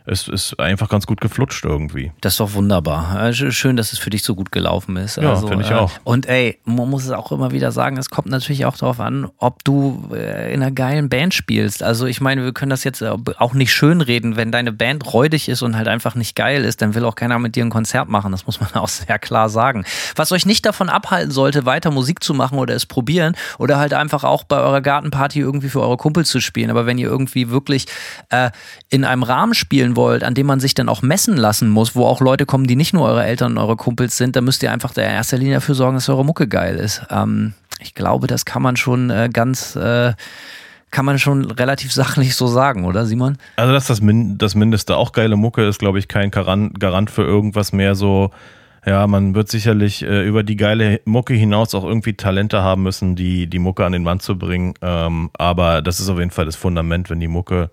[0.09, 2.11] es ist einfach ganz gut geflutscht irgendwie.
[2.21, 3.31] Das ist doch wunderbar.
[3.33, 5.17] Schön, dass es für dich so gut gelaufen ist.
[5.17, 5.91] Ja, also, finde ich auch.
[5.91, 8.99] Äh, und ey, man muss es auch immer wieder sagen, es kommt natürlich auch darauf
[8.99, 11.83] an, ob du äh, in einer geilen Band spielst.
[11.83, 14.35] Also ich meine, wir können das jetzt äh, auch nicht schönreden.
[14.35, 17.37] Wenn deine Band räudig ist und halt einfach nicht geil ist, dann will auch keiner
[17.37, 18.31] mit dir ein Konzert machen.
[18.31, 19.85] Das muss man auch sehr klar sagen.
[20.15, 23.93] Was euch nicht davon abhalten sollte, weiter Musik zu machen oder es probieren oder halt
[23.93, 26.71] einfach auch bei eurer Gartenparty irgendwie für eure Kumpels zu spielen.
[26.71, 27.85] Aber wenn ihr irgendwie wirklich
[28.29, 28.49] äh,
[28.89, 31.95] in einem Rahmen spielen wollt, wollt, an dem man sich dann auch messen lassen muss,
[31.95, 34.63] wo auch Leute kommen, die nicht nur eure Eltern und eure Kumpels sind, dann müsst
[34.63, 37.03] ihr einfach in erster Linie dafür sorgen, dass eure Mucke geil ist.
[37.09, 40.13] Ähm, ich glaube, das kann man schon äh, ganz, äh,
[40.91, 43.37] kann man schon relativ sachlich so sagen, oder Simon?
[43.57, 47.23] Also, dass das, Min das Mindeste auch geile Mucke ist, glaube ich, kein Garant für
[47.23, 48.31] irgendwas mehr so.
[48.85, 53.17] Ja, man wird sicherlich äh, über die geile Mucke hinaus auch irgendwie Talente haben müssen,
[53.17, 54.73] die, die Mucke an den Mann zu bringen.
[54.81, 57.71] Ähm, aber das ist auf jeden Fall das Fundament, wenn die Mucke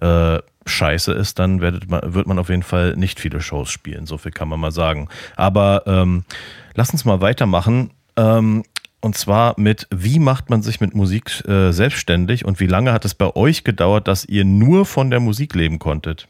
[0.00, 0.38] äh,
[0.68, 4.06] scheiße ist, dann wird man, wird man auf jeden Fall nicht viele Shows spielen.
[4.06, 5.08] So viel kann man mal sagen.
[5.36, 6.24] Aber ähm,
[6.74, 7.90] lass uns mal weitermachen.
[8.16, 8.64] Ähm,
[9.00, 13.04] und zwar mit, wie macht man sich mit Musik äh, selbstständig und wie lange hat
[13.04, 16.26] es bei euch gedauert, dass ihr nur von der Musik leben konntet?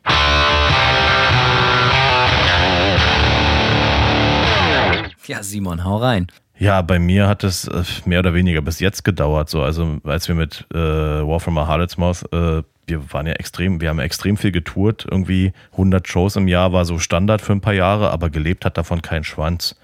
[5.27, 6.29] Ja, Simon, hau rein.
[6.59, 9.49] Ja, bei mir hat es äh, mehr oder weniger bis jetzt gedauert.
[9.49, 13.35] So, also als wir mit äh, War from a Harlot's Mouth äh, wir waren ja
[13.35, 15.07] extrem, wir haben extrem viel getourt.
[15.11, 18.79] Irgendwie 100 Shows im Jahr war so Standard für ein paar Jahre, aber gelebt hat
[18.79, 19.77] davon kein Schwanz.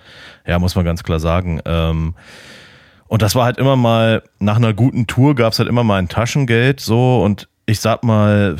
[0.46, 1.60] Ja, muss man ganz klar sagen.
[1.64, 2.14] Ähm,
[3.06, 5.98] und das war halt immer mal, nach einer guten Tour gab es halt immer mal
[5.98, 8.56] ein Taschengeld so und ich sag mal,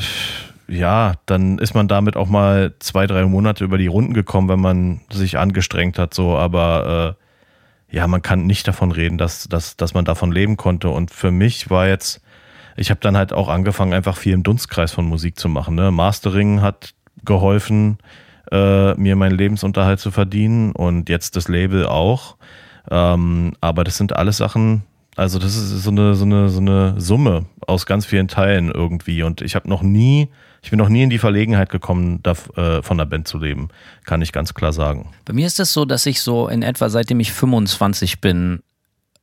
[0.67, 4.59] ja, dann ist man damit auch mal zwei, drei Monate über die Runden gekommen, wenn
[4.59, 7.25] man sich angestrengt hat, so, aber äh,
[7.95, 10.89] ja, man kann nicht davon reden, dass, dass, dass man davon leben konnte.
[10.89, 12.21] Und für mich war jetzt,
[12.75, 15.75] ich habe dann halt auch angefangen, einfach viel im Dunstkreis von Musik zu machen.
[15.75, 15.91] Ne?
[15.91, 17.97] Mastering hat geholfen,
[18.51, 22.37] äh, mir meinen Lebensunterhalt zu verdienen und jetzt das Label auch.
[22.91, 24.83] Ähm, aber das sind alles Sachen,
[25.15, 29.23] also das ist so eine, so eine, so eine Summe aus ganz vielen Teilen irgendwie.
[29.23, 30.29] Und ich habe noch nie,
[30.61, 33.69] ich bin noch nie in die Verlegenheit gekommen, da, äh, von der Band zu leben,
[34.03, 35.09] kann ich ganz klar sagen.
[35.23, 38.59] Bei mir ist es so, dass ich so in etwa seitdem ich 25 bin,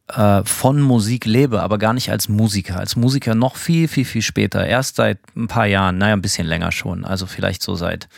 [0.08, 2.78] äh, von Musik lebe, aber gar nicht als Musiker.
[2.78, 4.66] Als Musiker noch viel, viel, viel später.
[4.66, 7.04] Erst seit ein paar Jahren, naja, ein bisschen länger schon.
[7.04, 8.08] Also vielleicht so seit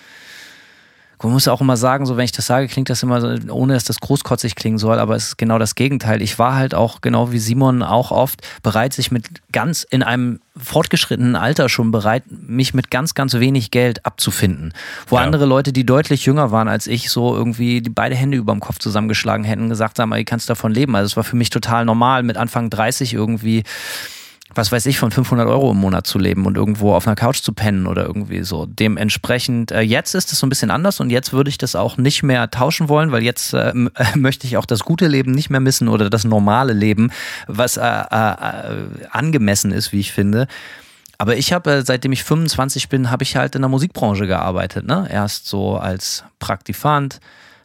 [1.23, 3.75] man muss auch immer sagen, so wenn ich das sage, klingt das immer so, ohne
[3.75, 6.23] dass das großkotzig klingen soll, aber es ist genau das Gegenteil.
[6.23, 10.41] Ich war halt auch, genau wie Simon auch oft, bereit, sich mit ganz in einem
[10.57, 14.73] fortgeschrittenen Alter schon bereit, mich mit ganz, ganz wenig Geld abzufinden.
[15.09, 15.23] Wo ja.
[15.23, 18.61] andere Leute, die deutlich jünger waren als ich, so irgendwie die beide Hände über dem
[18.61, 20.95] Kopf zusammengeschlagen hätten, gesagt haben, ihr kannst davon leben.
[20.95, 23.65] Also es war für mich total normal, mit Anfang 30 irgendwie
[24.53, 27.41] was weiß ich, von 500 Euro im Monat zu leben und irgendwo auf einer Couch
[27.41, 28.67] zu pennen oder irgendwie so.
[28.67, 31.97] Dementsprechend, äh, jetzt ist es so ein bisschen anders und jetzt würde ich das auch
[31.97, 33.73] nicht mehr tauschen wollen, weil jetzt äh,
[34.15, 37.11] möchte ich auch das gute Leben nicht mehr missen oder das normale Leben,
[37.47, 40.47] was äh, äh, angemessen ist, wie ich finde.
[41.19, 44.87] Aber ich habe, äh, seitdem ich 25 bin, habe ich halt in der Musikbranche gearbeitet.
[44.87, 45.09] Ne?
[45.11, 47.21] Erst so als Praktikant,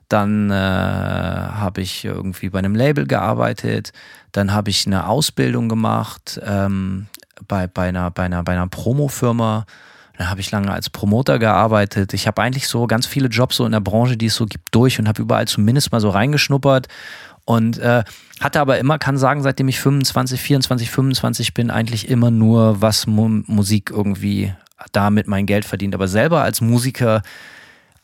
[0.08, 3.92] dann äh, habe ich irgendwie bei einem Label gearbeitet,
[4.32, 7.08] dann habe ich eine Ausbildung gemacht ähm,
[7.48, 9.66] bei, bei einer, bei einer, bei einer Promo-Firma.
[10.18, 12.14] Dann habe ich lange als Promoter gearbeitet.
[12.14, 14.76] Ich habe eigentlich so ganz viele Jobs so in der Branche, die es so gibt,
[14.76, 16.88] durch und habe überall zumindest mal so reingeschnuppert.
[17.46, 18.04] Und äh,
[18.42, 23.08] hatte aber immer, kann sagen, seitdem ich 25, 24, 25 bin, eigentlich immer nur was
[23.08, 24.54] Mu Musik irgendwie
[24.92, 25.96] damit mein Geld verdient.
[25.96, 27.22] Aber selber als Musiker,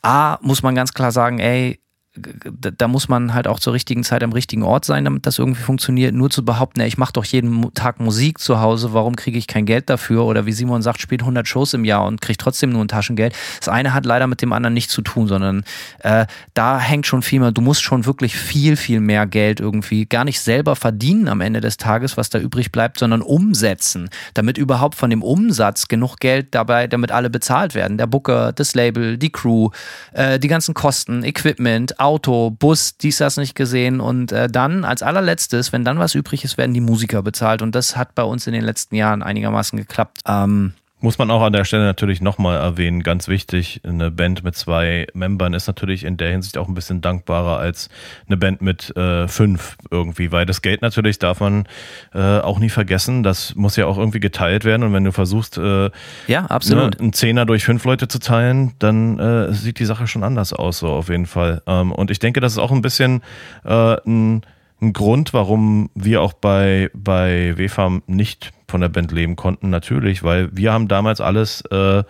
[0.02, 1.80] A, muss man ganz klar sagen, ey,
[2.16, 5.62] da muss man halt auch zur richtigen Zeit am richtigen Ort sein, damit das irgendwie
[5.62, 6.14] funktioniert.
[6.14, 9.66] Nur zu behaupten, ich mache doch jeden Tag Musik zu Hause, warum kriege ich kein
[9.66, 10.24] Geld dafür?
[10.24, 13.34] Oder wie Simon sagt, spielt 100 Shows im Jahr und kriegt trotzdem nur ein Taschengeld.
[13.58, 15.64] Das eine hat leider mit dem anderen nichts zu tun, sondern
[16.00, 17.52] äh, da hängt schon viel mehr.
[17.52, 21.60] Du musst schon wirklich viel, viel mehr Geld irgendwie gar nicht selber verdienen am Ende
[21.60, 26.54] des Tages, was da übrig bleibt, sondern umsetzen, damit überhaupt von dem Umsatz genug Geld
[26.54, 27.98] dabei, damit alle bezahlt werden.
[27.98, 29.70] Der Booker, das Label, die Crew,
[30.12, 34.00] äh, die ganzen Kosten, Equipment, Auto, Bus, dies, das nicht gesehen.
[34.00, 37.62] Und äh, dann als allerletztes, wenn dann was übrig ist, werden die Musiker bezahlt.
[37.62, 40.20] Und das hat bei uns in den letzten Jahren einigermaßen geklappt.
[40.26, 44.56] Ähm, muss man auch an der Stelle natürlich nochmal erwähnen, ganz wichtig, eine Band mit
[44.56, 47.90] zwei Membern ist natürlich in der Hinsicht auch ein bisschen dankbarer als
[48.26, 51.66] eine Band mit äh, fünf irgendwie, weil das Geld natürlich darf man
[52.14, 55.58] äh, auch nie vergessen, das muss ja auch irgendwie geteilt werden und wenn du versuchst,
[55.58, 55.90] äh,
[56.28, 56.94] ja, absolut.
[56.94, 60.54] Ne, einen Zehner durch fünf Leute zu teilen, dann äh, sieht die Sache schon anders
[60.54, 61.62] aus, so auf jeden Fall.
[61.66, 63.22] Ähm, und ich denke, das ist auch ein bisschen
[63.64, 64.42] äh, ein
[64.80, 70.22] ein Grund, warum wir auch bei, bei WFAM nicht von der Band leben konnten, natürlich,
[70.22, 72.02] weil wir haben damals alles äh,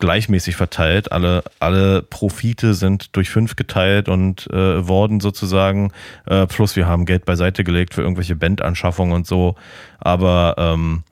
[0.00, 1.12] gleichmäßig verteilt.
[1.12, 5.92] Alle, alle Profite sind durch fünf geteilt und äh, worden sozusagen.
[6.26, 9.54] Äh, plus wir haben Geld beiseite gelegt für irgendwelche Bandanschaffungen und so.
[9.98, 11.04] Aber ähm,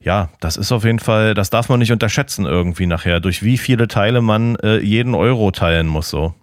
[0.00, 3.58] ja, das ist auf jeden Fall, das darf man nicht unterschätzen irgendwie nachher, durch wie
[3.58, 6.34] viele Teile man äh, jeden Euro teilen muss so.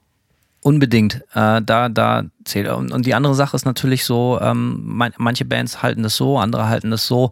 [0.61, 1.23] Unbedingt.
[1.33, 2.67] Äh, da, da zählt.
[2.69, 6.37] Und, und die andere Sache ist natürlich so, ähm, man, manche Bands halten das so,
[6.37, 7.31] andere halten das so.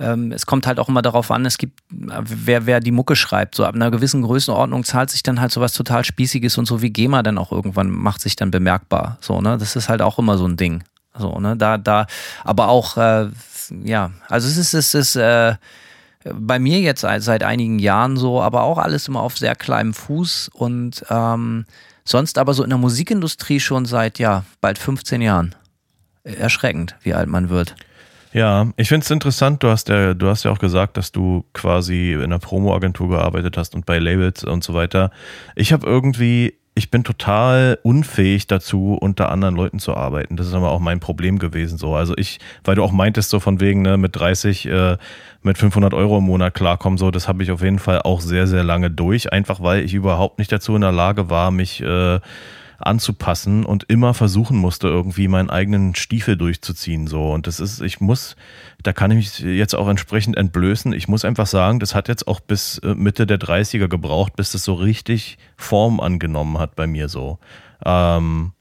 [0.00, 3.54] Ähm, es kommt halt auch immer darauf an, es gibt, wer, wer die Mucke schreibt.
[3.54, 6.90] So ab einer gewissen Größenordnung zahlt sich dann halt sowas total Spießiges und so wie
[6.90, 9.18] GEMA dann auch irgendwann macht sich dann bemerkbar.
[9.20, 9.58] So, ne?
[9.58, 10.84] Das ist halt auch immer so ein Ding.
[11.16, 11.56] So, ne?
[11.56, 12.06] Da, da,
[12.44, 13.28] aber auch, äh,
[13.84, 15.54] ja, also es ist, es ist, äh,
[16.32, 20.50] bei mir jetzt seit, einigen Jahren so, aber auch alles immer auf sehr kleinem Fuß
[20.52, 21.64] und ähm,
[22.08, 25.54] Sonst aber so in der Musikindustrie schon seit, ja, bald 15 Jahren.
[26.24, 27.74] Erschreckend, wie alt man wird.
[28.32, 31.44] Ja, ich finde es interessant, du hast ja, du hast ja auch gesagt, dass du
[31.52, 35.10] quasi in einer Promo-Agentur gearbeitet hast und bei Labels und so weiter.
[35.54, 40.36] Ich habe irgendwie ich bin total unfähig dazu, unter anderen Leuten zu arbeiten.
[40.36, 41.76] Das ist aber auch mein Problem gewesen.
[41.76, 44.96] So, also ich, weil du auch meintest so von wegen ne, mit 30, äh,
[45.42, 48.46] mit 500 Euro im Monat klarkommen, so, das habe ich auf jeden Fall auch sehr,
[48.46, 52.20] sehr lange durch, einfach weil ich überhaupt nicht dazu in der Lage war, mich äh,
[52.78, 57.08] anzupassen und immer versuchen musste, irgendwie meinen eigenen Stiefel durchzuziehen.
[57.08, 57.32] So.
[57.32, 58.36] Und das ist, ich muss,
[58.82, 60.92] da kann ich mich jetzt auch entsprechend entblößen.
[60.92, 64.52] Ich muss einfach sagen, das hat jetzt auch bis äh, Mitte der 30er gebraucht, bis
[64.52, 67.38] das so richtig Form angenommen hat bei mir so.
[67.84, 68.52] Ähm,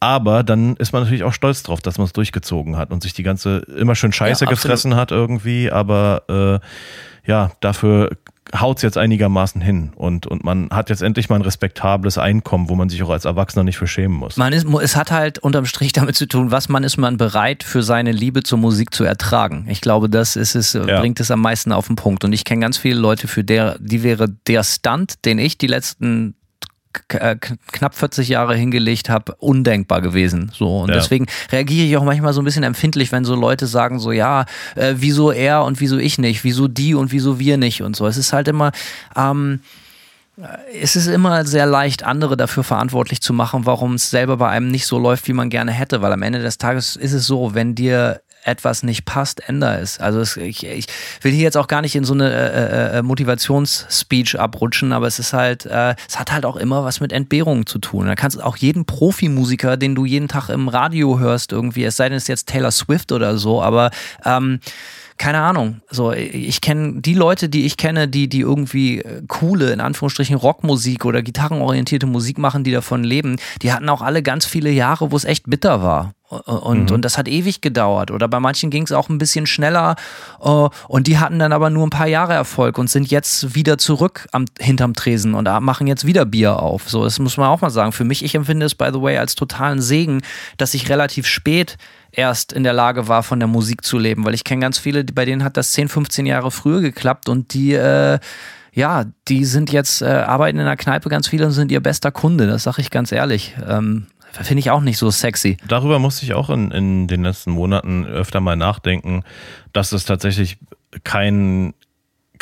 [0.00, 3.14] aber dann ist man natürlich auch stolz drauf, dass man es durchgezogen hat und sich
[3.14, 5.70] die ganze immer schön Scheiße ja, gefressen hat irgendwie.
[5.70, 8.16] Aber äh, ja, dafür
[8.58, 12.74] haut jetzt einigermaßen hin und, und man hat jetzt endlich mal ein respektables Einkommen, wo
[12.74, 14.36] man sich auch als Erwachsener nicht für schämen muss.
[14.36, 17.62] Man ist, es hat halt unterm Strich damit zu tun, was man ist man bereit
[17.62, 19.66] für seine Liebe zur Musik zu ertragen.
[19.68, 21.00] Ich glaube, das ist es, ja.
[21.00, 22.24] bringt es am meisten auf den Punkt.
[22.24, 25.66] Und ich kenne ganz viele Leute, für der, die wäre der Stunt, den ich die
[25.66, 26.34] letzten
[26.92, 30.50] knapp 40 Jahre hingelegt habe, undenkbar gewesen.
[30.54, 30.96] So und ja.
[30.96, 34.44] deswegen reagiere ich auch manchmal so ein bisschen empfindlich, wenn so Leute sagen so ja,
[34.74, 38.06] äh, wieso er und wieso ich nicht, wieso die und wieso wir nicht und so.
[38.06, 38.72] Es ist halt immer
[39.16, 39.60] ähm,
[40.80, 44.70] es ist immer sehr leicht, andere dafür verantwortlich zu machen, warum es selber bei einem
[44.70, 47.54] nicht so läuft, wie man gerne hätte, weil am Ende des Tages ist es so,
[47.54, 49.98] wenn dir etwas nicht passt, ändere es.
[50.00, 50.86] Also es, ich, ich
[51.20, 55.06] will hier jetzt auch gar nicht in so eine äh, äh, äh, Motivationsspeech abrutschen, aber
[55.06, 58.06] es ist halt, äh, es hat halt auch immer was mit Entbehrungen zu tun.
[58.06, 61.96] Da kannst du auch jeden Profimusiker, den du jeden Tag im Radio hörst, irgendwie, es
[61.96, 63.90] sei denn, es ist jetzt Taylor Swift oder so, aber
[64.24, 64.60] ähm,
[65.18, 65.82] keine Ahnung.
[65.88, 71.04] So, ich kenne die Leute, die ich kenne, die, die irgendwie coole, in Anführungsstrichen, Rockmusik
[71.04, 75.16] oder gitarrenorientierte Musik machen, die davon leben, die hatten auch alle ganz viele Jahre, wo
[75.16, 76.14] es echt bitter war.
[76.32, 76.94] Und, mhm.
[76.94, 78.10] und das hat ewig gedauert.
[78.10, 79.96] Oder bei manchen ging es auch ein bisschen schneller.
[80.40, 83.76] Uh, und die hatten dann aber nur ein paar Jahre Erfolg und sind jetzt wieder
[83.76, 86.88] zurück am, hinterm Tresen und machen jetzt wieder Bier auf.
[86.88, 87.92] So, das muss man auch mal sagen.
[87.92, 90.22] Für mich, ich empfinde es, by the way, als totalen Segen,
[90.56, 91.76] dass ich relativ spät
[92.12, 94.24] erst in der Lage war, von der Musik zu leben.
[94.24, 97.52] Weil ich kenne ganz viele, bei denen hat das 10, 15 Jahre früher geklappt und
[97.54, 98.18] die, äh,
[98.74, 102.10] ja, die sind jetzt, äh, arbeiten in der Kneipe ganz viele und sind ihr bester
[102.10, 102.46] Kunde.
[102.46, 103.54] Das sage ich ganz ehrlich.
[103.68, 104.06] Ähm,
[104.40, 105.58] Finde ich auch nicht so sexy.
[105.68, 109.24] Darüber musste ich auch in, in den letzten Monaten öfter mal nachdenken,
[109.72, 110.58] dass es tatsächlich
[111.04, 111.74] kein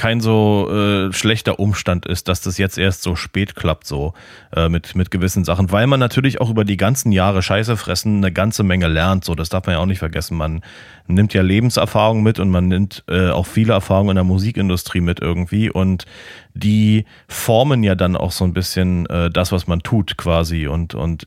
[0.01, 4.14] kein so äh, schlechter Umstand ist, dass das jetzt erst so spät klappt, so
[4.57, 8.16] äh, mit, mit gewissen Sachen, weil man natürlich auch über die ganzen Jahre Scheiße fressen
[8.16, 10.38] eine ganze Menge lernt, so das darf man ja auch nicht vergessen.
[10.38, 10.62] Man
[11.07, 15.20] nimmt ja Lebenserfahrung mit und man nimmt äh, auch viele Erfahrungen in der Musikindustrie mit
[15.20, 16.07] irgendwie und
[16.55, 20.66] die formen ja dann auch so ein bisschen äh, das, was man tut quasi.
[20.66, 21.26] Und, und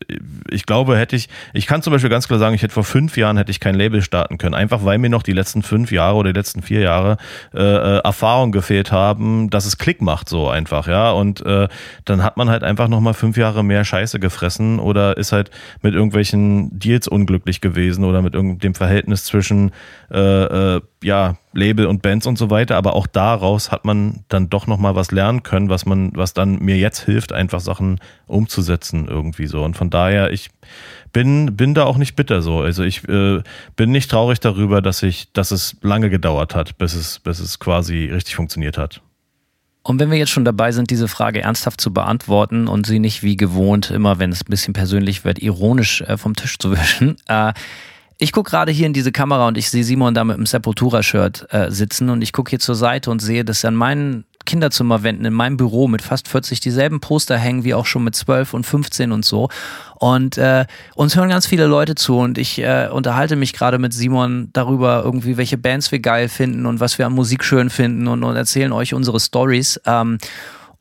[0.49, 3.17] ich glaube, hätte ich, ich kann zum Beispiel ganz klar sagen, ich hätte vor fünf
[3.17, 6.17] Jahren hätte ich kein Label starten können, einfach weil mir noch die letzten fünf Jahre
[6.17, 7.17] oder die letzten vier Jahre
[7.53, 11.11] äh, äh, Erfahrung gefehlt haben, dass es Klick macht so einfach, ja.
[11.11, 11.67] Und äh,
[12.05, 15.51] dann hat man halt einfach nochmal fünf Jahre mehr Scheiße gefressen oder ist halt
[15.81, 19.71] mit irgendwelchen Deals unglücklich gewesen oder mit dem Verhältnis zwischen
[20.11, 24.49] äh, äh, ja, Label und Bands und so weiter, aber auch daraus hat man dann
[24.49, 29.07] doch nochmal was lernen können, was man, was dann mir jetzt hilft, einfach Sachen umzusetzen
[29.07, 29.63] irgendwie so.
[29.63, 30.49] Und von daher, ich
[31.11, 32.61] bin, bin da auch nicht bitter so.
[32.61, 33.41] Also ich äh,
[33.75, 37.59] bin nicht traurig darüber, dass ich, dass es lange gedauert hat, bis es, bis es
[37.59, 39.01] quasi richtig funktioniert hat.
[39.83, 43.21] Und wenn wir jetzt schon dabei sind, diese Frage ernsthaft zu beantworten und sie nicht
[43.21, 47.17] wie gewohnt, immer wenn es ein bisschen persönlich wird, ironisch äh, vom Tisch zu wischen,
[47.27, 47.53] äh,
[48.17, 51.47] ich gucke gerade hier in diese Kamera und ich sehe Simon da mit einem Sepultura-Shirt
[51.51, 55.33] äh, sitzen und ich gucke hier zur Seite und sehe, dass an meinen Kinderzimmerwänden in
[55.33, 59.11] meinem Büro mit fast 40 dieselben Poster hängen wie auch schon mit 12 und 15
[59.11, 59.49] und so.
[59.95, 63.93] Und äh, uns hören ganz viele Leute zu und ich äh, unterhalte mich gerade mit
[63.93, 68.07] Simon darüber, irgendwie, welche Bands wir geil finden und was wir an Musik schön finden
[68.07, 69.79] und, und erzählen euch unsere Stories.
[69.85, 70.17] Ähm,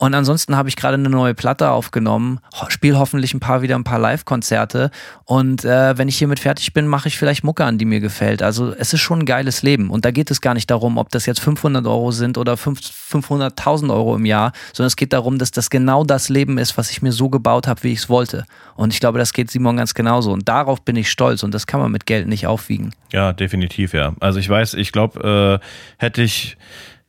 [0.02, 3.84] und ansonsten habe ich gerade eine neue Platte aufgenommen, spiele hoffentlich ein paar wieder ein
[3.84, 4.90] paar Live-Konzerte.
[5.26, 8.42] Und äh, wenn ich hiermit fertig bin, mache ich vielleicht Mucke an, die mir gefällt.
[8.42, 9.90] Also es ist schon ein geiles Leben.
[9.90, 13.94] Und da geht es gar nicht darum, ob das jetzt 500 Euro sind oder 500.000
[13.94, 17.00] Euro im Jahr, sondern es geht darum, dass das genau das Leben ist, was ich
[17.00, 18.44] mir so gebaut habe, wie ich es wollte.
[18.74, 20.32] Und ich glaube, das geht Simon ganz genauso.
[20.32, 21.44] Und darauf bin ich stolz.
[21.44, 22.92] Und das kann man mit Geld nicht aufwiegen.
[23.12, 24.14] Ja, definitiv, ja.
[24.18, 26.56] Also ich weiß, ich glaube, äh, hätte ich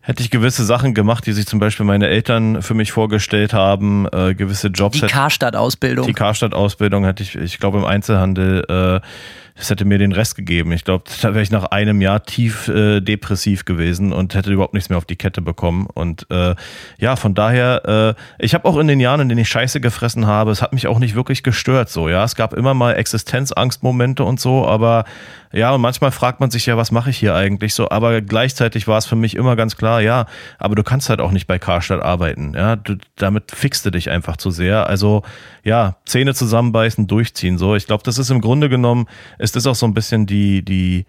[0.06, 4.06] hätte ich gewisse Sachen gemacht, die sich zum Beispiel meine Eltern für mich vorgestellt haben,
[4.12, 5.00] äh, gewisse Jobs.
[5.00, 6.06] Die Karstadt-Ausbildung.
[6.06, 9.08] Die Karstadt-Ausbildung hätte ich, ich glaube im Einzelhandel äh,
[9.56, 10.72] das hätte mir den Rest gegeben.
[10.72, 14.74] Ich glaube, da wäre ich nach einem Jahr tief äh, depressiv gewesen und hätte überhaupt
[14.74, 15.86] nichts mehr auf die Kette bekommen.
[15.94, 16.56] Und äh,
[16.98, 20.26] ja, von daher, äh, ich habe auch in den Jahren, in denen ich Scheiße gefressen
[20.26, 21.90] habe, es hat mich auch nicht wirklich gestört.
[21.90, 25.06] So, ja, es gab immer mal Existenzangstmomente und so, aber
[25.54, 28.88] ja, und manchmal fragt man sich ja, was mache ich hier eigentlich so, aber gleichzeitig
[28.88, 30.26] war es für mich immer ganz klar, ja,
[30.58, 34.10] aber du kannst halt auch nicht bei Karstadt arbeiten, ja, du, damit fixst du dich
[34.10, 34.88] einfach zu sehr.
[34.88, 35.22] Also
[35.64, 37.76] ja, Zähne zusammenbeißen, durchziehen, so.
[37.76, 41.06] Ich glaube, das ist im Grunde genommen ist das auch so ein bisschen die, die,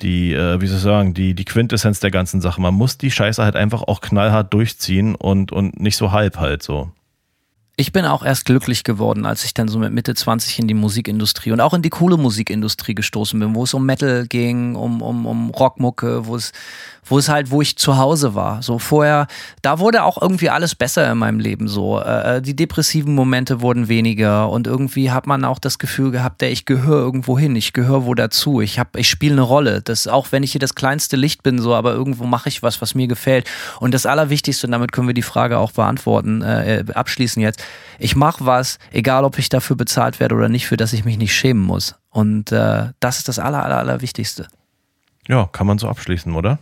[0.00, 2.60] die, äh, wie soll ich sagen, die, die Quintessenz der ganzen Sache.
[2.60, 6.62] Man muss die Scheiße halt einfach auch knallhart durchziehen und, und nicht so halb halt
[6.62, 6.90] so.
[7.78, 10.72] Ich bin auch erst glücklich geworden, als ich dann so mit Mitte 20 in die
[10.72, 15.02] Musikindustrie und auch in die coole Musikindustrie gestoßen bin, wo es um Metal ging, um,
[15.02, 16.52] um, um Rockmucke, wo es,
[17.04, 18.62] wo es halt, wo ich zu Hause war.
[18.62, 19.26] So vorher,
[19.60, 22.00] da wurde auch irgendwie alles besser in meinem Leben so.
[22.00, 26.40] Äh, äh die depressiven Momente wurden weniger und irgendwie hat man auch das Gefühl gehabt,
[26.40, 29.82] der ich gehöre irgendwo hin, ich gehöre wo dazu, ich hab, ich spiele eine Rolle.
[29.82, 32.80] Das auch wenn ich hier das kleinste Licht bin, so, aber irgendwo mache ich was,
[32.80, 33.46] was mir gefällt.
[33.80, 37.65] Und das Allerwichtigste, und damit können wir die Frage auch beantworten, äh, äh abschließen jetzt
[37.98, 41.18] ich mache was, egal ob ich dafür bezahlt werde oder nicht, für das ich mich
[41.18, 41.94] nicht schämen muss.
[42.10, 44.48] Und äh, das ist das aller, aller, aller Wichtigste.
[45.28, 46.58] Ja, kann man so abschließen, oder?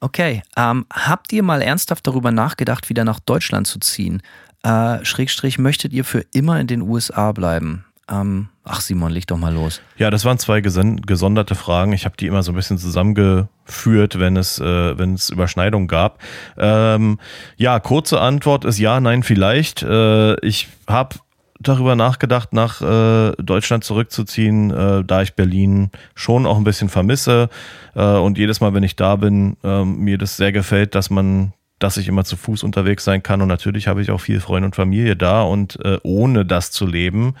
[0.00, 0.42] Okay.
[0.56, 4.20] Ähm, habt ihr mal ernsthaft darüber nachgedacht, wieder nach Deutschland zu ziehen?
[4.62, 7.84] Äh, Schrägstrich, möchtet ihr für immer in den USA bleiben?
[8.08, 9.80] Ähm, ach Simon, leg doch mal los.
[9.96, 11.92] Ja, das waren zwei gesonderte Fragen.
[11.92, 16.20] Ich habe die immer so ein bisschen zusammengeführt, wenn es, äh, wenn es Überschneidungen gab.
[16.56, 17.18] Ähm,
[17.56, 19.82] ja, kurze Antwort ist ja, nein, vielleicht.
[19.82, 21.16] Äh, ich habe
[21.62, 27.48] darüber nachgedacht, nach äh, Deutschland zurückzuziehen, äh, da ich Berlin schon auch ein bisschen vermisse
[27.94, 31.52] äh, und jedes Mal, wenn ich da bin, äh, mir das sehr gefällt, dass man
[31.78, 34.66] dass ich immer zu Fuß unterwegs sein kann und natürlich habe ich auch viel Freunde
[34.66, 37.34] und Familie da und äh, ohne das zu leben,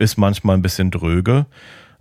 [0.00, 1.46] ist manchmal ein bisschen dröge.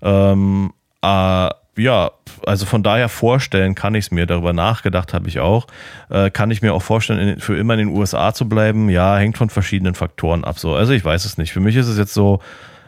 [0.02, 2.12] Ähm, äh, ja,
[2.46, 5.68] also von daher vorstellen kann ich es mir, darüber nachgedacht habe ich auch,
[6.10, 8.90] äh, kann ich mir auch vorstellen, für immer in den USA zu bleiben.
[8.90, 10.60] Ja, hängt von verschiedenen Faktoren ab.
[10.60, 10.76] So.
[10.76, 11.52] Also ich weiß es nicht.
[11.52, 12.42] Für mich ist es jetzt so,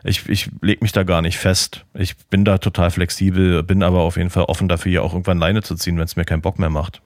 [0.03, 1.85] ich, ich lege mich da gar nicht fest.
[1.93, 5.39] Ich bin da total flexibel, bin aber auf jeden Fall offen dafür, ja auch irgendwann
[5.39, 7.01] Leine zu ziehen, wenn es mir keinen Bock mehr macht.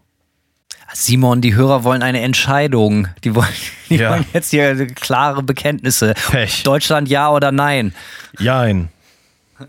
[0.94, 3.08] Simon, die Hörer wollen eine Entscheidung.
[3.24, 3.48] Die wollen,
[3.90, 4.12] die ja.
[4.12, 6.14] wollen jetzt hier klare Bekenntnisse.
[6.30, 6.64] Pech.
[6.64, 7.94] Deutschland ja oder nein?
[8.40, 8.90] Jein.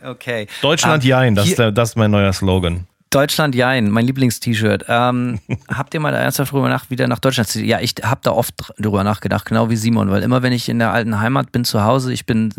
[0.04, 0.48] Okay.
[0.62, 2.86] Deutschland um, Jein, das, ist der, das ist mein neuer Slogan.
[3.10, 4.86] Deutschland Jein, mein Lieblingst-T-Shirt.
[4.88, 5.38] Ähm,
[5.68, 8.54] habt ihr mal ernsthaft darüber nach, wieder nach Deutschland zu Ja, ich habe da oft
[8.78, 11.84] drüber nachgedacht, genau wie Simon, weil immer wenn ich in der alten Heimat bin, zu
[11.84, 12.52] Hause, ich bin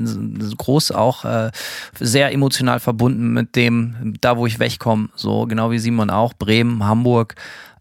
[0.58, 1.52] groß auch äh,
[2.00, 6.84] sehr emotional verbunden mit dem, da wo ich wegkomme, so genau wie Simon auch, Bremen,
[6.84, 7.36] Hamburg.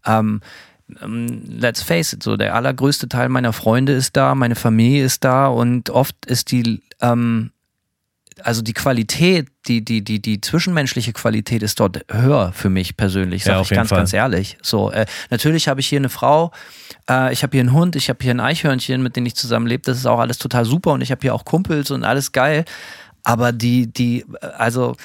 [0.05, 0.41] Ähm, ähm,
[0.87, 5.47] let's face it, so der allergrößte Teil meiner Freunde ist da, meine Familie ist da
[5.47, 7.51] und oft ist die, ähm,
[8.43, 13.43] also die Qualität, die, die, die, die zwischenmenschliche Qualität ist dort höher für mich persönlich,
[13.43, 13.97] sage ja, ich ganz, Fall.
[13.97, 14.57] ganz ehrlich.
[14.61, 16.51] So, äh, natürlich habe ich hier eine Frau,
[17.09, 19.67] äh, ich habe hier einen Hund, ich habe hier ein Eichhörnchen, mit dem ich zusammen
[19.67, 22.31] lebe, das ist auch alles total super und ich habe hier auch Kumpels und alles
[22.31, 22.63] geil.
[23.23, 24.25] Aber die, die,
[24.57, 24.95] also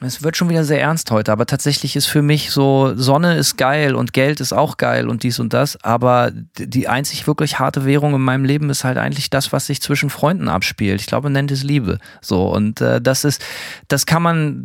[0.00, 3.56] es wird schon wieder sehr ernst heute, aber tatsächlich ist für mich so, Sonne ist
[3.56, 7.84] geil und Geld ist auch geil und dies und das, aber die einzig wirklich harte
[7.86, 11.00] Währung in meinem Leben ist halt eigentlich das, was sich zwischen Freunden abspielt.
[11.00, 11.98] Ich glaube, nennt es Liebe.
[12.20, 13.44] So, und äh, das ist,
[13.86, 14.64] das kann man,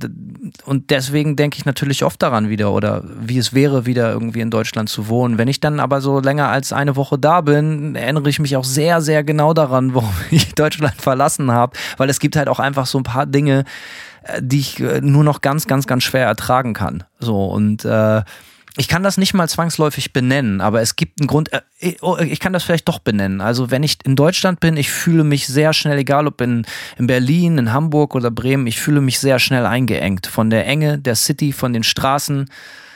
[0.65, 4.49] und deswegen denke ich natürlich oft daran wieder oder wie es wäre, wieder irgendwie in
[4.49, 5.37] Deutschland zu wohnen.
[5.37, 8.63] Wenn ich dann aber so länger als eine Woche da bin, erinnere ich mich auch
[8.63, 12.87] sehr, sehr genau daran, warum ich Deutschland verlassen habe, weil es gibt halt auch einfach
[12.87, 13.63] so ein paar Dinge,
[14.39, 17.03] die ich äh, nur noch ganz, ganz, ganz schwer ertragen kann.
[17.19, 18.23] So und äh,
[18.77, 22.39] ich kann das nicht mal zwangsläufig benennen, aber es gibt einen Grund, äh, oh, ich
[22.39, 23.41] kann das vielleicht doch benennen.
[23.41, 26.65] Also wenn ich in Deutschland bin, ich fühle mich sehr schnell, egal ob in,
[26.97, 30.97] in Berlin, in Hamburg oder Bremen, ich fühle mich sehr schnell eingeengt von der Enge
[30.97, 32.49] der City, von den Straßen,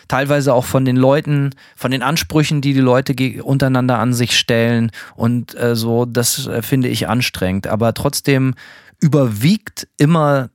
[0.07, 4.91] teilweise auch von den Leuten, von den Ansprüchen, die die Leute untereinander an sich stellen
[5.15, 7.67] und äh, so, das äh, finde ich anstrengend.
[7.67, 8.53] Aber trotzdem
[9.01, 10.49] überwiegt immer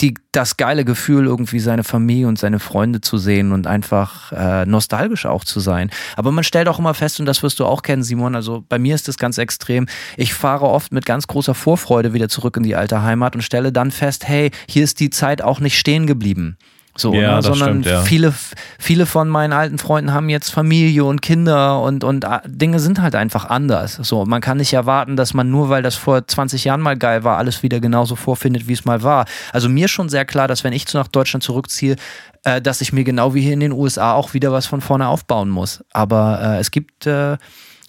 [0.00, 4.66] die, das geile Gefühl, irgendwie seine Familie und seine Freunde zu sehen und einfach äh,
[4.66, 5.90] nostalgisch auch zu sein.
[6.16, 8.78] Aber man stellt auch immer fest, und das wirst du auch kennen, Simon, also bei
[8.78, 9.86] mir ist das ganz extrem.
[10.16, 13.72] Ich fahre oft mit ganz großer Vorfreude wieder zurück in die alte Heimat und stelle
[13.72, 16.56] dann fest, hey, hier ist die Zeit auch nicht stehen geblieben.
[16.96, 17.42] So, ja, ne?
[17.42, 18.02] sondern stimmt, ja.
[18.02, 18.32] viele,
[18.78, 23.02] viele von meinen alten Freunden haben jetzt Familie und Kinder und, und äh, Dinge sind
[23.02, 23.94] halt einfach anders.
[23.94, 27.24] So, man kann nicht erwarten, dass man nur, weil das vor 20 Jahren mal geil
[27.24, 29.26] war, alles wieder genauso vorfindet, wie es mal war.
[29.52, 31.96] Also mir ist schon sehr klar, dass wenn ich nach Deutschland zurückziehe,
[32.44, 35.08] äh, dass ich mir genau wie hier in den USA auch wieder was von vorne
[35.08, 35.84] aufbauen muss.
[35.90, 37.38] Aber äh, es gibt äh,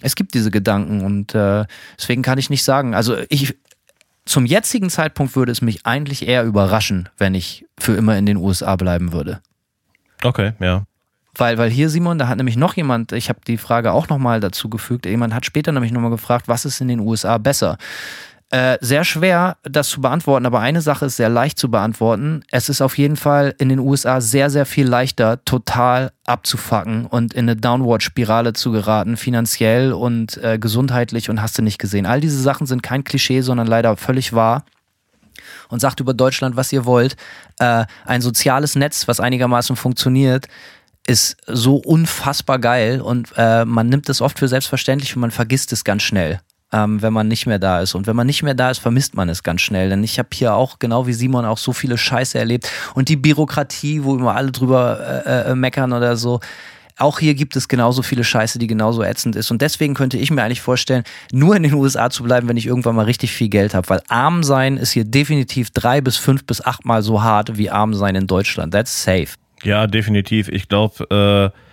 [0.02, 1.64] es gibt diese Gedanken und äh,
[1.98, 2.94] deswegen kann ich nicht sagen.
[2.94, 3.56] Also ich,
[4.26, 8.36] zum jetzigen Zeitpunkt würde es mich eigentlich eher überraschen, wenn ich für immer in den
[8.36, 9.40] USA bleiben würde.
[10.22, 10.84] Okay, ja.
[11.34, 14.40] Weil, weil hier, Simon, da hat nämlich noch jemand, ich habe die Frage auch nochmal
[14.40, 17.76] dazu gefügt, jemand hat später nämlich nochmal gefragt, was ist in den USA besser?
[18.50, 22.44] Äh, sehr schwer, das zu beantworten, aber eine Sache ist sehr leicht zu beantworten.
[22.52, 27.34] Es ist auf jeden Fall in den USA sehr, sehr viel leichter, total abzufacken und
[27.34, 32.06] in eine Downward-Spirale zu geraten, finanziell und äh, gesundheitlich und hast du nicht gesehen.
[32.06, 34.64] All diese Sachen sind kein Klischee, sondern leider völlig wahr
[35.68, 37.16] und sagt über Deutschland, was ihr wollt.
[37.58, 40.46] Äh, ein soziales Netz, was einigermaßen funktioniert,
[41.04, 45.72] ist so unfassbar geil und äh, man nimmt es oft für selbstverständlich und man vergisst
[45.72, 46.40] es ganz schnell.
[46.72, 47.94] Ähm, wenn man nicht mehr da ist.
[47.94, 49.88] Und wenn man nicht mehr da ist, vermisst man es ganz schnell.
[49.88, 52.70] Denn ich habe hier auch, genau wie Simon, auch so viele Scheiße erlebt.
[52.94, 56.40] Und die Bürokratie, wo immer alle drüber äh, äh, meckern oder so.
[56.98, 59.50] Auch hier gibt es genauso viele Scheiße, die genauso ätzend ist.
[59.50, 62.66] Und deswegen könnte ich mir eigentlich vorstellen, nur in den USA zu bleiben, wenn ich
[62.66, 63.88] irgendwann mal richtig viel Geld habe.
[63.90, 67.92] Weil arm sein ist hier definitiv drei bis fünf bis achtmal so hart wie arm
[67.92, 68.72] sein in Deutschland.
[68.72, 69.28] That's safe.
[69.62, 70.48] Ja, definitiv.
[70.48, 71.65] Ich glaube, äh,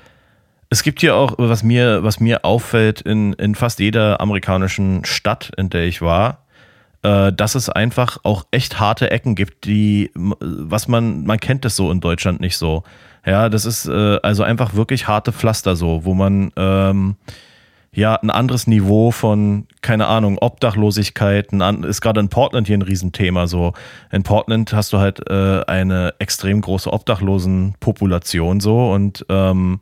[0.74, 5.52] es gibt hier auch, was mir, was mir auffällt, in, in fast jeder amerikanischen Stadt,
[5.56, 6.40] in der ich war,
[7.04, 11.76] äh, dass es einfach auch echt harte Ecken gibt, die, was man, man kennt das
[11.76, 12.82] so in Deutschland nicht so.
[13.24, 17.18] Ja, das ist äh, also einfach wirklich harte Pflaster so, wo man ähm,
[17.94, 22.82] ja ein anderes Niveau von, keine Ahnung, Obdachlosigkeit, ein, ist gerade in Portland hier ein
[22.82, 23.74] Riesenthema so.
[24.12, 29.80] In Portland hast du halt äh, eine extrem große Obdachlosenpopulation so und ähm,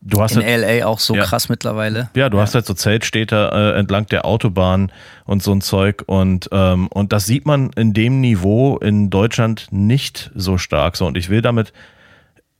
[0.00, 2.08] Du hast in halt, LA auch so ja, krass mittlerweile.
[2.14, 2.44] Ja, du ja.
[2.44, 4.92] hast halt so Zeltstädte äh, entlang der Autobahn
[5.24, 9.66] und so ein Zeug und ähm, und das sieht man in dem Niveau in Deutschland
[9.70, 11.72] nicht so stark so und ich will damit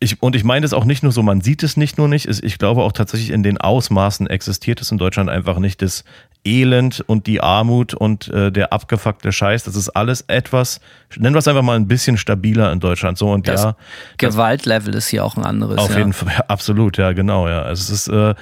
[0.00, 2.26] ich, und ich meine es auch nicht nur so, man sieht es nicht nur nicht,
[2.26, 5.82] ich glaube auch tatsächlich in den Ausmaßen existiert es in Deutschland einfach nicht.
[5.82, 6.04] Das
[6.44, 10.80] Elend und die Armut und äh, der abgefuckte Scheiß, das ist alles etwas,
[11.16, 13.18] nennen wir es einfach mal ein bisschen stabiler in Deutschland.
[13.18, 13.76] So und das ja.
[14.16, 15.78] Gewaltlevel ist hier auch ein anderes.
[15.78, 15.98] Auf ja.
[15.98, 17.62] jeden Fall, absolut, ja, genau, ja.
[17.62, 18.34] Also es ist, äh,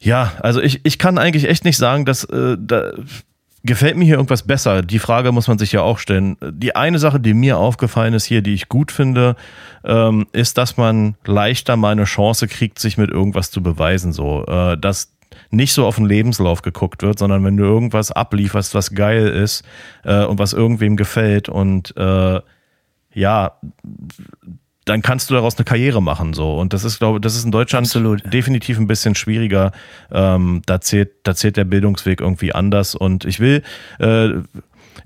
[0.00, 2.92] ja, also ich, ich kann eigentlich echt nicht sagen, dass äh, da,
[3.66, 4.82] Gefällt mir hier irgendwas besser?
[4.82, 6.36] Die Frage muss man sich ja auch stellen.
[6.42, 9.36] Die eine Sache, die mir aufgefallen ist hier, die ich gut finde,
[9.84, 14.12] ähm, ist, dass man leichter mal eine Chance kriegt, sich mit irgendwas zu beweisen.
[14.12, 15.13] So, äh, dass
[15.50, 19.64] nicht so auf den Lebenslauf geguckt wird, sondern wenn du irgendwas ablieferst, was geil ist
[20.04, 22.40] äh, und was irgendwem gefällt und äh,
[23.14, 23.52] ja,
[24.84, 26.58] dann kannst du daraus eine Karriere machen so.
[26.58, 28.22] Und das ist glaube das ist in Deutschland Absolut.
[28.32, 29.72] definitiv ein bisschen schwieriger.
[30.12, 32.94] Ähm, da zählt da zählt der Bildungsweg irgendwie anders.
[32.94, 33.62] Und ich will
[33.98, 34.28] äh,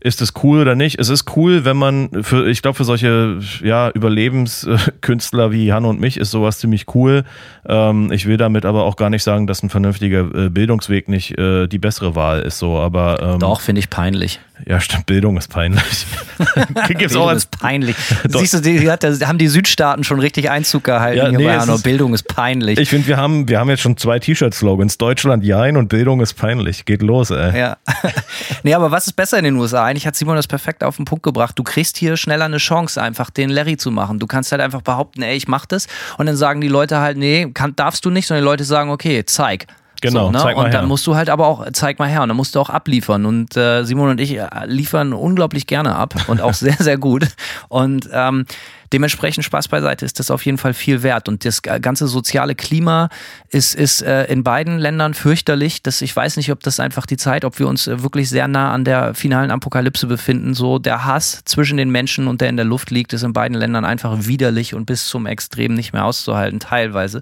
[0.01, 0.99] ist es cool oder nicht?
[0.99, 6.01] Es ist cool, wenn man für, ich glaube, für solche ja, Überlebenskünstler wie Hanno und
[6.01, 7.25] mich ist sowas ziemlich cool.
[7.67, 11.37] Ähm, ich will damit aber auch gar nicht sagen, dass ein vernünftiger äh, Bildungsweg nicht
[11.39, 12.59] äh, die bessere Wahl ist.
[12.59, 14.41] So, aber ähm, doch finde ich peinlich.
[14.67, 16.07] Ja, stimmt, Bildung ist peinlich.
[16.89, 17.97] Gibt's Bildung auch als ist peinlich.
[18.29, 21.79] Siehst du, die, hat, haben die Südstaaten schon richtig Einzug gehalten ja, nee, Hanno.
[21.79, 22.79] Bildung ist peinlich.
[22.79, 24.99] Ich finde, wir haben, wir haben jetzt schon zwei T-Shirt-Slogans.
[24.99, 26.85] Deutschland jein und Bildung ist peinlich.
[26.85, 27.59] Geht los, ey.
[27.59, 27.77] Ja.
[28.63, 29.85] nee, aber was ist besser in den USA?
[29.85, 31.59] Eigentlich hat Simon das perfekt auf den Punkt gebracht.
[31.59, 34.19] Du kriegst hier schneller eine Chance, einfach den Larry zu machen.
[34.19, 35.87] Du kannst halt einfach behaupten, ey, ich mach das.
[36.19, 38.91] Und dann sagen die Leute halt, nee, kann, darfst du nicht, sondern die Leute sagen,
[38.91, 39.67] okay, zeig.
[40.01, 40.39] Genau, so, ne?
[40.39, 40.89] zeig mal Und dann her.
[40.89, 43.27] musst du halt aber auch, zeig mal her, und dann musst du auch abliefern.
[43.27, 47.27] Und äh, Simon und ich liefern unglaublich gerne ab und auch sehr, sehr gut.
[47.69, 48.47] Und ähm,
[48.93, 51.29] Dementsprechend Spaß beiseite ist das auf jeden Fall viel wert.
[51.29, 53.09] Und das ganze soziale Klima
[53.51, 55.83] ist, ist äh, in beiden Ländern fürchterlich.
[55.83, 58.49] Das, ich weiß nicht, ob das einfach die Zeit, ob wir uns äh, wirklich sehr
[58.49, 60.55] nah an der finalen Apokalypse befinden.
[60.55, 63.57] So der Hass zwischen den Menschen und der in der Luft liegt, ist in beiden
[63.57, 67.21] Ländern einfach widerlich und bis zum Extrem nicht mehr auszuhalten, teilweise.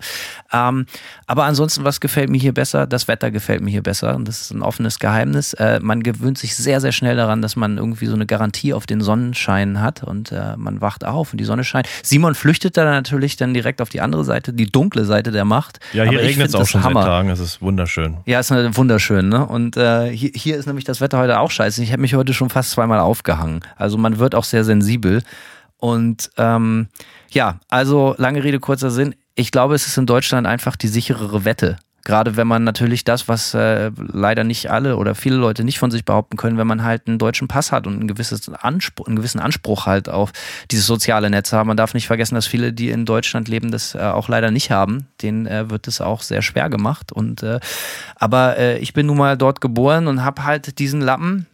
[0.52, 0.86] Ähm,
[1.26, 2.86] aber ansonsten, was gefällt mir hier besser?
[2.86, 4.14] Das Wetter gefällt mir hier besser.
[4.14, 5.52] Und das ist ein offenes Geheimnis.
[5.54, 8.86] Äh, man gewöhnt sich sehr, sehr schnell daran, dass man irgendwie so eine Garantie auf
[8.86, 11.88] den Sonnenschein hat und äh, man wacht auf und die Sonne Sonne scheint.
[12.02, 15.80] Simon flüchtet da natürlich dann direkt auf die andere Seite, die dunkle Seite der Macht.
[15.92, 17.02] Ja, hier regnet es auch schon Hammer.
[17.02, 17.30] seit Tagen.
[17.30, 18.18] Es ist wunderschön.
[18.26, 19.28] Ja, es ist wunderschön.
[19.28, 19.46] Ne?
[19.46, 21.82] Und äh, hier, hier ist nämlich das Wetter heute auch scheiße.
[21.82, 23.60] Ich habe mich heute schon fast zweimal aufgehangen.
[23.76, 25.22] Also man wird auch sehr sensibel.
[25.78, 26.88] Und ähm,
[27.30, 29.14] ja, also lange Rede, kurzer Sinn.
[29.34, 31.76] Ich glaube, es ist in Deutschland einfach die sicherere Wette.
[32.06, 35.90] Gerade wenn man natürlich das, was äh, leider nicht alle oder viele Leute nicht von
[35.90, 39.16] sich behaupten können, wenn man halt einen deutschen Pass hat und ein gewisses Anspruch, einen
[39.16, 40.30] gewissen Anspruch halt auf
[40.70, 41.66] dieses soziale Netz haben.
[41.66, 44.70] Man darf nicht vergessen, dass viele, die in Deutschland leben, das äh, auch leider nicht
[44.70, 45.08] haben.
[45.20, 47.10] Denen äh, wird es auch sehr schwer gemacht.
[47.10, 47.58] Und äh,
[48.14, 51.46] aber äh, ich bin nun mal dort geboren und habe halt diesen Lappen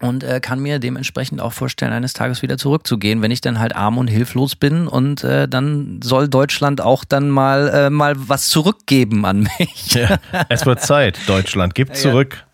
[0.00, 3.76] und äh, kann mir dementsprechend auch vorstellen, eines Tages wieder zurückzugehen, wenn ich dann halt
[3.76, 8.48] arm und hilflos bin und äh, dann soll Deutschland auch dann mal äh, mal was
[8.48, 9.94] zurückgeben an mich.
[9.94, 12.44] Ja, es wird Zeit, Deutschland, gib zurück.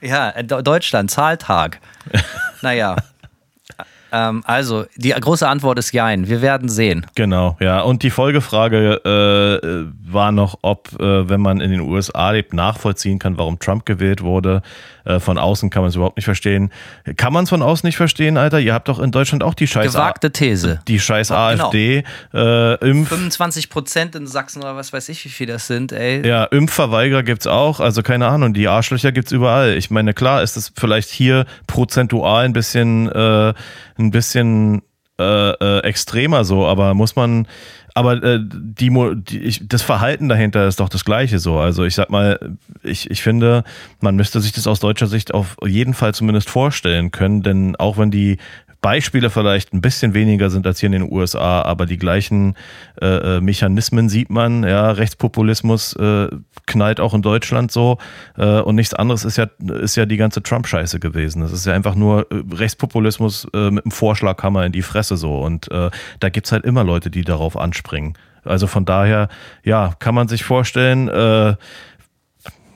[0.00, 1.80] Ja, ja Deutschland, Zahltag.
[2.62, 2.96] naja.
[4.14, 6.28] Ähm, also, die große Antwort ist Jein.
[6.28, 7.04] Wir werden sehen.
[7.16, 7.80] Genau, ja.
[7.80, 13.18] Und die Folgefrage äh, war noch, ob, äh, wenn man in den USA lebt, nachvollziehen
[13.18, 14.62] kann, warum Trump gewählt wurde.
[15.04, 16.70] Äh, von außen kann man es überhaupt nicht verstehen.
[17.16, 18.60] Kann man es von außen nicht verstehen, Alter?
[18.60, 20.80] Ihr habt doch in Deutschland auch die scheiß Gewagte These.
[20.86, 22.04] Die scheiß ja, AfD.
[22.32, 22.74] Genau.
[22.80, 26.26] Äh, Impf 25 Prozent in Sachsen oder was weiß ich, wie viel das sind, ey.
[26.26, 27.80] Ja, Impfverweigerer gibt's auch.
[27.80, 29.74] Also keine Ahnung, die Arschlöcher gibt's überall.
[29.74, 33.52] Ich meine, klar ist es vielleicht hier prozentual ein bisschen, äh,
[33.98, 34.82] ein bisschen
[35.18, 37.46] äh, äh, extremer so, aber muss man,
[37.94, 38.90] aber äh, die,
[39.28, 41.58] die ich, das Verhalten dahinter ist doch das gleiche so.
[41.58, 43.62] Also ich sag mal, ich, ich finde,
[44.00, 47.96] man müsste sich das aus deutscher Sicht auf jeden Fall zumindest vorstellen können, denn auch
[47.96, 48.38] wenn die
[48.84, 52.54] Beispiele vielleicht ein bisschen weniger sind als hier in den USA, aber die gleichen
[53.00, 53.06] äh,
[53.36, 54.62] äh, Mechanismen sieht man.
[54.62, 56.28] Ja, Rechtspopulismus äh,
[56.66, 57.96] knallt auch in Deutschland so
[58.36, 59.46] äh, und nichts anderes ist ja
[59.80, 61.40] ist ja die ganze Trump-Scheiße gewesen.
[61.40, 65.38] Das ist ja einfach nur äh, Rechtspopulismus äh, mit einem Vorschlaghammer in die Fresse so
[65.38, 65.88] und äh,
[66.20, 68.18] da gibt's halt immer Leute, die darauf anspringen.
[68.44, 69.30] Also von daher,
[69.62, 71.56] ja, kann man sich vorstellen, äh,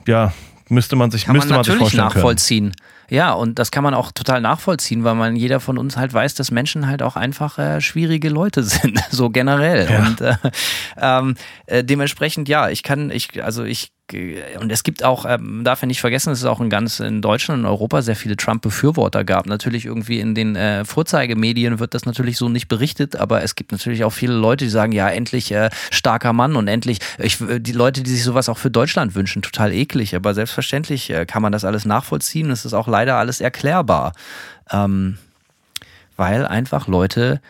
[0.07, 0.33] ja,
[0.69, 2.71] müsste man sich, kann müsste man, man sich natürlich vorstellen nachvollziehen.
[3.09, 6.35] Ja, und das kann man auch total nachvollziehen, weil man jeder von uns halt weiß,
[6.35, 9.89] dass Menschen halt auch einfach äh, schwierige Leute sind, so generell.
[9.89, 10.07] Ja.
[10.07, 10.35] Und äh,
[10.97, 11.35] ähm,
[11.65, 13.91] äh, dementsprechend, ja, ich kann, ich, also ich
[14.59, 17.21] und es gibt auch, ähm, darf ja nicht vergessen, dass es auch in ganz in
[17.21, 19.45] Deutschland und Europa sehr viele Trump-Befürworter gab.
[19.45, 23.71] Natürlich irgendwie in den äh, Vorzeigemedien wird das natürlich so nicht berichtet, aber es gibt
[23.71, 27.71] natürlich auch viele Leute, die sagen, ja, endlich äh, starker Mann und endlich, ich, die
[27.71, 30.15] Leute, die sich sowas auch für Deutschland wünschen, total eklig.
[30.15, 32.49] Aber selbstverständlich äh, kann man das alles nachvollziehen.
[32.49, 34.13] Es ist auch leider alles erklärbar.
[34.71, 35.17] Ähm,
[36.15, 37.41] weil einfach Leute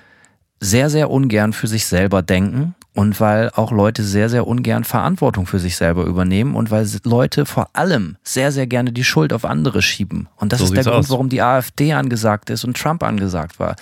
[0.60, 5.46] sehr, sehr ungern für sich selber denken und weil auch Leute sehr, sehr ungern Verantwortung
[5.46, 9.46] für sich selber übernehmen und weil Leute vor allem sehr, sehr gerne die Schuld auf
[9.46, 10.28] andere schieben.
[10.36, 11.10] Und das So ist der Grund, aus.
[11.10, 13.78] warum die AfD angesagt ist und Trump angesagt war.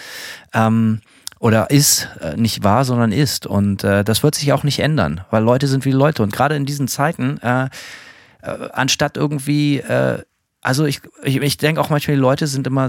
[0.54, 1.02] Ähm,
[1.40, 3.48] oder ist, äh, nicht wahr, sondern ist.
[3.48, 6.22] Und äh, das wird sich auch nicht ändern, weil Leute sind wie Leute.
[6.22, 7.70] Und gerade in diesen Zeiten, äh,
[8.44, 10.22] äh, anstatt irgendwie, äh,
[10.62, 12.88] also ich, ich, ich denke auch manchmal, die Leute sind immer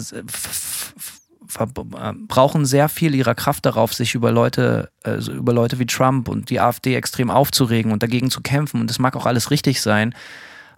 [1.67, 6.29] brauchen sehr viel ihrer Kraft darauf, sich über Leute, äh, so über Leute wie Trump
[6.29, 8.81] und die AfD extrem aufzuregen und dagegen zu kämpfen.
[8.81, 10.15] Und das mag auch alles richtig sein.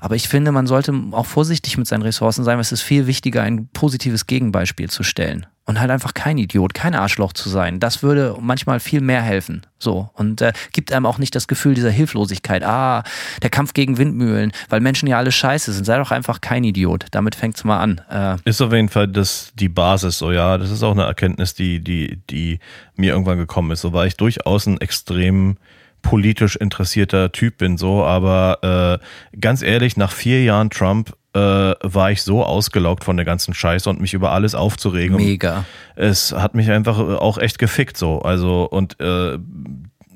[0.01, 3.07] Aber ich finde, man sollte auch vorsichtig mit seinen Ressourcen sein, weil es ist viel
[3.07, 5.47] wichtiger, ein positives Gegenbeispiel zu stellen.
[5.67, 7.79] Und halt einfach kein Idiot, kein Arschloch zu sein.
[7.79, 9.65] Das würde manchmal viel mehr helfen.
[9.79, 10.11] So.
[10.15, 12.65] Und äh, gibt einem auch nicht das Gefühl dieser Hilflosigkeit.
[12.65, 13.05] Ah,
[13.43, 15.85] der Kampf gegen Windmühlen, weil Menschen ja alle scheiße sind.
[15.85, 17.07] Sei doch einfach kein Idiot.
[17.13, 18.01] Damit fängt's mal an.
[18.11, 20.59] Äh, Ist auf jeden Fall das, die Basis, so ja.
[20.59, 22.59] Das ist auch eine Erkenntnis, die, die, die
[22.97, 23.83] mir irgendwann gekommen ist.
[23.83, 25.57] So weil ich durchaus ein extrem
[26.03, 29.01] politisch interessierter Typ bin, so, aber
[29.33, 33.55] äh, ganz ehrlich, nach vier Jahren Trump äh, war ich so ausgelaugt von der ganzen
[33.55, 35.17] Scheiße und mich über alles aufzuregen.
[35.17, 35.65] Mega.
[35.95, 38.21] es hat mich einfach äh, auch echt gefickt so.
[38.21, 39.39] Also und äh,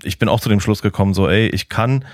[0.02, 2.04] ich bin auch zu dem Schluss gekommen, so, ey, ich kann,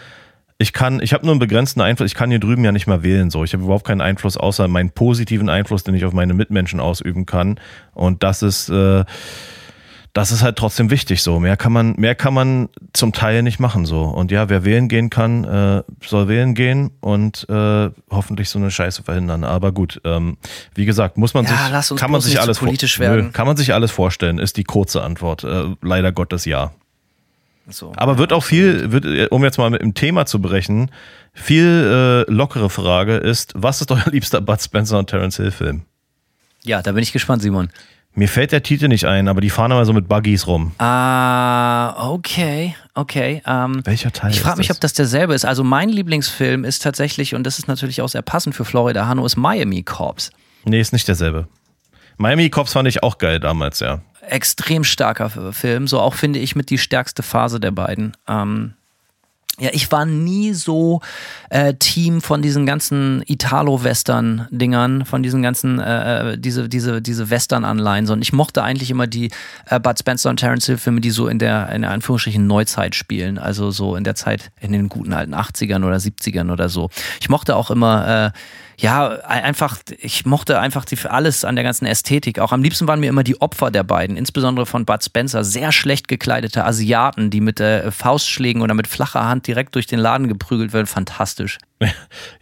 [0.58, 3.02] ich kann, ich habe nur einen begrenzten Einfluss, ich kann hier drüben ja nicht mehr
[3.02, 3.42] wählen, so.
[3.44, 7.26] Ich habe überhaupt keinen Einfluss außer meinen positiven Einfluss, den ich auf meine Mitmenschen ausüben
[7.26, 7.58] kann.
[7.94, 9.04] Und das ist, äh,
[10.12, 11.38] das ist halt trotzdem wichtig so.
[11.38, 14.02] Mehr kann man, mehr kann man zum Teil nicht machen so.
[14.02, 18.70] Und ja, wer wählen gehen kann, äh, soll wählen gehen und äh, hoffentlich so eine
[18.72, 19.44] Scheiße verhindern.
[19.44, 20.36] Aber gut, ähm,
[20.74, 23.32] wie gesagt, muss man Ja, sich, kann man sich alles vor- politisch Nö, werden.
[23.32, 25.44] kann man sich alles vorstellen, ist die kurze Antwort.
[25.44, 26.72] Äh, leider Gottes ja.
[27.68, 27.92] So.
[27.96, 30.90] Aber wird auch viel, wird, äh, um jetzt mal mit dem Thema zu brechen,
[31.32, 35.82] viel äh, lockere Frage ist, was ist euer liebster Bud Spencer und Terence Hill Film?
[36.64, 37.68] Ja, da bin ich gespannt, Simon.
[38.14, 40.72] Mir fällt der Titel nicht ein, aber die fahren immer so mit Buggies rum.
[40.78, 43.40] Ah, okay, okay.
[43.46, 44.76] Ähm, Welcher Teil ich frage mich, das?
[44.76, 45.44] ob das derselbe ist.
[45.44, 49.24] Also mein Lieblingsfilm ist tatsächlich, und das ist natürlich auch sehr passend für Florida Hanno,
[49.24, 50.30] ist Miami Corps.
[50.64, 51.46] Nee, ist nicht derselbe.
[52.18, 54.00] Miami Cops fand ich auch geil damals, ja.
[54.28, 58.16] Extrem starker Film, so auch finde ich mit die stärkste Phase der beiden.
[58.28, 58.74] Ähm,
[59.60, 61.00] ja, ich war nie so
[61.50, 68.06] äh, Team von diesen ganzen Italo-Western-Dingern, von diesen ganzen, äh, äh, diese, diese, diese Western-Anleihen,
[68.06, 69.30] sondern ich mochte eigentlich immer die
[69.66, 73.38] äh, Bud Spencer und Terence Hill-Filme, die so in der, in der Anführungsstrichen Neuzeit spielen,
[73.38, 76.88] also so in der Zeit, in den guten alten 80ern oder 70ern oder so.
[77.20, 78.38] Ich mochte auch immer, äh,
[78.80, 82.38] ja, einfach, ich mochte einfach die, alles an der ganzen Ästhetik.
[82.38, 85.70] Auch am liebsten waren mir immer die Opfer der beiden, insbesondere von Bud Spencer, sehr
[85.70, 90.28] schlecht gekleidete Asiaten, die mit äh, Faustschlägen oder mit flacher Hand direkt durch den Laden
[90.28, 90.86] geprügelt werden.
[90.86, 91.58] Fantastisch.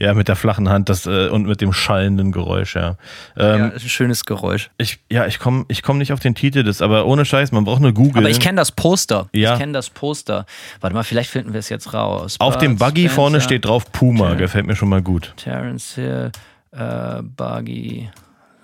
[0.00, 2.96] Ja, mit der flachen Hand das, äh, und mit dem schallenden Geräusch, ja.
[3.36, 4.70] Ähm, ja, ist ein schönes Geräusch.
[4.78, 7.64] Ich, ja, ich komme ich komm nicht auf den Titel, das, aber ohne Scheiß, man
[7.64, 8.18] braucht nur googeln.
[8.18, 9.28] Aber ich kenne das Poster.
[9.32, 9.54] Ja.
[9.54, 10.46] Ich kenne das Poster.
[10.80, 12.36] Warte mal, vielleicht finden wir es jetzt raus.
[12.38, 14.34] Auf Bud dem Buggy Spencer, vorne steht drauf Puma, Ja.
[14.34, 15.32] gefällt mir schon mal gut.
[15.36, 16.30] Terence Hill,
[16.72, 18.08] äh, Buggy,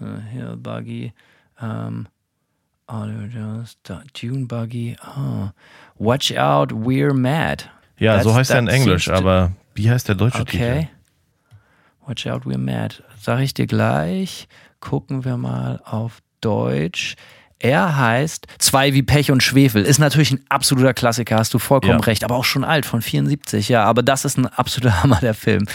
[0.01, 1.13] äh, Hill Buggy,
[1.61, 2.07] ähm,
[4.21, 5.53] Dune Buggy, ah.
[5.99, 7.69] Watch out, we're mad.
[7.99, 10.63] Ja, so That's- heißt er in Englisch, aber wie heißt der deutsche Titel?
[10.63, 10.89] Okay.
[12.07, 13.03] Watch out, we're mad.
[13.21, 14.49] Sag ich dir gleich.
[14.81, 17.17] Gucken wir mal auf Deutsch.
[17.59, 19.83] Er heißt Zwei wie Pech und Schwefel.
[19.85, 22.05] Ist natürlich ein absoluter Klassiker, hast du vollkommen Ja.
[22.05, 22.23] recht.
[22.25, 23.85] Aber auch schon alt, von 74, ja.
[23.85, 25.67] Aber das ist ein absoluter Hammer, der Film.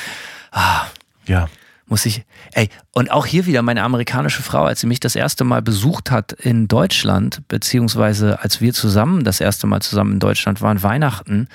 [1.25, 1.47] Ja,
[1.87, 2.23] muss ich,
[2.53, 6.11] ey, und auch hier wieder meine amerikanische Frau, als sie mich das erste Mal besucht
[6.11, 11.47] hat in Deutschland, beziehungsweise als wir zusammen das erste Mal zusammen in Deutschland waren, Weihnachten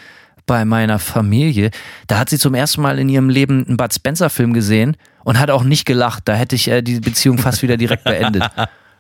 [0.46, 1.70] bei meiner Familie,
[2.06, 5.38] da hat sie zum ersten Mal in ihrem Leben einen Bud Spencer Film gesehen und
[5.38, 6.22] hat auch nicht gelacht.
[6.26, 8.44] Da hätte ich äh, die Beziehung fast wieder direkt beendet.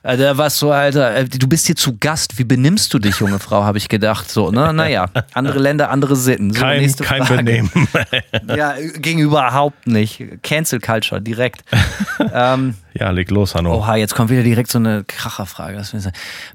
[0.04, 2.38] Also da war so, Alter, äh, du bist hier zu Gast.
[2.38, 4.30] Wie benimmst du dich, junge Frau, habe ich gedacht.
[4.30, 4.70] So, ne?
[4.74, 6.52] Naja, andere Länder, andere Sitten.
[6.52, 7.42] So, kein nächste kein Frage.
[7.42, 7.70] Benehmen.
[8.54, 10.22] Ja, ging überhaupt nicht.
[10.42, 11.64] Cancel Culture, direkt.
[12.34, 13.74] ähm, ja, leg los, Hanno.
[13.74, 15.82] oha, jetzt kommt wieder direkt so eine Kracherfrage.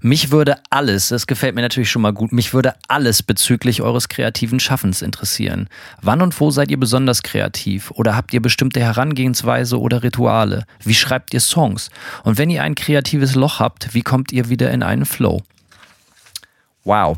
[0.01, 4.07] Mich würde alles, das gefällt mir natürlich schon mal gut, mich würde alles bezüglich eures
[4.07, 5.67] kreativen Schaffens interessieren.
[6.01, 7.91] Wann und wo seid ihr besonders kreativ?
[7.91, 10.65] Oder habt ihr bestimmte Herangehensweise oder Rituale?
[10.83, 11.89] Wie schreibt ihr Songs?
[12.23, 15.41] Und wenn ihr ein kreatives Loch habt, wie kommt ihr wieder in einen Flow?
[16.83, 17.17] Wow.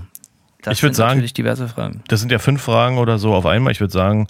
[0.63, 2.03] Das Ich würd sind sagen- natürlich diverse Fragen.
[2.07, 3.71] Das sind ja fünf Fragen oder so auf einmal.
[3.71, 4.27] Ich würde sagen,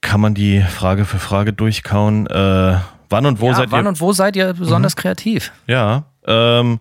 [0.00, 2.26] kann man die Frage für Frage durchkauen.
[2.26, 2.76] Äh,
[3.12, 3.88] wann und wo ja, seid wann ihr?
[3.90, 5.52] und wo seid ihr besonders kreativ?
[5.66, 6.80] Ja, ähm,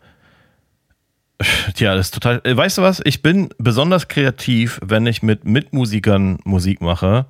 [1.75, 2.41] tja, das ist total.
[2.43, 3.01] Äh, weißt du was?
[3.05, 7.25] Ich bin besonders kreativ, wenn ich mit Mitmusikern Musik mache,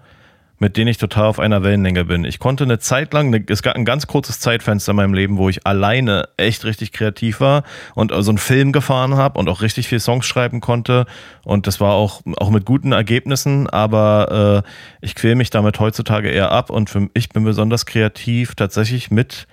[0.62, 2.24] mit denen ich total auf einer Wellenlänge bin.
[2.24, 5.38] Ich konnte eine Zeit lang, eine, es gab ein ganz kurzes Zeitfenster in meinem Leben,
[5.40, 7.64] wo ich alleine echt richtig kreativ war
[7.96, 11.08] und so einen Film gefahren habe und auch richtig viel Songs schreiben konnte.
[11.44, 16.30] Und das war auch, auch mit guten Ergebnissen, aber äh, ich quäle mich damit heutzutage
[16.30, 19.48] eher ab und für, ich bin besonders kreativ tatsächlich mit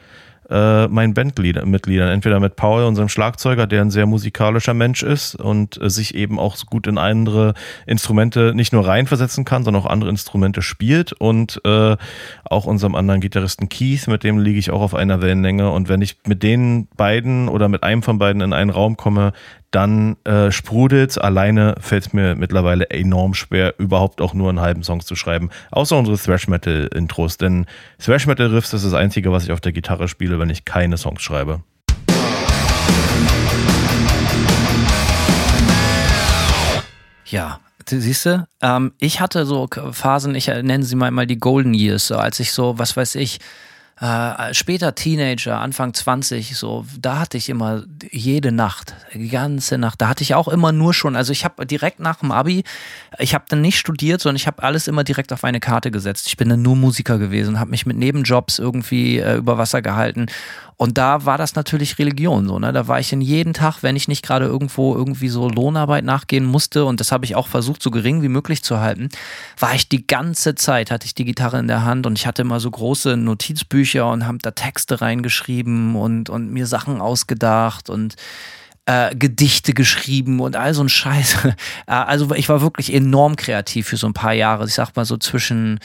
[0.51, 2.11] äh, meinen Bandmitgliedern.
[2.11, 6.38] Entweder mit Paul, unserem Schlagzeuger, der ein sehr musikalischer Mensch ist und äh, sich eben
[6.38, 7.55] auch so gut in andere
[7.86, 11.12] Instrumente nicht nur reinversetzen kann, sondern auch andere Instrumente spielt.
[11.12, 11.96] Und äh,
[12.44, 15.70] auch unserem anderen Gitarristen Keith, mit dem liege ich auch auf einer Wellenlänge.
[15.70, 19.32] Und wenn ich mit den beiden oder mit einem von beiden in einen Raum komme,
[19.71, 21.19] dann äh, sprudelt's.
[21.19, 25.51] Alleine fällt es mir mittlerweile enorm schwer, überhaupt auch nur einen halben Song zu schreiben.
[25.71, 27.37] Außer unsere Thrash Metal Intros.
[27.37, 27.66] Denn
[27.99, 30.97] Thrash Metal Riffs ist das Einzige, was ich auf der Gitarre spiele, wenn ich keine
[30.97, 31.61] Songs schreibe.
[37.27, 41.39] Ja, siehst du, ähm, ich hatte so Phasen, ich äh, nenne sie mal, mal die
[41.39, 43.39] Golden Years, so als ich so, was weiß ich,
[44.01, 50.01] äh, später Teenager, Anfang 20, so, da hatte ich immer jede Nacht, die ganze Nacht,
[50.01, 52.62] da hatte ich auch immer nur schon, also ich habe direkt nach dem Abi,
[53.18, 56.28] ich habe dann nicht studiert, sondern ich habe alles immer direkt auf eine Karte gesetzt.
[56.28, 60.26] Ich bin dann nur Musiker gewesen, habe mich mit Nebenjobs irgendwie äh, über Wasser gehalten
[60.81, 62.72] und da war das natürlich Religion so, ne?
[62.72, 66.45] Da war ich in jeden Tag, wenn ich nicht gerade irgendwo irgendwie so Lohnarbeit nachgehen
[66.45, 69.09] musste, und das habe ich auch versucht, so gering wie möglich zu halten,
[69.59, 72.43] war ich die ganze Zeit, hatte ich die Gitarre in der Hand und ich hatte
[72.43, 78.14] immer so große Notizbücher und habe da Texte reingeschrieben und, und mir Sachen ausgedacht und
[78.87, 81.39] äh, Gedichte geschrieben und all so ein Scheiß.
[81.89, 84.66] Äh, also ich war wirklich enorm kreativ für so ein paar Jahre.
[84.66, 85.81] Ich sag mal so zwischen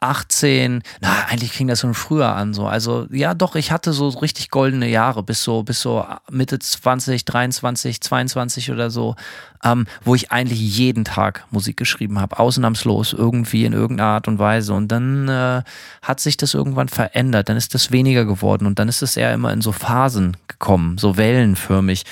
[0.00, 2.66] 18, na, eigentlich fing das schon früher an, so.
[2.66, 7.24] Also, ja, doch, ich hatte so richtig goldene Jahre bis so, bis so Mitte 20,
[7.24, 9.16] 23, 22 oder so,
[9.64, 14.38] ähm, wo ich eigentlich jeden Tag Musik geschrieben habe, ausnahmslos, irgendwie in irgendeiner Art und
[14.38, 14.74] Weise.
[14.74, 15.62] Und dann äh,
[16.02, 19.32] hat sich das irgendwann verändert, dann ist das weniger geworden und dann ist es eher
[19.32, 22.04] immer in so Phasen gekommen, so wellenförmig.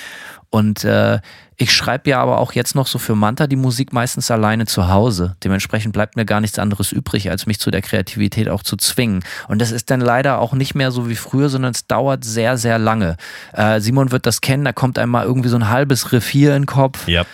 [0.49, 1.19] Und äh,
[1.57, 4.89] ich schreibe ja aber auch jetzt noch so für Manta die Musik meistens alleine zu
[4.89, 5.35] Hause.
[5.43, 9.23] Dementsprechend bleibt mir gar nichts anderes übrig, als mich zu der Kreativität auch zu zwingen.
[9.47, 12.57] Und das ist dann leider auch nicht mehr so wie früher, sondern es dauert sehr,
[12.57, 13.15] sehr lange.
[13.53, 16.63] Äh, Simon wird das kennen, da kommt einmal irgendwie so ein halbes Riff hier in
[16.63, 17.25] den Kopf Ja.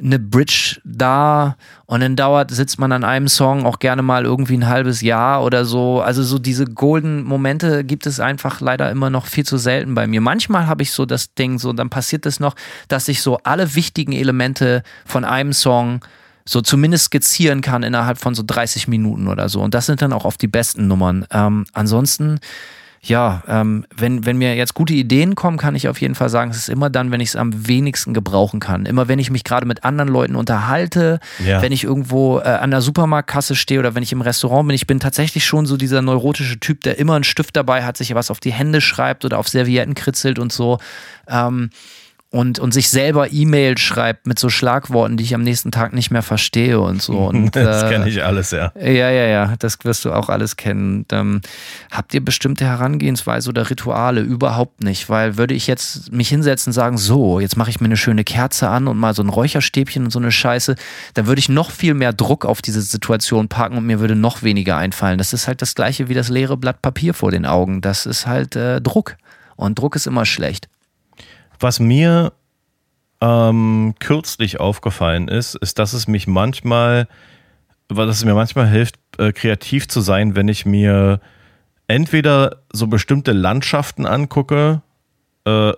[0.00, 4.56] Eine Bridge da und dann dauert, sitzt man an einem Song auch gerne mal irgendwie
[4.56, 6.00] ein halbes Jahr oder so.
[6.00, 10.06] Also so diese golden Momente gibt es einfach leider immer noch viel zu selten bei
[10.06, 10.20] mir.
[10.20, 12.54] Manchmal habe ich so das Ding, so dann passiert es noch,
[12.86, 16.00] dass ich so alle wichtigen Elemente von einem Song
[16.44, 19.60] so zumindest skizzieren kann innerhalb von so 30 Minuten oder so.
[19.60, 21.26] Und das sind dann auch oft die besten Nummern.
[21.30, 22.40] Ähm, ansonsten
[23.08, 26.50] ja, ähm, wenn, wenn mir jetzt gute Ideen kommen, kann ich auf jeden Fall sagen,
[26.50, 28.86] es ist immer dann, wenn ich es am wenigsten gebrauchen kann.
[28.86, 31.62] Immer wenn ich mich gerade mit anderen Leuten unterhalte, Ja.
[31.62, 34.74] wenn ich irgendwo äh, an der Supermarktkasse stehe oder wenn ich im Restaurant bin.
[34.74, 38.14] Ich bin tatsächlich schon so dieser neurotische Typ, der immer einen Stift dabei hat, sich
[38.14, 40.78] was auf die Hände schreibt oder auf Servietten kritzelt und so.
[41.28, 41.70] Ähm,
[42.30, 46.10] und, und sich selber E-Mail schreibt mit so Schlagworten, die ich am nächsten Tag nicht
[46.10, 47.18] mehr verstehe und so.
[47.28, 48.70] Und, Das äh, kenne ich alles, ja.
[48.78, 50.98] ja, ja, ja, das wirst du auch alles kennen.
[50.98, 51.40] Und, ähm,
[51.90, 54.20] habt ihr bestimmte Herangehensweise oder Rituale?
[54.20, 57.86] Überhaupt nicht, weil würde ich jetzt mich hinsetzen und sagen, so, jetzt mache ich mir
[57.86, 60.74] eine schöne Kerze an und mal so ein Räucherstäbchen und so eine Scheiße,
[61.14, 64.42] dann würde ich noch viel mehr Druck auf diese Situation packen und mir würde noch
[64.42, 65.16] weniger einfallen.
[65.16, 67.80] Das ist halt das gleiche wie das leere Blatt Papier vor den Augen.
[67.80, 69.16] Das ist halt äh, Druck.
[69.56, 70.68] Und Druck ist immer schlecht.
[71.58, 72.32] Was mir
[73.20, 77.08] ähm, kürzlich aufgefallen ist, ist, dass es mich manchmal,
[77.88, 81.20] weil es mir manchmal hilft, äh, kreativ zu sein, wenn ich mir
[81.88, 84.82] entweder so bestimmte Landschaften angucke,
[85.48, 85.72] äh,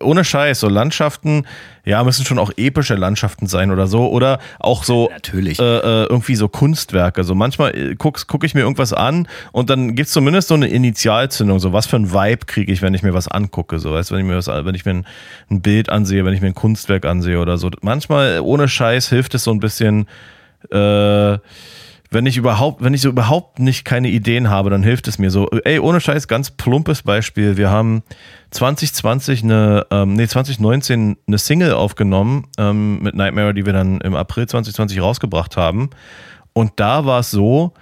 [0.00, 1.46] ohne Scheiß, so Landschaften,
[1.84, 4.08] ja, müssen schon auch epische Landschaften sein oder so.
[4.08, 5.58] Oder auch so Natürlich.
[5.58, 7.24] Äh, äh, irgendwie so Kunstwerke.
[7.24, 10.54] So manchmal äh, gucke guck ich mir irgendwas an und dann gibt es zumindest so
[10.54, 11.58] eine Initialzündung.
[11.58, 13.78] So, was für ein Vibe kriege ich, wenn ich mir was angucke.
[13.78, 15.06] So, weißt wenn ich mir was, wenn ich mir ein,
[15.50, 17.70] ein Bild ansehe, wenn ich mir ein Kunstwerk ansehe oder so.
[17.82, 20.06] Manchmal, ohne Scheiß, hilft es so ein bisschen,
[20.70, 21.38] äh,
[22.14, 25.30] wenn ich überhaupt, wenn ich so überhaupt nicht keine Ideen habe, dann hilft es mir
[25.30, 25.50] so.
[25.64, 27.56] Ey, ohne Scheiß, ganz plumpes Beispiel.
[27.56, 28.02] Wir haben
[28.52, 34.14] 2020 eine, ähm, nee, 2019 eine Single aufgenommen ähm, mit Nightmare, die wir dann im
[34.14, 35.90] April 2020 rausgebracht haben.
[36.52, 37.74] Und da war es so,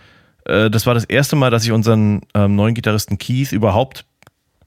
[0.47, 4.07] äh, das war das erste Mal, dass ich unseren ähm, neuen Gitarristen Keith überhaupt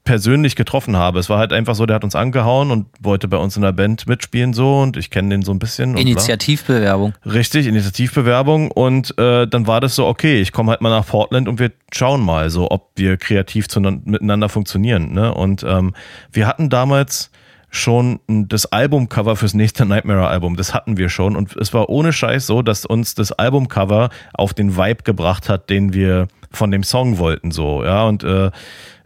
[0.06, 1.18] persönlich getroffen habe.
[1.18, 3.72] Es war halt einfach so, der hat uns angehauen und wollte bei uns in der
[3.72, 5.98] Band mitspielen so und ich kenne den so ein bisschen.
[5.98, 7.12] Initiativbewerbung.
[7.26, 11.48] Richtig, Initiativbewerbung und äh, dann war das so, okay, ich komme halt mal nach Portland
[11.48, 15.12] und wir schauen mal so, ob wir kreativ miteinander funktionieren.
[15.12, 15.34] Ne?
[15.34, 15.92] Und ähm,
[16.32, 17.30] wir hatten damals
[17.68, 20.56] schon das Albumcover fürs nächste Nightmare-Album.
[20.56, 21.36] Das hatten wir schon.
[21.36, 25.68] Und es war ohne Scheiß so, dass uns das Albumcover auf den Vibe gebracht hat,
[25.68, 27.50] den wir von dem Song wollten.
[27.50, 28.04] So, ja.
[28.04, 28.50] Und äh,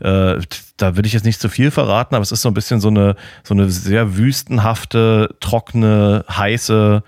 [0.01, 0.41] äh,
[0.77, 2.89] da will ich jetzt nicht zu viel verraten, aber es ist so ein bisschen so
[2.89, 7.03] eine, so eine sehr wüstenhafte, trockene, heiße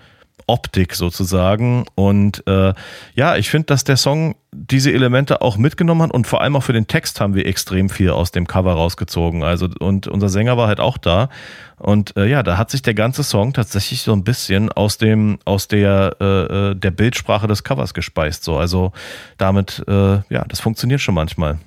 [0.47, 1.85] Optik sozusagen.
[1.95, 2.73] Und äh,
[3.15, 6.63] ja, ich finde, dass der Song diese Elemente auch mitgenommen hat und vor allem auch
[6.63, 9.43] für den Text haben wir extrem viel aus dem Cover rausgezogen.
[9.43, 11.29] Also und unser Sänger war halt auch da.
[11.77, 15.39] Und äh, ja, da hat sich der ganze Song tatsächlich so ein bisschen aus dem
[15.45, 16.25] aus der äh,
[16.71, 18.43] äh der Bildsprache des Covers gespeist.
[18.43, 18.91] So, also
[19.37, 21.59] damit äh, ja, das funktioniert schon manchmal.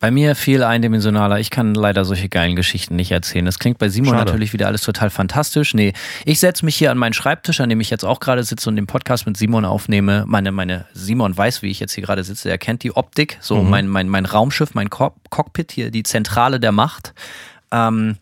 [0.00, 1.40] Bei mir viel eindimensionaler.
[1.40, 3.44] Ich kann leider solche geilen Geschichten nicht erzählen.
[3.44, 4.24] Das klingt bei Simon Schade.
[4.24, 5.74] natürlich wieder alles total fantastisch.
[5.74, 5.92] Nee,
[6.24, 8.76] ich setze mich hier an meinen Schreibtisch, an dem ich jetzt auch gerade sitze und
[8.76, 10.24] den Podcast mit Simon aufnehme.
[10.26, 12.48] Meine, meine Simon weiß, wie ich jetzt hier gerade sitze.
[12.48, 13.36] Er kennt die Optik.
[13.42, 13.68] So mhm.
[13.68, 17.12] mein, mein, mein Raumschiff, mein Cockpit hier, die Zentrale der Macht.
[17.70, 18.16] Ähm,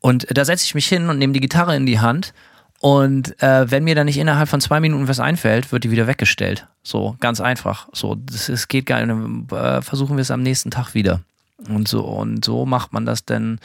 [0.00, 2.34] und da setze ich mich hin und nehme die Gitarre in die Hand
[2.84, 6.06] und äh, wenn mir dann nicht innerhalb von zwei Minuten was einfällt, wird die wieder
[6.06, 6.66] weggestellt.
[6.82, 7.88] So, ganz einfach.
[7.94, 9.52] So, das, das geht gar nicht.
[9.52, 11.22] Äh, versuchen wir es am nächsten Tag wieder.
[11.66, 13.58] Und so, und so macht man das dann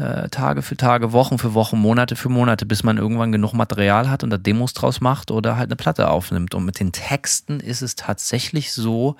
[0.00, 4.10] äh, Tage für Tage, Wochen für Wochen, Monate für Monate, bis man irgendwann genug Material
[4.10, 6.56] hat und da Demos draus macht oder halt eine Platte aufnimmt.
[6.56, 9.14] Und mit den Texten ist es tatsächlich so,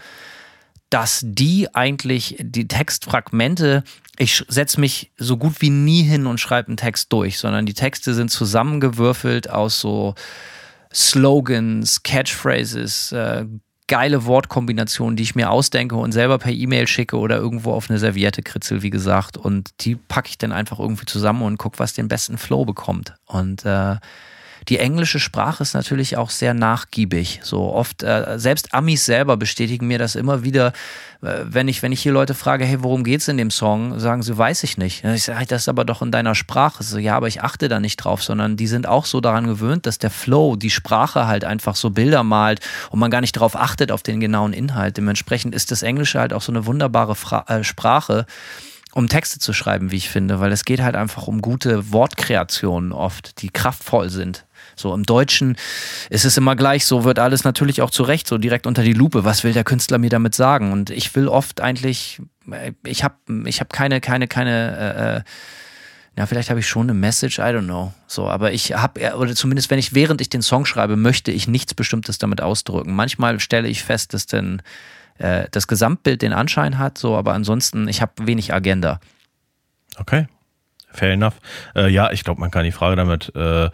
[0.95, 3.83] dass die eigentlich, die Textfragmente
[4.17, 7.75] ich setze mich so gut wie nie hin und schreibe einen Text durch, sondern die
[7.75, 10.15] Texte sind zusammengewürfelt aus so
[10.93, 13.45] Slogans, Catchphrases, äh,
[13.89, 17.99] geile Wortkombinationen, die ich mir ausdenke und selber per E-Mail schicke oder irgendwo auf eine
[17.99, 19.37] Serviette kritzel, wie gesagt.
[19.37, 23.15] Und die packe ich dann einfach irgendwie zusammen und gucke, was den besten Flow bekommt.
[23.27, 23.97] Und äh,
[24.69, 27.41] die englische Sprache ist natürlich auch sehr nachgiebig.
[27.43, 30.73] So oft, äh, selbst Amis selber bestätigen mir das immer wieder,
[31.23, 34.23] äh, wenn ich, wenn ich hier Leute frage, hey, worum geht's in dem Song, sagen
[34.23, 35.05] sie, weiß ich nicht.
[35.05, 36.83] Ich sage, das ist aber doch in deiner Sprache.
[36.83, 39.87] So, ja, aber ich achte da nicht drauf, sondern die sind auch so daran gewöhnt,
[39.87, 42.61] dass der Flow, die Sprache halt einfach so Bilder malt
[42.91, 44.97] und man gar nicht darauf achtet, auf den genauen Inhalt.
[44.97, 48.27] Dementsprechend ist das Englische halt auch so eine wunderbare Fra äh, Sprache
[48.95, 52.93] um Texte zu schreiben, wie ich finde, weil es geht halt einfach um gute Wortkreationen
[52.93, 54.47] oft, die kraftvoll sind.
[54.77, 55.57] So im Deutschen
[56.11, 59.25] ist es immer gleich, so wird alles natürlich auch zurecht, so direkt unter die Lupe.
[59.25, 60.73] Was will der Künstler mir damit sagen?
[60.73, 63.17] Und ich will oft eigentlich, äh, ich habe
[63.47, 65.23] ich hab keine, keine, keine, äh, äh,
[66.17, 67.93] ja, vielleicht habe ich schon eine Message, I don't know.
[68.07, 71.49] So, aber ich habe, oder zumindest wenn ich, während ich den Song schreibe, möchte ich
[71.49, 72.95] nichts Bestimmtes damit ausdrücken.
[72.95, 74.63] Manchmal stelle ich fest, dass denn
[75.19, 79.01] äh, das Gesamtbild den Anschein hat, so, aber ansonsten, ich habe wenig Agenda.
[79.97, 80.27] Okay.
[80.91, 81.35] Fair enough.
[81.75, 83.69] Äh, ja, ich glaube, man kann die Frage damit äh,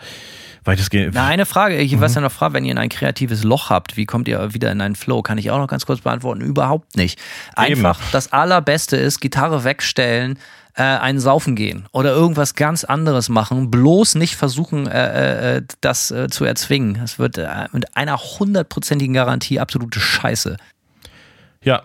[0.65, 1.15] weitestgehend.
[1.15, 2.01] Na, eine Frage, ich mhm.
[2.01, 4.81] weiß ja noch fragen, wenn ihr ein kreatives Loch habt, wie kommt ihr wieder in
[4.81, 5.23] einen Flow?
[5.23, 6.41] Kann ich auch noch ganz kurz beantworten.
[6.41, 7.19] Überhaupt nicht.
[7.55, 8.09] Einfach Eben.
[8.13, 10.39] das Allerbeste ist, Gitarre wegstellen,
[10.75, 13.71] äh, einen Saufen gehen oder irgendwas ganz anderes machen.
[13.71, 17.01] Bloß nicht versuchen, äh, äh, das äh, zu erzwingen.
[17.03, 20.57] Es wird äh, mit einer hundertprozentigen Garantie absolute Scheiße.
[21.65, 21.83] Ja,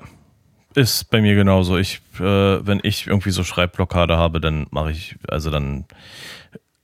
[0.73, 1.77] ist bei mir genauso.
[1.77, 5.85] Ich, äh, wenn ich irgendwie so Schreibblockade habe, dann mache ich, also dann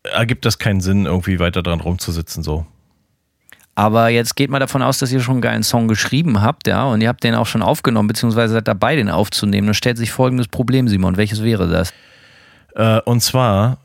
[0.04, 2.66] ergibt das keinen Sinn, irgendwie weiter dran rumzusitzen so.
[3.76, 6.84] Aber jetzt geht mal davon aus, dass ihr schon einen geilen Song geschrieben habt, ja,
[6.86, 9.68] und ihr habt den auch schon aufgenommen, beziehungsweise seid dabei, den aufzunehmen.
[9.68, 11.16] Dann stellt sich folgendes Problem, Simon.
[11.16, 11.94] Welches wäre das?
[12.76, 13.78] Äh, und zwar,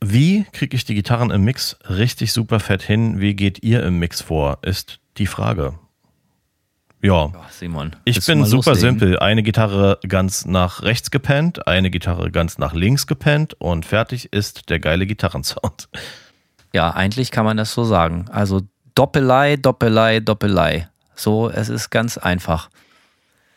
[0.00, 3.20] wie kriege ich die Gitarren im Mix richtig super fett hin?
[3.20, 4.58] Wie geht ihr im Mix vor?
[4.62, 5.74] Ist die Frage.
[7.04, 7.30] Ja.
[7.50, 7.94] Simon.
[8.06, 8.98] Ich bin super loslegen?
[8.98, 9.18] simpel.
[9.18, 14.70] Eine Gitarre ganz nach rechts gepennt, eine Gitarre ganz nach links gepennt und fertig ist
[14.70, 15.90] der geile Gitarrensound.
[16.72, 18.24] Ja, eigentlich kann man das so sagen.
[18.32, 18.62] Also
[18.94, 20.88] Doppelei, Doppelei, Doppelei.
[21.14, 22.70] So, es ist ganz einfach.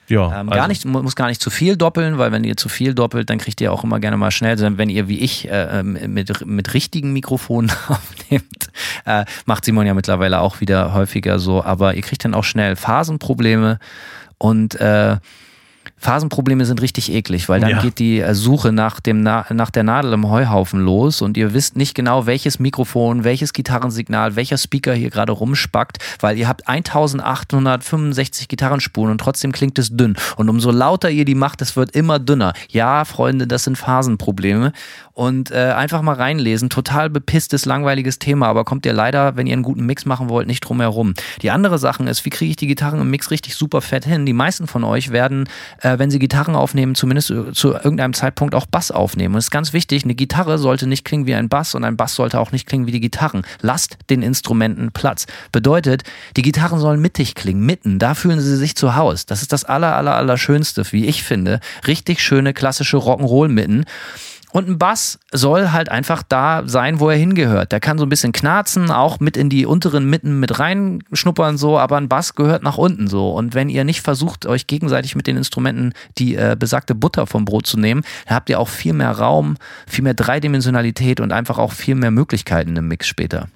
[0.07, 0.67] Ja, ähm, gar also.
[0.67, 3.59] nicht, muss gar nicht zu viel doppeln, weil wenn ihr zu viel doppelt, dann kriegt
[3.59, 7.11] ihr auch immer gerne mal schnell, wenn ihr wie ich äh, ähm, mit, mit richtigen
[7.11, 8.69] Mikrofonen aufnehmt,
[9.05, 12.75] äh, macht Simon ja mittlerweile auch wieder häufiger so, aber ihr kriegt dann auch schnell
[12.75, 13.79] Phasenprobleme
[14.37, 15.17] und äh,
[15.99, 17.81] Phasenprobleme sind richtig eklig, weil dann ja.
[17.81, 21.53] geht die äh, Suche nach, dem Na nach der Nadel im Heuhaufen los und ihr
[21.53, 26.67] wisst nicht genau, welches Mikrofon, welches Gitarrensignal, welcher Speaker hier gerade rumspackt, weil ihr habt
[26.67, 30.15] 1865 Gitarrenspuren und trotzdem klingt es dünn.
[30.35, 32.53] Und umso lauter ihr die macht, es wird immer dünner.
[32.69, 34.73] Ja, Freunde, das sind Phasenprobleme
[35.17, 36.69] und äh, einfach mal reinlesen.
[36.69, 40.45] Total bepisstes, langweiliges Thema, aber kommt ihr leider, wenn ihr einen guten Mix machen wollt,
[40.45, 41.15] nicht drum herum.
[41.41, 44.27] Die andere Sache ist, wie kriege ich die Gitarren im Mix richtig super fett hin?
[44.27, 45.49] Die meisten von euch werden,
[45.81, 49.33] äh, wenn sie Gitarren aufnehmen, zumindest äh, zu irgendeinem Zeitpunkt auch Bass aufnehmen.
[49.33, 51.97] Und das ist ganz wichtig, eine Gitarre sollte nicht klingen wie ein Bass und ein
[51.97, 53.41] Bass sollte auch nicht klingen wie die Gitarren.
[53.59, 55.25] Lasst den Instrumenten Platz.
[55.51, 56.03] Bedeutet,
[56.35, 57.97] die Gitarren sollen mittig klingen, mitten.
[57.97, 59.23] Da fühlen sie sich zu Hause.
[59.25, 61.59] Das ist das aller, aller, aller Schönste, wie ich finde.
[61.87, 63.85] Richtig schöne klassische Rock'n'Roll mitten.
[64.57, 67.71] Und ein Bass soll halt einfach da sein, wo er hingehört.
[67.71, 71.77] Der kann so ein bisschen knarzen, auch mit in die unteren Mitten mit reinschnuppern so,
[71.77, 73.29] aber ein Bass gehört nach unten so.
[73.33, 77.45] Und wenn ihr nicht versucht, euch gegenseitig mit den Instrumenten die äh, besagte Butter vom
[77.45, 81.59] Brot zu nehmen, dann habt ihr auch viel mehr Raum, viel mehr Dreidimensionalität und einfach
[81.59, 83.49] auch viel mehr Möglichkeiten im Mix später.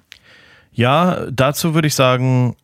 [0.72, 2.54] Ja, dazu würde ich sagen,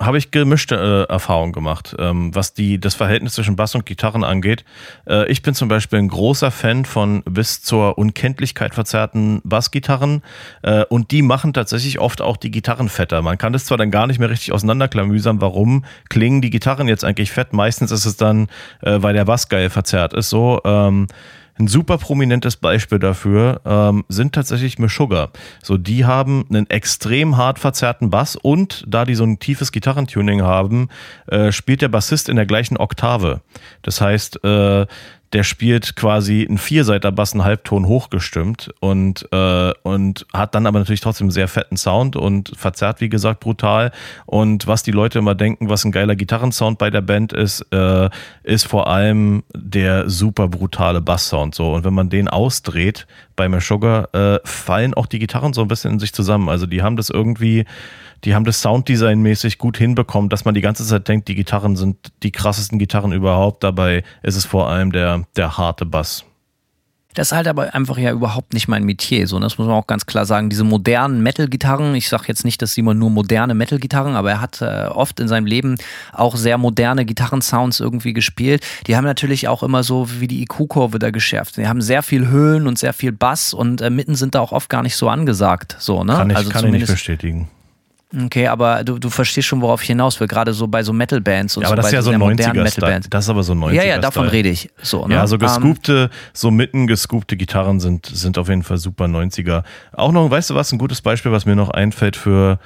[0.00, 4.24] habe ich gemischte äh, Erfahrungen gemacht, ähm, was die, das Verhältnis zwischen Bass und Gitarren
[4.24, 4.64] angeht.
[5.06, 10.22] Äh, ich bin zum Beispiel ein großer Fan von bis zur Unkenntlichkeit verzerrten Bassgitarren
[10.62, 13.20] äh, und die machen tatsächlich oft auch die Gitarren fetter.
[13.20, 17.04] Man kann das zwar dann gar nicht mehr richtig auseinanderklamüsern, warum klingen die Gitarren jetzt
[17.04, 17.52] eigentlich fett.
[17.52, 18.48] Meistens ist es dann,
[18.80, 20.60] äh, weil der Bass geil verzerrt ist so.
[20.64, 21.08] Ähm,
[21.60, 25.30] ein super prominentes Beispiel dafür ähm, sind tatsächlich Meshuggah.
[25.62, 30.42] So, die haben einen extrem hart verzerrten Bass und da die so ein tiefes Gitarrentuning
[30.42, 30.88] haben,
[31.26, 33.42] äh, spielt der Bassist in der gleichen Oktave.
[33.82, 34.86] Das heißt, äh,
[35.32, 41.00] der spielt quasi einen Vierseiter-Bass einen Halbton hochgestimmt und, äh, und hat dann aber natürlich
[41.00, 43.92] trotzdem einen sehr fetten Sound und verzerrt, wie gesagt, brutal.
[44.26, 48.10] Und was die Leute immer denken, was ein geiler Gitarrensound bei der Band ist, äh,
[48.42, 51.54] ist vor allem der super brutale Basssound.
[51.54, 51.74] So.
[51.74, 55.92] Und wenn man den ausdreht bei Meshuggah, äh, fallen auch die Gitarren so ein bisschen
[55.92, 56.48] in sich zusammen.
[56.48, 57.66] Also die haben das irgendwie
[58.24, 62.12] die haben das Sounddesign-mäßig gut hinbekommen, dass man die ganze Zeit denkt, die Gitarren sind
[62.22, 63.64] die krassesten Gitarren überhaupt.
[63.64, 66.24] Dabei ist es vor allem der, der harte Bass.
[67.14, 69.26] Das ist halt aber einfach ja überhaupt nicht mein Metier.
[69.26, 70.48] So, das muss man auch ganz klar sagen.
[70.48, 74.62] Diese modernen Metal-Gitarren, ich sage jetzt nicht, dass Simon nur moderne Metal-Gitarren, aber er hat
[74.62, 75.76] äh, oft in seinem Leben
[76.12, 78.64] auch sehr moderne Gitarrensounds irgendwie gespielt.
[78.86, 81.56] Die haben natürlich auch immer so wie die IQ-Kurve da geschärft.
[81.56, 84.52] Die haben sehr viel Höhen und sehr viel Bass und äh, mitten sind da auch
[84.52, 85.76] oft gar nicht so angesagt.
[85.80, 86.12] So, ne?
[86.12, 87.48] Kann ich, also kann ich nicht bestätigen.
[88.12, 91.56] Okay, aber du, du verstehst schon, worauf ich hinaus will, gerade so bei so Metal-Bands
[91.56, 91.72] und ja, so.
[91.72, 94.48] Aber das ist ja so 90er Das ist aber so 90er Ja, ja, davon rede
[94.48, 94.68] ich.
[94.82, 95.14] So, ne?
[95.14, 99.62] Ja, so ähm, gescoopte, so mitten gescoopte Gitarren sind, sind auf jeden Fall super 90er.
[99.92, 102.58] Auch noch, weißt du was, ein gutes Beispiel, was mir noch einfällt für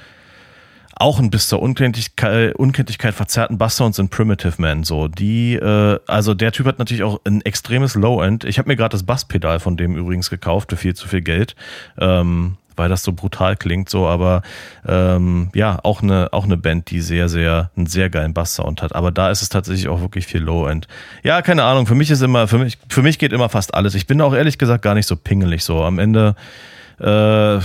[0.97, 4.83] auch ein bis zur Unkenntlichkeit, Unkenntlichkeit verzerrten Basssounds sind Primitive Man.
[4.83, 8.45] So, die, äh, also der Typ hat natürlich auch ein extremes Low-End.
[8.45, 11.55] Ich habe mir gerade das Basspedal von dem übrigens gekauft für viel zu viel Geld.
[11.99, 14.41] Ähm, weil das so brutal klingt, so, aber
[14.87, 18.95] ähm, ja, auch eine, auch eine Band, die sehr, sehr, einen sehr geilen Bass-Sound hat.
[18.95, 20.87] Aber da ist es tatsächlich auch wirklich viel Low-End.
[21.23, 23.95] Ja, keine Ahnung, für mich ist immer, für mich, für mich geht immer fast alles.
[23.95, 25.83] Ich bin auch ehrlich gesagt gar nicht so pingelig so.
[25.83, 26.35] Am Ende
[26.99, 27.59] äh,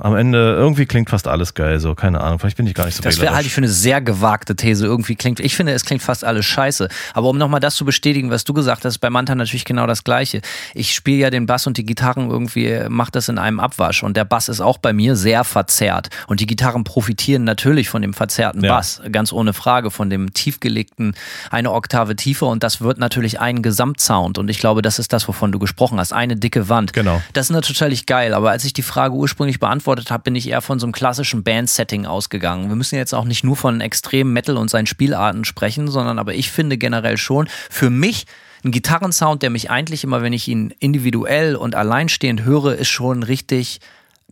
[0.00, 2.96] am Ende, irgendwie klingt fast alles geil, so, keine Ahnung, vielleicht bin ich gar nicht
[2.96, 4.86] so Das wäre halt ich für eine sehr gewagte These.
[4.86, 6.88] Irgendwie klingt, ich finde, es klingt fast alles scheiße.
[7.14, 10.04] Aber um nochmal das zu bestätigen, was du gesagt hast, bei Manta natürlich genau das
[10.04, 10.40] Gleiche.
[10.74, 14.02] Ich spiele ja den Bass und die Gitarren irgendwie, macht das in einem Abwasch.
[14.02, 16.08] Und der Bass ist auch bei mir sehr verzerrt.
[16.26, 18.74] Und die Gitarren profitieren natürlich von dem verzerrten ja.
[18.74, 21.14] Bass, ganz ohne Frage, von dem tiefgelegten,
[21.50, 22.46] eine Oktave tiefer.
[22.46, 24.38] Und das wird natürlich ein Gesamtsound.
[24.38, 26.12] Und ich glaube, das ist das, wovon du gesprochen hast.
[26.12, 26.92] Eine dicke Wand.
[26.92, 27.22] Genau.
[27.32, 28.34] Das ist natürlich geil.
[28.34, 30.92] Aber als ich die Frage ursprünglich beantwortet beantwortet habe, bin ich eher von so einem
[30.92, 32.68] klassischen Band-Setting ausgegangen.
[32.68, 36.34] Wir müssen jetzt auch nicht nur von extrem Metal und seinen Spielarten sprechen, sondern aber
[36.34, 38.26] ich finde generell schon für mich
[38.64, 43.22] ein Gitarrensound, der mich eigentlich immer, wenn ich ihn individuell und alleinstehend höre, ist schon
[43.22, 43.80] richtig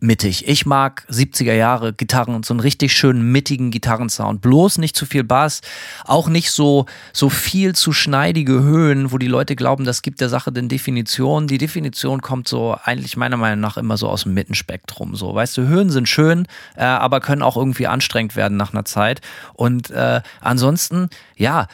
[0.01, 0.47] mittig.
[0.47, 4.41] Ich mag 70er Jahre Gitarren und so einen richtig schönen mittigen Gitarrensound.
[4.41, 5.61] Bloß nicht zu viel Bass,
[6.03, 10.29] auch nicht so, so viel zu schneidige Höhen, wo die Leute glauben, das gibt der
[10.29, 11.47] Sache den Definition.
[11.47, 15.15] Die Definition kommt so eigentlich meiner Meinung nach immer so aus dem Mittenspektrum.
[15.15, 16.45] So, weißt du, Höhen sind schön,
[16.75, 19.21] äh, aber können auch irgendwie anstrengend werden nach einer Zeit.
[19.53, 21.67] Und äh, ansonsten, ja,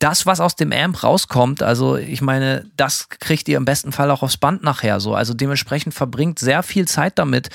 [0.00, 4.10] das, was aus dem Amp rauskommt, also ich meine, das kriegt ihr im besten Fall
[4.10, 5.14] auch aufs Band nachher so.
[5.14, 7.50] Also dementsprechend verbringt sehr viel Zeit damit,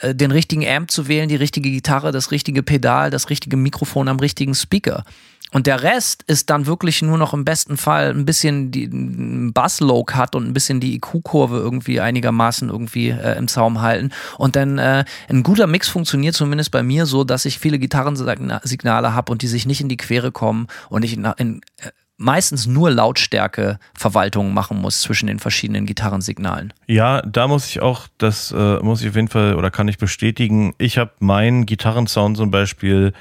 [0.00, 4.08] äh, den richtigen Amp zu wählen, die richtige Gitarre, das richtige Pedal, das richtige Mikrofon
[4.08, 5.04] am richtigen Speaker.
[5.52, 10.04] Und der Rest ist dann wirklich nur noch im besten Fall ein bisschen die Bass-Low
[10.12, 14.10] hat und ein bisschen die IQ-Kurve irgendwie einigermaßen irgendwie äh, im Zaum halten.
[14.38, 19.14] Und dann äh, ein guter Mix funktioniert zumindest bei mir so, dass ich viele Gitarrensignale
[19.14, 22.66] habe und die sich nicht in die Quere kommen und ich in, in äh, meistens
[22.66, 26.72] nur Lautstärke-Verwaltungen machen muss zwischen den verschiedenen Gitarrensignalen.
[26.86, 29.98] Ja, da muss ich auch, das äh, muss ich auf jeden Fall oder kann ich
[29.98, 30.74] bestätigen.
[30.78, 33.12] Ich habe meinen Gitarrensound zum Beispiel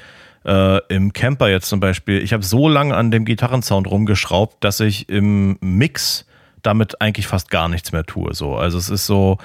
[0.46, 2.22] äh, im Camper jetzt zum Beispiel.
[2.22, 6.26] Ich habe so lange an dem Gitarrensound rumgeschraubt, dass ich im Mix
[6.62, 8.34] damit eigentlich fast gar nichts mehr tue.
[8.34, 9.38] So, also es ist so.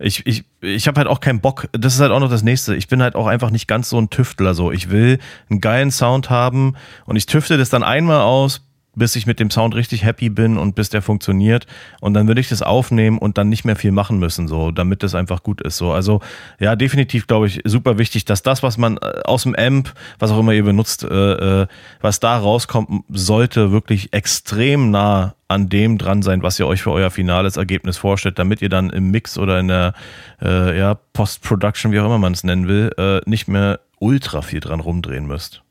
[0.00, 2.76] Ich, ich, ich habe halt auch keinen Bock, das ist halt auch noch das nächste.
[2.76, 4.70] Ich bin halt auch einfach nicht ganz so ein Tüftler so.
[4.70, 5.18] Ich will
[5.50, 8.67] einen geilen Sound haben und ich tüfte das dann einmal aus,
[8.98, 11.66] bis ich mit dem Sound richtig happy bin und bis der funktioniert.
[12.00, 15.02] Und dann würde ich das aufnehmen und dann nicht mehr viel machen müssen, so, damit
[15.02, 15.76] das einfach gut ist.
[15.76, 16.20] So, also
[16.58, 20.30] ja, definitiv glaube ich super wichtig, dass das, was man äh, aus dem Amp, was
[20.30, 21.66] auch immer ihr benutzt, äh, äh,
[22.00, 26.92] was da rauskommt, sollte wirklich extrem nah an dem dran sein, was ihr euch für
[26.92, 29.94] euer finales Ergebnis vorstellt, damit ihr dann im Mix oder in der
[30.42, 34.60] äh, ja, Post-Production, wie auch immer man es nennen will, äh, nicht mehr ultra viel
[34.60, 35.62] dran rumdrehen müsst.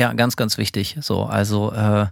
[0.00, 0.96] Ja, ganz, ganz wichtig.
[1.02, 2.06] So, also äh,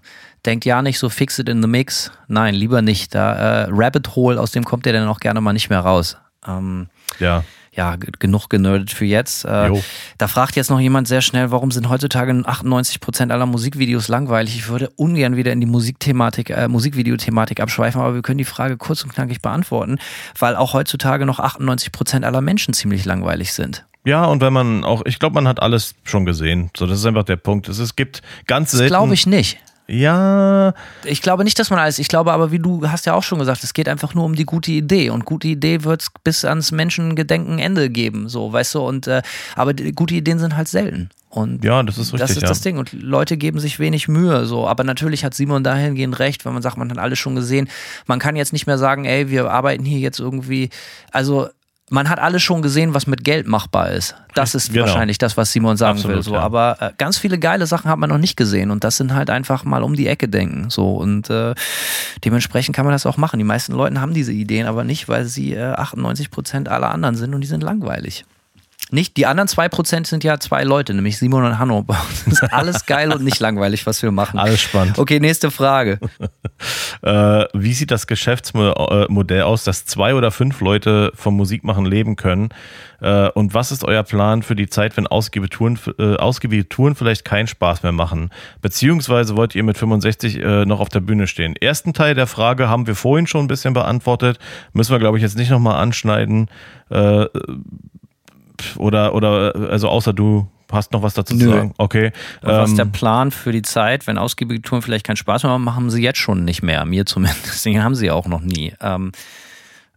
[0.44, 2.12] denkt ja nicht so fix it in the mix.
[2.26, 3.14] Nein, lieber nicht.
[3.14, 3.32] Da
[3.62, 6.18] äh, Rabbit Hole, aus dem kommt ihr dann auch gerne mal nicht mehr raus.
[6.46, 6.88] Ähm,
[7.18, 7.44] ja.
[7.72, 9.46] Ja, genug genördet für jetzt.
[9.46, 9.70] Äh,
[10.18, 14.56] da fragt jetzt noch jemand sehr schnell, warum sind heutzutage 98% aller Musikvideos langweilig?
[14.56, 18.76] Ich würde ungern wieder in die Musikthematik, äh, Musikvideothematik abschweifen, aber wir können die Frage
[18.76, 19.98] kurz und knackig beantworten,
[20.38, 23.86] weil auch heutzutage noch 98% aller Menschen ziemlich langweilig sind.
[24.08, 26.70] Ja, und wenn man auch, ich glaube, man hat alles schon gesehen.
[26.74, 27.68] So, das ist einfach der Punkt.
[27.68, 28.84] Es, es gibt ganz selten.
[28.84, 29.58] Das glaube ich nicht.
[29.86, 30.72] Ja.
[31.04, 31.98] Ich glaube nicht, dass man alles.
[31.98, 34.34] Ich glaube aber, wie du hast ja auch schon gesagt, es geht einfach nur um
[34.34, 35.10] die gute Idee.
[35.10, 38.30] Und gute Idee wird es bis ans Menschengedenken Ende geben.
[38.30, 39.20] So, weißt du, und äh,
[39.56, 41.10] aber die, gute Ideen sind halt selten.
[41.28, 42.20] Und ja, das ist richtig.
[42.20, 42.48] Das ist ja.
[42.48, 42.78] das Ding.
[42.78, 44.46] Und Leute geben sich wenig Mühe.
[44.46, 44.66] So.
[44.66, 47.68] Aber natürlich hat Simon dahingehend recht, wenn man sagt, man hat alles schon gesehen.
[48.06, 50.70] Man kann jetzt nicht mehr sagen, ey, wir arbeiten hier jetzt irgendwie.
[51.12, 51.48] Also
[51.90, 54.14] man hat alles schon gesehen, was mit Geld machbar ist.
[54.34, 54.86] Das ist genau.
[54.86, 56.22] wahrscheinlich das, was Simon sagen Absolut, will.
[56.22, 56.34] So.
[56.34, 56.40] Ja.
[56.40, 59.30] Aber äh, ganz viele geile Sachen hat man noch nicht gesehen und das sind halt
[59.30, 60.70] einfach mal um die Ecke denken.
[60.70, 61.54] So und äh,
[62.24, 63.38] dementsprechend kann man das auch machen.
[63.38, 67.16] Die meisten Leute haben diese Ideen, aber nicht, weil sie äh, 98 Prozent aller anderen
[67.16, 68.24] sind und die sind langweilig.
[68.90, 71.84] Nicht, die anderen zwei Prozent sind ja zwei Leute, nämlich Simon und Hanno.
[72.28, 74.38] Das ist alles geil und nicht langweilig, was wir machen.
[74.38, 74.98] Alles spannend.
[74.98, 75.98] Okay, nächste Frage.
[77.02, 82.50] äh, wie sieht das Geschäftsmodell aus, dass zwei oder fünf Leute vom Musikmachen leben können?
[83.00, 86.94] Äh, und was ist euer Plan für die Zeit, wenn ausgiebige Touren, äh, ausgiebige Touren
[86.94, 88.30] vielleicht keinen Spaß mehr machen?
[88.60, 91.56] Beziehungsweise wollt ihr mit 65 äh, noch auf der Bühne stehen?
[91.56, 94.38] Ersten Teil der Frage haben wir vorhin schon ein bisschen beantwortet.
[94.72, 96.48] Müssen wir, glaube ich, jetzt nicht nochmal anschneiden.
[98.76, 101.44] Oder, oder, also außer du hast noch was dazu Nö.
[101.44, 101.74] zu sagen?
[101.78, 102.12] Okay.
[102.42, 105.42] Und was ist der ähm, Plan für die Zeit, wenn ausgiebige Touren vielleicht keinen Spaß
[105.42, 106.84] mehr machen, machen sie jetzt schon nicht mehr.
[106.84, 107.46] Mir zumindest.
[107.46, 108.74] Deswegen haben sie auch noch nie.
[108.80, 109.12] Ähm,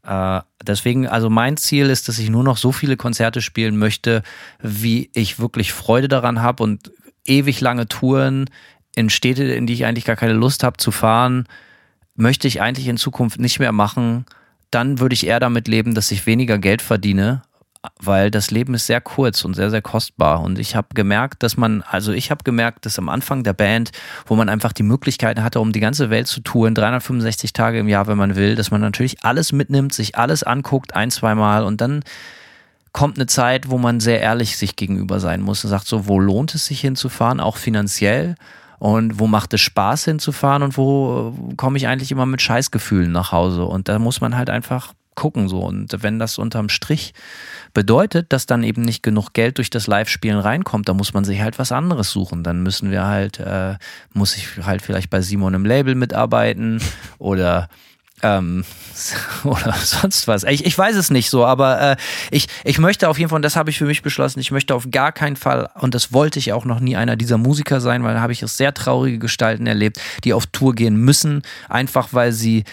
[0.04, 4.24] äh, deswegen, also mein Ziel ist, dass ich nur noch so viele Konzerte spielen möchte,
[4.62, 6.92] wie ich wirklich Freude daran habe und
[7.26, 8.50] ewig lange Touren
[8.96, 11.48] in Städte, in die ich eigentlich gar keine Lust habe zu fahren,
[12.16, 14.26] möchte ich eigentlich in Zukunft nicht mehr machen.
[14.70, 17.44] Dann würde ich eher damit leben, dass ich weniger Geld verdiene
[17.99, 20.41] weil das Leben ist sehr kurz und sehr, sehr kostbar.
[20.41, 23.91] Und ich habe gemerkt, dass man, also ich habe gemerkt, dass am Anfang der Band,
[24.26, 27.88] wo man einfach die Möglichkeiten hatte, um die ganze Welt zu touren, 365 Tage im
[27.88, 31.82] Jahr, wenn man will, dass man natürlich alles mitnimmt, sich alles anguckt, ein, zweimal und
[31.82, 32.03] dann
[32.94, 36.20] kommt eine Zeit, wo man sehr ehrlich sich gegenüber sein muss und sagt so, wo
[36.20, 38.36] lohnt es sich hinzufahren, auch finanziell?
[38.80, 43.32] Und wo macht es Spaß hinzufahren und wo komme ich eigentlich immer mit Scheißgefühlen nach
[43.32, 43.64] Hause?
[43.66, 45.60] Und da muss man halt einfach gucken so.
[45.60, 47.14] Und wenn das unterm Strich
[47.74, 51.42] bedeutet, dass dann eben nicht genug Geld durch das Live-Spielen reinkommt, dann muss man sich
[51.42, 52.44] halt was anderes suchen.
[52.44, 53.76] Dann müssen wir halt, äh,
[54.14, 56.82] muss ich halt vielleicht bei Simon im Label mitarbeiten
[57.18, 57.70] oder
[58.24, 58.64] ähm,
[59.44, 60.44] oder sonst was.
[60.44, 61.96] Ich, ich weiß es nicht so, aber äh,
[62.30, 64.76] ich, ich möchte auf jeden Fall, und das habe ich für mich beschlossen, ich möchte
[64.76, 68.04] auf gar keinen Fall, und das wollte ich auch noch nie einer dieser Musiker sein,
[68.04, 72.32] weil da habe ich sehr traurige Gestalten erlebt, die auf Tour gehen müssen, einfach weil
[72.32, 72.64] sie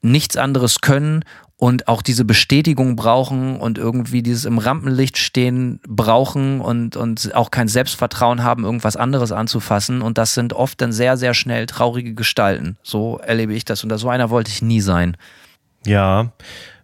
[0.00, 1.24] nichts anderes können
[1.60, 7.50] und auch diese Bestätigung brauchen und irgendwie dieses im Rampenlicht stehen brauchen und, und auch
[7.50, 10.00] kein Selbstvertrauen haben, irgendwas anderes anzufassen.
[10.00, 12.76] Und das sind oft dann sehr, sehr schnell traurige Gestalten.
[12.84, 13.82] So erlebe ich das.
[13.82, 15.16] Und so einer wollte ich nie sein.
[15.84, 16.30] Ja,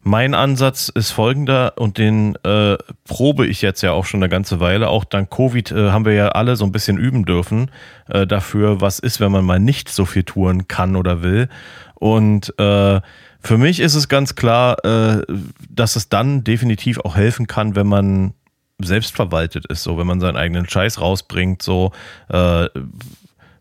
[0.02, 4.59] mein Ansatz ist folgender und den äh, probe ich jetzt ja auch schon eine ganze
[4.59, 4.88] Weile.
[4.88, 7.70] Auch dank Covid äh, haben wir ja alle so ein bisschen üben dürfen
[8.09, 11.48] äh, dafür, was ist, wenn man mal nicht so viel touren kann oder will.
[11.94, 13.01] Und äh,
[13.44, 15.22] für mich ist es ganz klar, äh,
[15.68, 18.34] dass es dann definitiv auch helfen kann, wenn man
[18.82, 21.92] selbstverwaltet ist, so wenn man seinen eigenen Scheiß rausbringt, so
[22.28, 22.68] äh,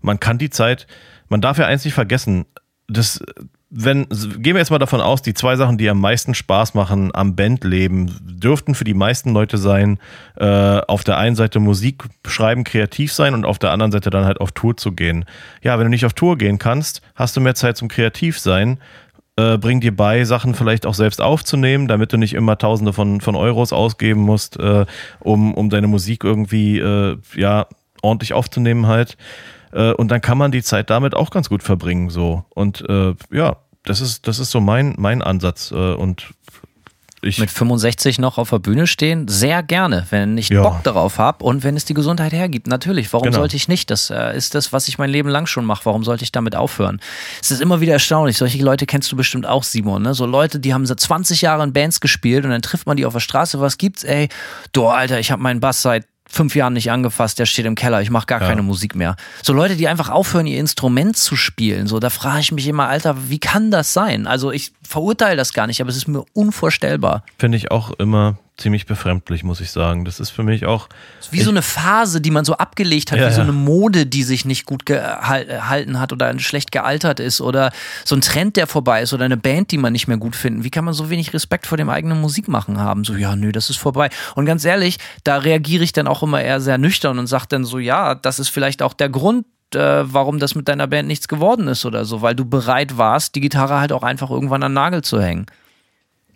[0.02, 0.88] man kann die Zeit,
[1.30, 2.46] man darf ja eins nicht vergessen,
[2.88, 3.24] das,
[3.70, 7.14] wenn, gehen wir jetzt mal davon aus, die zwei Sachen, die am meisten Spaß machen
[7.14, 10.00] am Bandleben, dürften für die meisten Leute sein,
[10.36, 14.26] äh, auf der einen Seite Musik schreiben, kreativ sein und auf der anderen Seite dann
[14.26, 15.26] halt auf Tour zu gehen.
[15.62, 18.80] Ja, wenn du nicht auf Tour gehen kannst, hast du mehr Zeit zum Kreativ sein.
[19.36, 23.20] Äh, bring dir bei, Sachen vielleicht auch selbst aufzunehmen, damit du nicht immer Tausende von,
[23.20, 24.86] von Euros ausgeben musst, äh,
[25.22, 27.66] um, um deine Musik irgendwie äh, ja,
[28.04, 29.18] ordentlich aufzunehmen halt.
[29.72, 32.12] Äh, und dann kann man die Zeit damit auch ganz gut verbringen.
[32.12, 32.46] So.
[32.50, 35.72] Und äh, ja, das ist, das ist so mein, mein Ansatz.
[35.72, 36.34] Äh, und
[37.24, 40.62] ich mit 65 noch auf der Bühne stehen, sehr gerne, wenn ich Ja.
[40.64, 42.68] Bock darauf habe und wenn es die Gesundheit hergibt.
[42.68, 43.40] Natürlich, warum Genau.
[43.40, 43.90] sollte ich nicht?
[43.90, 45.86] Das äh, ist das, was ich mein Leben lang schon mache.
[45.86, 47.00] Warum sollte ich damit aufhören?
[47.42, 48.38] Es ist immer wieder erstaunlich.
[48.38, 50.02] Solche Leute kennst du bestimmt auch, Simon.
[50.04, 50.14] Ne?
[50.14, 53.06] So Leute, die haben seit 20 Jahren in Bands gespielt und dann trifft man die
[53.06, 53.60] auf der Straße.
[53.60, 54.04] Was gibt's?
[54.04, 54.30] Ey,
[54.72, 58.02] du Alter, ich habe meinen Bass seit fünf Jahren nicht angefasst, der steht im Keller,
[58.02, 58.48] ich mache gar Ja.
[58.48, 59.16] keine Musik mehr.
[59.44, 62.88] So Leute, die einfach aufhören, ihr Instrument zu spielen, so da frage ich mich immer,
[62.88, 64.26] Alter, wie kann das sein?
[64.26, 67.24] Also ich verurteile das gar nicht, aber es ist mir unvorstellbar.
[67.38, 70.06] finde ich auch immer ziemlich befremdlich, muss ich sagen.
[70.06, 70.88] Das ist für mich auch.
[71.32, 74.24] Wie so eine Phase, die man so abgelegt hat, Ja, wie so eine Mode, die
[74.24, 77.72] sich nicht gut gehalten hat oder schlecht gealtert ist oder
[78.06, 80.64] so ein Trend, der vorbei ist oder eine Band, die man nicht mehr gut findet.
[80.64, 83.04] Wie kann man so wenig Respekt vor dem eigenen Musikmachen haben?
[83.04, 84.10] So, ja, nö, das ist vorbei.
[84.36, 87.66] Und ganz ehrlich, da reagiere ich dann auch immer eher sehr nüchtern und sage dann
[87.66, 91.28] so, ja, das ist vielleicht auch der Grund, äh, warum das mit deiner Band nichts
[91.28, 94.72] geworden ist oder so, weil du bereit warst, die Gitarre halt auch einfach irgendwann an
[94.72, 95.48] den Nagel zu hängen.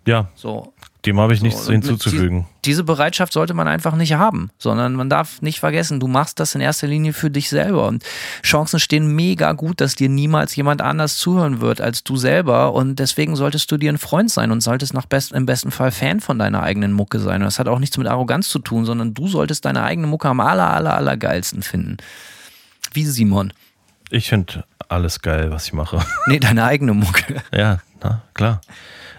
[0.07, 0.73] Ja, So,
[1.07, 2.41] dem habe ich nichts So, hinzuzufügen.
[2.41, 6.39] Die, diese Bereitschaft sollte man einfach nicht haben, sondern man darf nicht vergessen, du machst
[6.39, 8.03] das in erster Linie für dich selber und
[8.43, 12.99] Chancen stehen mega gut, dass dir niemals jemand anders zuhören wird als du selber und
[12.99, 16.19] deswegen solltest du dir ein Freund sein und solltest nach best, im besten Fall Fan
[16.19, 17.41] von deiner eigenen Mucke sein.
[17.41, 20.27] Und das hat auch nichts mit Arroganz zu tun, sondern du solltest deine eigene Mucke
[20.27, 21.97] am aller, aller, aller geilsten finden.
[22.91, 23.53] Wie Simon.
[24.09, 25.99] Ich finde alles geil, was ich mache.
[26.27, 27.41] Nee, deine eigene Mucke.
[27.53, 28.61] ja, na, klar.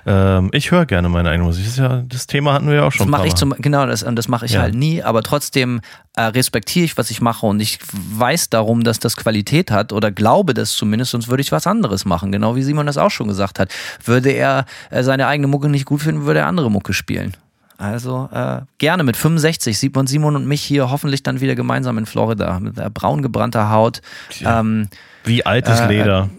[0.06, 1.64] Ähm, ich höre gerne meine eigene Musik.
[1.64, 3.06] Das, ist ja, das Thema hatten wir ja auch schon.
[3.06, 4.62] Das mache ich zum, genau, das, das mache ich Ja.
[4.62, 5.80] halt nie, aber trotzdem
[6.16, 10.10] äh, respektiere ich, was ich mache und ich weiß darum, dass das Qualität hat oder
[10.10, 13.28] glaube das zumindest, sonst würde ich was anderes machen, genau wie Simon das auch schon
[13.28, 13.70] gesagt hat.
[14.04, 17.36] Würde er äh, seine eigene Mucke nicht gut finden, würde er andere Mucke spielen.
[17.76, 21.96] Also äh, gerne mit 65 sieht man Simon und mich hier hoffentlich dann wieder gemeinsam
[21.98, 24.00] in Florida mit der braun gebrannter Haut,
[24.30, 24.60] Tja.
[24.60, 24.88] ähm,
[25.28, 26.30] Wie altes Äh, Leder.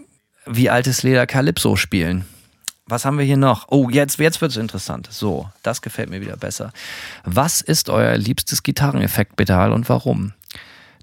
[0.46, 2.24] wie altes Leder Calypso spielen.
[2.86, 3.66] Was haben wir hier noch?
[3.68, 5.06] Oh, jetzt, jetzt wird es interessant.
[5.10, 6.72] So, das gefällt mir wieder besser.
[7.24, 10.32] Was ist euer liebstes Gitarreneffektpedal und warum?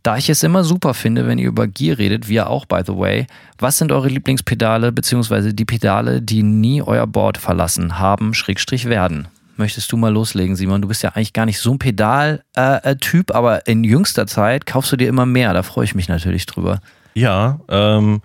[0.04, 2.96] Da ich es immer super finde, wenn ihr über Gear redet, wir auch, by the
[2.98, 3.26] way,
[3.58, 9.28] was sind eure Lieblingspedale beziehungsweise die Pedale, die nie euer Board verlassen haben, Schrägstrich werden?
[9.56, 10.82] Möchtest du mal loslegen, Simon?
[10.82, 14.98] Du bist ja eigentlich gar nicht so ein Pedal-Typ, aber in jüngster Zeit kaufst du
[14.98, 15.54] dir immer mehr.
[15.54, 16.80] Da freue ich mich natürlich drüber.
[17.18, 18.22] Ja, ähm,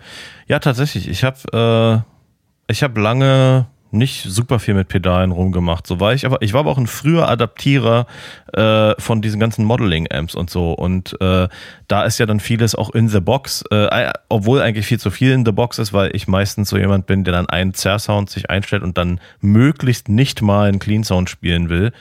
[0.47, 1.07] ja, tatsächlich.
[1.07, 2.03] Ich habe
[2.67, 5.85] äh, ich habe lange nicht super viel mit Pedalen rumgemacht.
[5.85, 8.07] So war ich, aber ich war aber auch ein früher Adaptierer
[8.53, 10.73] äh, von diesen ganzen Modeling-Amps und so.
[10.73, 11.47] Und äh,
[11.87, 15.31] da ist ja dann vieles auch in the box, äh, obwohl eigentlich viel zu viel
[15.31, 18.49] in the box ist, weil ich meistens so jemand bin, der dann einen Zerr-Sound sich
[18.49, 21.91] einstellt und dann möglichst nicht mal einen Clean Sound spielen will.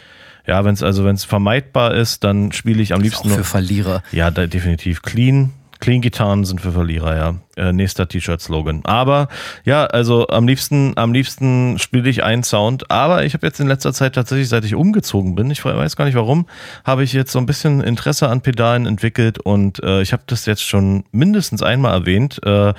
[0.47, 3.37] Ja, wenn es also wenn es vermeidbar ist, dann spiele ich am Auch liebsten für
[3.37, 4.03] nur- Verlierer.
[4.13, 5.03] ja, da, definitiv.
[5.03, 5.53] Clean.
[5.83, 7.35] Clean-Gitarren sind für Verlierer, ja.
[7.57, 8.83] Äh, nächster T-Shirt-Slogan.
[8.85, 9.27] Aber
[9.65, 12.89] ja, also am liebsten, am liebsten spiele ich einen Sound.
[12.89, 16.05] Aber ich habe jetzt in letzter Zeit tatsächlich, seit ich umgezogen bin, ich weiß gar
[16.05, 16.47] nicht warum,
[16.85, 20.47] habe ich jetzt so ein bisschen Interesse an Pedalen entwickelt und äh, ich habe das
[20.47, 22.41] jetzt schon mindestens einmal erwähnt.
[22.47, 22.75] Äh,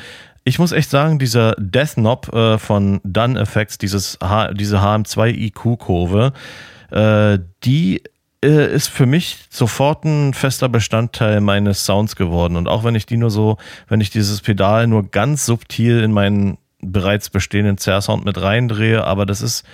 [0.46, 5.28] ich muss echt sagen, dieser Death Knob äh, von Done Effects, dieses H diese HM2
[5.28, 6.32] IQ-Kurve,
[6.92, 8.02] äh, die
[8.44, 12.56] äh, ist für mich sofort ein fester Bestandteil meines Sounds geworden.
[12.58, 13.58] Und auch wenn ich die nur so,
[13.88, 19.26] wenn ich dieses Pedal nur ganz subtil in meinen bereits bestehenden Zerr-Sound mit reindrehe, aber
[19.26, 19.66] das ist,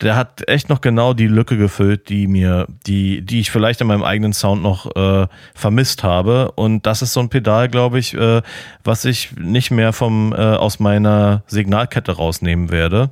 [0.00, 3.86] der hat echt noch genau die Lücke gefüllt, die mir, die, die ich vielleicht in
[3.86, 6.52] meinem eigenen Sound noch äh, vermisst habe.
[6.52, 8.42] Und das ist so ein Pedal, glaube ich, äh,
[8.84, 13.10] was ich nicht mehr vom äh, aus meiner Signalkette rausnehmen werde.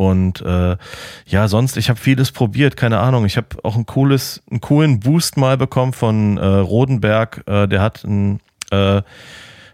[0.00, 0.78] Und äh,
[1.26, 3.26] ja, sonst, ich habe vieles probiert, keine Ahnung.
[3.26, 7.42] Ich habe auch ein cooles, einen coolen Boost mal bekommen von äh, Rodenberg.
[7.46, 8.40] Äh, der hat einen
[8.70, 9.02] äh,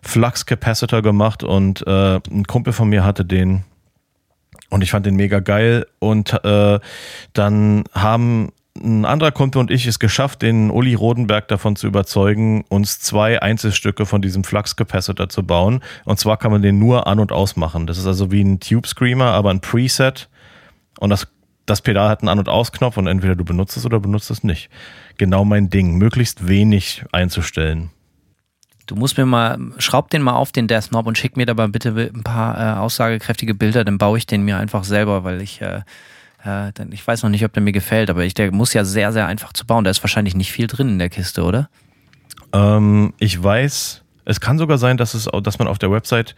[0.02, 3.62] Flux-Capacitor gemacht und äh, ein Kumpel von mir hatte den
[4.68, 5.86] und ich fand den mega geil.
[6.00, 6.80] Und äh,
[7.32, 8.50] dann haben
[8.82, 13.40] ein anderer Kumpel und ich es geschafft, den Uli Rodenberg davon zu überzeugen, uns zwei
[13.42, 15.82] Einzelstücke von diesem Flux-Capacitor zu bauen.
[16.04, 17.86] Und zwar kann man den nur an- und ausmachen.
[17.86, 20.28] Das ist also wie ein Tube Screamer, aber ein Preset.
[20.98, 21.28] Und das,
[21.66, 24.44] das Pedal hat einen An- und Ausknopf und entweder du benutzt es oder benutzt es
[24.44, 24.70] nicht.
[25.18, 25.96] Genau mein Ding.
[25.96, 27.90] Möglichst wenig einzustellen.
[28.86, 31.66] Du musst mir mal, schraub den mal auf den Death Knob und schick mir dabei
[31.66, 35.60] bitte ein paar äh, aussagekräftige Bilder, dann baue ich den mir einfach selber, weil ich,
[35.60, 35.80] äh,
[36.46, 39.12] äh, ich weiß noch nicht, ob der mir gefällt, aber ich, der muss ja sehr,
[39.12, 39.84] sehr einfach zu bauen.
[39.84, 41.68] Da ist wahrscheinlich nicht viel drin in der Kiste, oder?
[42.52, 46.34] Ähm, ich weiß, es kann sogar sein, dass, es, dass man auf der Website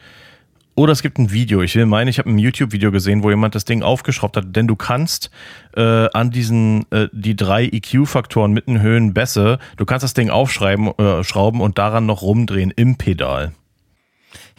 [0.79, 1.61] oder es gibt ein Video.
[1.63, 4.55] Ich will meinen, ich habe ein YouTube-Video gesehen, wo jemand das Ding aufgeschraubt hat.
[4.55, 5.29] Denn du kannst
[5.77, 10.97] äh, an diesen äh, die drei EQ-Faktoren mitten Höhen Bässe, du kannst das Ding aufschreiben,
[10.99, 13.53] äh, schrauben und daran noch rumdrehen im Pedal.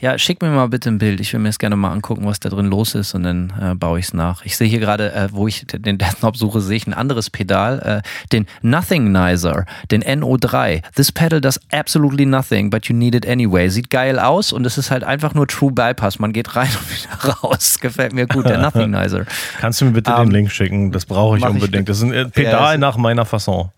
[0.02, 1.20] Ja, schick mir mal bitte ein Bild.
[1.20, 3.76] Ich will mir das gerne mal angucken, was da drin los ist und dann äh,
[3.76, 4.46] baue ich es nach.
[4.46, 7.30] Ich sehe hier gerade, äh, wo ich den Death Knob suche, sehe ich ein anderes
[7.30, 10.84] Pedal, äh, den Nothingizer, den NO3.
[10.96, 13.68] This pedal does absolutely nothing, but you need it anyway.
[13.68, 16.18] Sieht geil aus und es ist halt einfach nur True Bypass.
[16.18, 17.80] Man geht rein und wieder raus.
[17.82, 19.26] Gefällt mir gut, der Nothingizer.
[19.60, 20.92] Kannst du mir bitte um, den ähm, Link schicken?
[20.94, 21.76] Das brauche ich unbedingt.
[21.76, 23.70] Ich das ist ein Pedal ja, nach meiner Fasson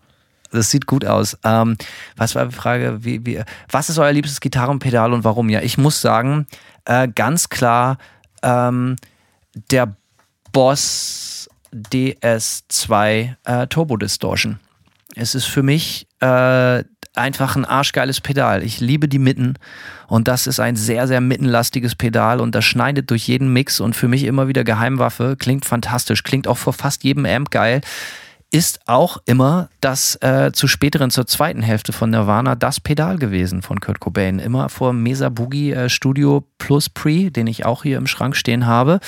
[0.52, 1.36] das sieht gut aus.
[1.44, 1.76] Ähm,
[2.16, 3.04] was war die Frage?
[3.04, 5.48] Wie, wie, was ist euer liebstes Gitarrenpedal und warum?
[5.48, 6.46] Ja, ich muss sagen,
[6.84, 7.98] äh, ganz klar,
[8.42, 8.96] ähm,
[9.70, 9.96] der
[10.52, 14.58] Boss DS2 äh, Turbo Distortion.
[15.14, 16.84] Es ist für mich äh,
[17.14, 18.62] einfach ein arschgeiles Pedal.
[18.62, 19.54] Ich liebe die Mitten
[20.06, 23.94] und das ist ein sehr, sehr mittenlastiges Pedal und das schneidet durch jeden Mix und
[23.94, 25.36] für mich immer wieder Geheimwaffe.
[25.38, 27.82] Klingt fantastisch, klingt auch vor fast jedem Amp geil
[28.52, 33.62] ist auch immer das äh, zu späteren, zur zweiten Hälfte von Nirvana, das Pedal gewesen
[33.62, 34.38] von Kurt Cobain.
[34.38, 38.66] Immer vor Mesa Boogie äh, Studio Plus Pre, den ich auch hier im Schrank stehen
[38.66, 39.00] habe.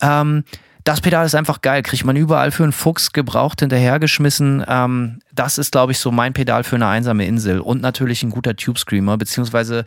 [0.00, 0.44] Ähm,
[0.82, 4.64] das Pedal ist einfach geil, kriegt man überall für einen Fuchs gebraucht hinterhergeschmissen.
[4.66, 7.60] Ähm, das ist, glaube ich, so mein Pedal für eine einsame Insel.
[7.60, 9.84] Und natürlich ein guter Tube Screamer, beziehungsweise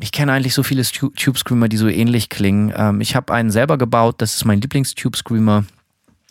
[0.00, 2.72] ich kenne eigentlich so viele Tube Screamer, die so ähnlich klingen.
[2.76, 5.64] Ähm, ich habe einen selber gebaut, das ist mein Lieblings-Tube Screamer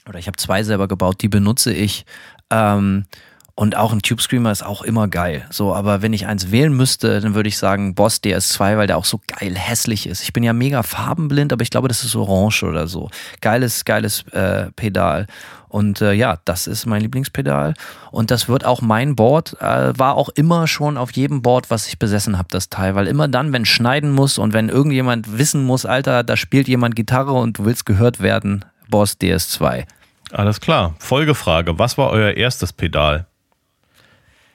[0.08, 2.06] oder ich habe zwei selber gebaut, die benutze ich.
[2.50, 3.06] Ähm,
[3.54, 5.46] und auch ein Tube Screamer ist auch immer geil.
[5.52, 8.98] So, aber wenn ich eins wählen müsste, dann würde ich sagen Boss DS2, weil der
[8.98, 10.24] auch so geil hässlich ist.
[10.24, 13.10] Ich bin ja mega farbenblind, aber ich glaube, das ist orange oder so.
[13.42, 15.28] Geiles, geiles äh, Pedal.
[15.68, 17.76] Und äh, ja, das ist mein Lieblingspedal.
[18.10, 21.88] Und das wird auch mein Board, äh, war auch immer schon auf jedem Board, was
[21.88, 22.96] ich besessen habe, das Teil.
[22.96, 26.96] Weil immer dann, wenn schneiden muss und wenn irgendjemand wissen muss, Alter, da spielt jemand
[26.96, 29.88] Gitarre und du willst gehört werden, Boss DS2.
[30.32, 30.94] Alles klar.
[31.00, 31.80] Folgefrage.
[31.80, 33.26] Was war euer erstes Pedal?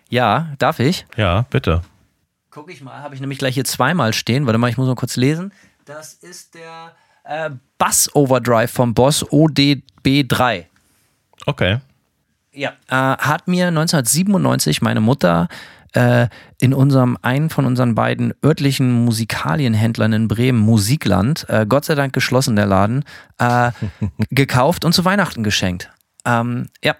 [0.08, 1.04] Ja, darf ich?
[1.16, 1.82] Ja, bitte.
[2.50, 4.46] Guck ich mal, habe ich nämlich gleich hier zweimal stehen.
[4.46, 5.52] Warte mal, ich muss mal kurz lesen.
[5.84, 6.92] Das ist der
[7.24, 10.64] äh, Bass Overdrive vom Boss ODB3.
[11.44, 11.80] Okay.
[12.52, 15.48] Ja, äh, hat mir 1997 meine Mutter
[15.96, 16.28] äh,
[16.58, 22.12] in unserem, einen von unseren beiden örtlichen Musikalienhändlern in Bremen, Musikland, äh, Gott sei Dank
[22.12, 23.04] geschlossen der Laden,
[23.38, 23.72] äh,
[24.30, 25.90] gekauft und zu Weihnachten geschenkt.
[26.24, 26.94] Ähm, ja,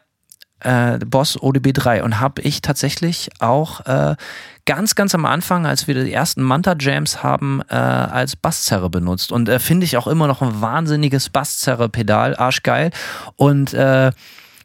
[0.60, 4.16] äh, Boss ODB3 und habe ich tatsächlich auch äh,
[4.64, 9.30] ganz, ganz am Anfang, als wir die ersten Manta-Jams haben, äh, als Basszerre benutzt.
[9.30, 12.90] Und äh, finde ich auch immer noch ein wahnsinniges Basszerre-Pedal, arschgeil.
[13.36, 14.12] Und äh,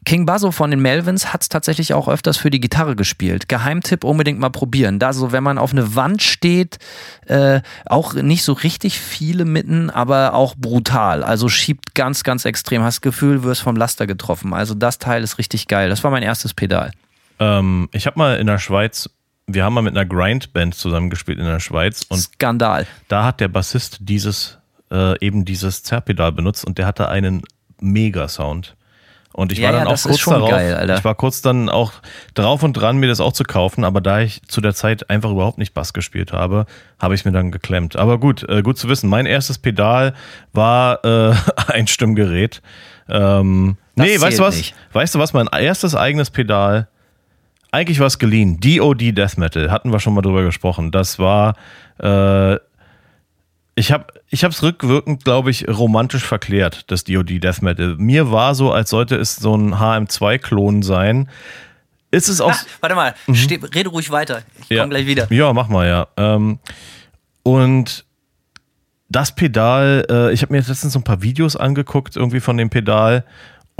[0.04, 3.48] King Basso von den Melvins hat es tatsächlich auch öfters für die Gitarre gespielt.
[3.48, 4.98] Geheimtipp unbedingt mal probieren.
[4.98, 6.78] Da so, wenn man auf eine Wand steht,
[7.26, 11.22] äh, auch nicht so richtig viele mitten, aber auch brutal.
[11.22, 12.82] Also schiebt ganz, ganz extrem.
[12.82, 14.52] Hast das Gefühl, wirst vom Laster getroffen.
[14.54, 15.88] Also das Teil ist richtig geil.
[15.88, 16.90] Das war mein erstes Pedal.
[17.38, 19.08] Ähm, ich habe mal in der Schweiz
[19.46, 22.86] wir haben mal mit einer Grindband zusammengespielt in der Schweiz und Skandal.
[23.08, 24.58] Da hat der Bassist dieses
[24.90, 27.42] äh, eben dieses Zerrpedal benutzt und der hatte einen
[27.80, 28.76] Mega-Sound.
[29.32, 31.92] Und ich ja, war dann ja, auch kurz darauf, geil, ich war kurz dann auch
[32.34, 35.30] drauf und dran, mir das auch zu kaufen, aber da ich zu der Zeit einfach
[35.30, 36.66] überhaupt nicht Bass gespielt habe,
[36.98, 37.96] habe ich mir dann geklemmt.
[37.96, 39.08] Aber gut, äh, gut zu wissen.
[39.08, 40.14] Mein erstes Pedal
[40.52, 41.34] war äh,
[41.68, 42.60] ein Stimmgerät.
[43.08, 44.56] Ähm, nee, weißt du was?
[44.56, 44.74] Nicht.
[44.92, 45.32] Weißt du was?
[45.32, 46.88] Mein erstes eigenes Pedal,
[47.70, 48.60] eigentlich war es geliehen.
[48.60, 50.90] DOD Death Metal, hatten wir schon mal drüber gesprochen.
[50.90, 51.54] Das war
[51.98, 52.58] äh,
[53.74, 57.96] ich habe ich es rückwirkend, glaube ich, romantisch verklärt, das DOD Death Metal.
[57.96, 61.28] Mir war so, als sollte es so ein HM2-Klon sein.
[62.10, 62.52] Ist es auch.
[62.52, 63.34] Ah, warte mal, mhm.
[63.34, 64.42] Steh, rede ruhig weiter.
[64.60, 64.82] Ich ja.
[64.82, 65.32] komme gleich wieder.
[65.32, 66.08] Ja, mach mal, ja.
[66.18, 66.58] Ähm,
[67.42, 68.04] und
[69.08, 72.56] das Pedal, äh, ich habe mir jetzt letztens so ein paar Videos angeguckt, irgendwie von
[72.56, 73.24] dem Pedal.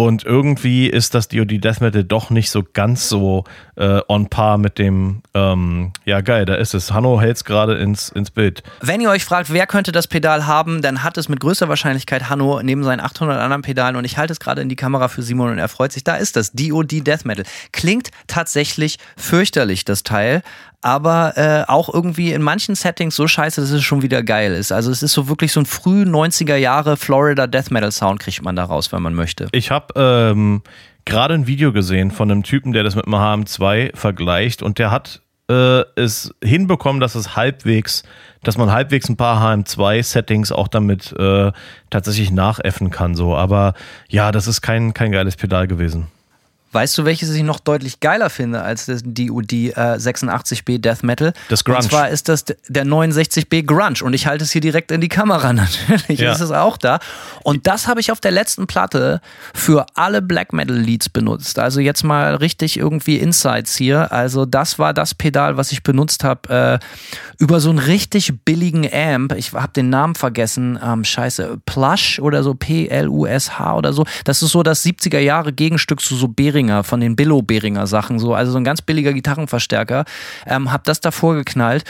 [0.02, 3.44] Und irgendwie ist das DOD Death Metal doch nicht so ganz so
[3.76, 6.92] äh, on par mit dem, ähm, ja geil, da ist es.
[6.92, 8.64] Hanno hält es gerade ins, ins Bild.
[8.80, 12.28] Wenn ihr euch fragt, wer könnte das Pedal haben, dann hat es mit größter Wahrscheinlichkeit
[12.28, 15.22] Hanno neben seinen 800 anderen Pedalen und ich halte es gerade in die Kamera für
[15.22, 16.02] Simon und er freut sich.
[16.02, 17.44] Da ist das, DOD Death Metal.
[17.70, 20.42] Klingt tatsächlich fürchterlich, das Teil,
[20.82, 24.72] aber äh, auch irgendwie in manchen Settings so scheiße, dass es schon wieder geil ist.
[24.72, 28.42] Also es ist so wirklich so ein früh 90er Jahre Florida Death Metal Sound kriegt
[28.42, 29.46] man daraus, wenn man möchte.
[29.52, 30.62] Ich habe ähm,
[31.04, 34.90] gerade ein Video gesehen von einem Typen, der das mit einem HM2 vergleicht und der
[34.90, 38.02] hat äh, es hinbekommen, dass es halbwegs,
[38.42, 41.52] dass man halbwegs ein paar HM2-Settings auch damit äh,
[41.90, 43.14] tatsächlich nachäffen kann.
[43.14, 43.36] So.
[43.36, 43.74] Aber
[44.08, 46.08] ja, das ist kein, kein geiles Pedal gewesen.
[46.72, 51.02] Weißt du, welches ich noch deutlich geiler finde als das, die, die äh, 86B Death
[51.02, 51.32] Metal?
[51.48, 51.78] Das Grunge.
[51.78, 54.02] Und zwar ist das der 69B Grunge.
[54.02, 56.20] Und ich halte es hier direkt in die Kamera natürlich.
[56.20, 56.32] Ja.
[56.32, 56.98] Ist es auch da.
[57.42, 59.20] Und das habe ich auf der letzten Platte
[59.54, 61.58] für alle Black Metal Leads benutzt.
[61.58, 64.12] Also jetzt mal richtig irgendwie Insights hier.
[64.12, 68.88] Also das war das Pedal, was ich benutzt habe äh, über so einen richtig billigen
[68.92, 69.32] Amp.
[69.36, 70.78] Ich habe den Namen vergessen.
[70.82, 74.04] Ähm, scheiße, Plush oder so, P-L-U-S-H oder so.
[74.24, 76.28] Das ist so das 70er Jahre Gegenstück zu so
[76.62, 78.18] Behringer, von den Billo-Behringer Sachen.
[78.18, 78.34] So.
[78.34, 80.04] Also so ein ganz billiger Gitarrenverstärker.
[80.46, 81.84] Ähm, hab das davor geknallt.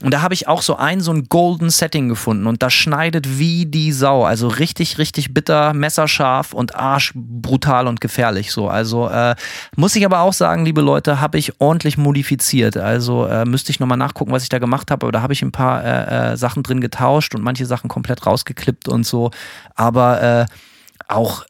[0.00, 3.40] Und da habe ich auch so ein, so ein Golden Setting gefunden und das schneidet
[3.40, 4.24] wie die Sau.
[4.24, 8.52] Also richtig, richtig bitter, messerscharf und arschbrutal und gefährlich.
[8.52, 8.68] So.
[8.68, 9.34] Also äh,
[9.74, 12.76] muss ich aber auch sagen, liebe Leute, habe ich ordentlich modifiziert.
[12.76, 15.04] Also äh, müsste ich nochmal nachgucken, was ich da gemacht habe.
[15.04, 18.24] Aber da habe ich ein paar äh, äh, Sachen drin getauscht und manche Sachen komplett
[18.24, 19.32] rausgeklippt und so.
[19.74, 20.46] Aber äh,
[21.08, 21.44] auch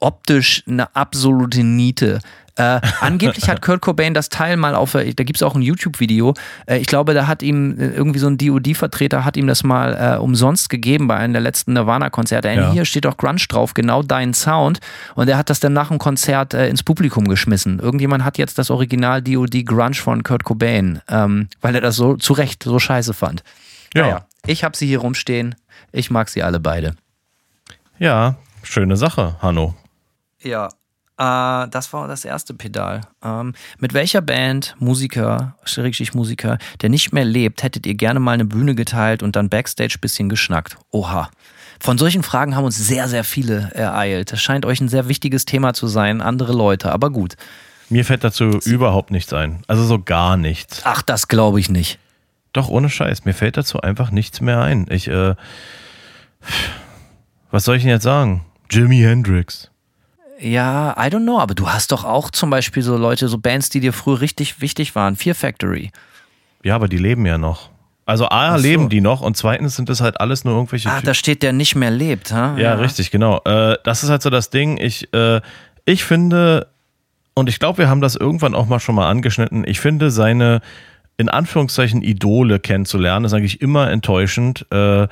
[0.00, 2.20] optisch eine absolute Niete.
[2.58, 6.34] Äh, angeblich hat Kurt Cobain das Teil mal auf, da gibt es auch ein YouTube-Video.
[6.66, 10.16] Äh, ich glaube, da hat ihm äh, irgendwie so ein DOD-Vertreter hat ihm das mal
[10.16, 12.48] äh, umsonst gegeben bei einem der letzten Nirvana-Konzerte.
[12.48, 12.72] Ja.
[12.72, 14.80] Hier steht auch Grunge drauf, genau dein Sound.
[15.14, 17.78] Und er hat das dann nach dem Konzert äh, ins Publikum geschmissen.
[17.78, 22.16] Irgendjemand hat jetzt das Original DOD Grunge von Kurt Cobain, ähm, weil er das so
[22.16, 23.44] zu Recht so scheiße fand.
[23.94, 24.02] Ja.
[24.02, 25.54] Naja, ich habe sie hier rumstehen.
[25.92, 26.96] Ich mag sie alle beide.
[28.00, 29.74] Ja, schöne Sache, Hanno.
[30.42, 30.68] Ja,
[31.18, 33.00] äh, das war das erste Pedal.
[33.22, 38.32] Ähm, mit welcher Band, Musiker, Schrägstrich Musiker, der nicht mehr lebt, hättet ihr gerne mal
[38.32, 40.78] eine Bühne geteilt und dann Backstage bisschen geschnackt?
[40.90, 41.28] Oha.
[41.80, 44.32] Von solchen Fragen haben uns sehr, sehr viele ereilt.
[44.32, 47.36] Das scheint euch ein sehr wichtiges Thema zu sein, andere Leute, aber gut.
[47.88, 49.62] Mir fällt dazu überhaupt nichts ein.
[49.66, 50.82] Also so gar nichts.
[50.84, 51.98] Ach, das glaube ich nicht.
[52.52, 53.24] Doch, ohne Scheiß.
[53.24, 54.86] Mir fällt dazu einfach nichts mehr ein.
[54.90, 55.34] Ich, äh,
[57.50, 58.44] was soll ich denn jetzt sagen?
[58.70, 59.70] Jimi Hendrix.
[60.40, 63.70] Ja, I don't know, aber du hast doch auch zum Beispiel so Leute, so Bands,
[63.70, 65.16] die dir früher richtig wichtig waren.
[65.16, 65.90] Fear Factory.
[66.62, 67.70] Ja, aber die leben ja noch.
[68.06, 68.62] Also A, so.
[68.62, 71.52] leben die noch und zweitens sind das halt alles nur irgendwelche Ah, da steht der
[71.52, 72.56] nicht mehr lebt, ha?
[72.56, 73.42] Ja, richtig, genau.
[73.44, 74.78] Äh, das ist halt so das Ding.
[74.78, 75.42] Ich, äh,
[75.84, 76.68] ich finde,
[77.34, 80.62] und ich glaube, wir haben das irgendwann auch mal schon mal angeschnitten, ich finde seine
[81.18, 84.64] in Anführungszeichen Idole kennenzulernen, ist eigentlich immer enttäuschend.
[84.70, 85.08] Äh,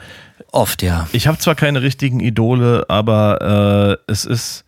[0.53, 1.09] Oft, ja.
[1.13, 4.65] ich habe zwar keine richtigen Idole, aber äh, es ist,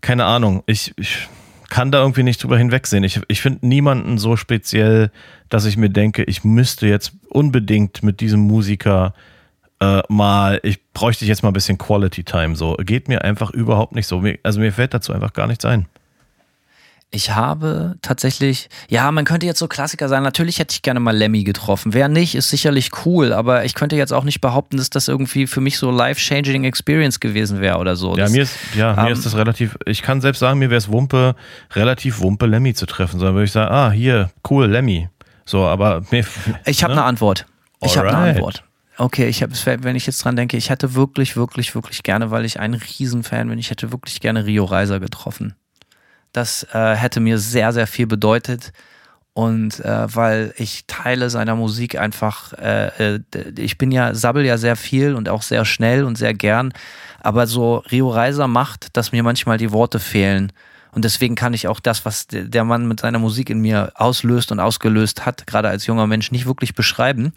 [0.00, 1.28] keine Ahnung, ich, ich
[1.68, 3.04] kann da irgendwie nicht drüber hinwegsehen.
[3.04, 5.10] Ich, ich finde niemanden so speziell,
[5.48, 9.14] dass ich mir denke, ich müsste jetzt unbedingt mit diesem Musiker
[9.80, 12.56] äh, mal, ich bräuchte jetzt mal ein bisschen Quality Time.
[12.56, 14.22] So geht mir einfach überhaupt nicht so.
[14.42, 15.86] Also mir fällt dazu einfach gar nichts ein.
[17.12, 20.22] Ich habe tatsächlich, ja, man könnte jetzt so Klassiker sein.
[20.22, 21.92] Natürlich hätte ich gerne mal Lemmy getroffen.
[21.92, 25.48] Wer nicht, ist sicherlich cool, aber ich könnte jetzt auch nicht behaupten, dass das irgendwie
[25.48, 28.10] für mich so life-changing Experience gewesen wäre oder so.
[28.10, 30.70] Ja, das, mir ist, ja, mir ähm, ist das relativ, ich kann selbst sagen, mir
[30.70, 31.34] wäre es Wumpe,
[31.72, 33.18] relativ Wumpe, Lemmy zu treffen.
[33.18, 35.08] Sondern würde ich sagen, ah, hier, cool, Lemmy.
[35.44, 36.24] So, aber mir,
[36.64, 37.00] ich habe ne?
[37.00, 37.44] eine Antwort.
[37.82, 38.34] Ich habe eine.
[38.34, 38.62] Antwort.
[38.98, 42.44] Okay, ich habe, wenn ich jetzt dran denke, ich hätte wirklich, wirklich, wirklich gerne, weil
[42.44, 45.54] ich ein Riesenfan bin, ich hätte wirklich gerne Rio Reiser getroffen.
[46.32, 48.72] Das äh, hätte mir sehr, sehr viel bedeutet.
[49.32, 53.20] Und äh, weil ich Teile seiner Musik einfach, äh, äh,
[53.56, 56.72] ich bin ja, sabbel ja sehr viel und auch sehr schnell und sehr gern,
[57.20, 60.52] aber so Rio Reiser macht, dass mir manchmal die Worte fehlen.
[60.92, 64.50] Und deswegen kann ich auch das, was der Mann mit seiner Musik in mir auslöst
[64.50, 67.32] und ausgelöst hat, gerade als junger Mensch, nicht wirklich beschreiben.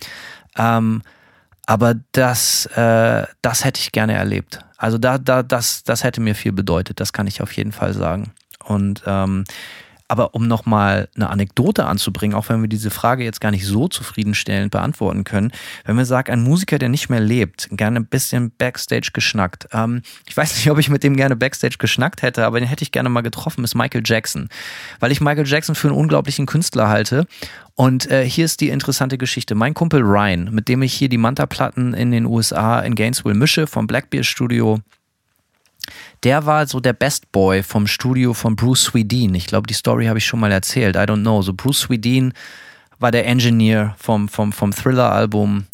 [0.57, 1.03] Ähm,
[1.65, 4.59] aber das, äh, das hätte ich gerne erlebt.
[4.77, 7.93] Also da, da, das, das hätte mir viel bedeutet, das kann ich auf jeden Fall
[7.93, 8.33] sagen.
[8.65, 9.45] Und ähm,
[10.13, 13.87] aber um nochmal eine Anekdote anzubringen, auch wenn wir diese Frage jetzt gar nicht so
[13.87, 15.51] zufriedenstellend beantworten können,
[15.85, 19.67] wenn wir sagen, ein Musiker, der nicht mehr lebt, gerne ein bisschen Backstage geschnackt.
[19.71, 22.83] Ähm, ich weiß nicht, ob ich mit dem gerne Backstage geschnackt hätte, aber den hätte
[22.83, 24.49] ich gerne mal getroffen, ist Michael Jackson.
[24.99, 27.25] Weil ich Michael Jackson für einen unglaublichen Künstler halte.
[27.73, 29.55] Und äh, hier ist die interessante Geschichte.
[29.55, 33.65] Mein Kumpel Ryan, mit dem ich hier die Manta-Platten in den USA in Gainesville mische,
[33.65, 34.79] vom Blackbeard Studio,
[36.23, 39.35] der war so der Best Boy vom Studio von Bruce Swedien.
[39.35, 40.95] Ich glaube, die Story habe ich schon mal erzählt.
[40.95, 41.41] I don't know.
[41.41, 42.33] So Bruce Swedien
[42.99, 45.65] war der Engineer vom, vom, vom Thriller-Album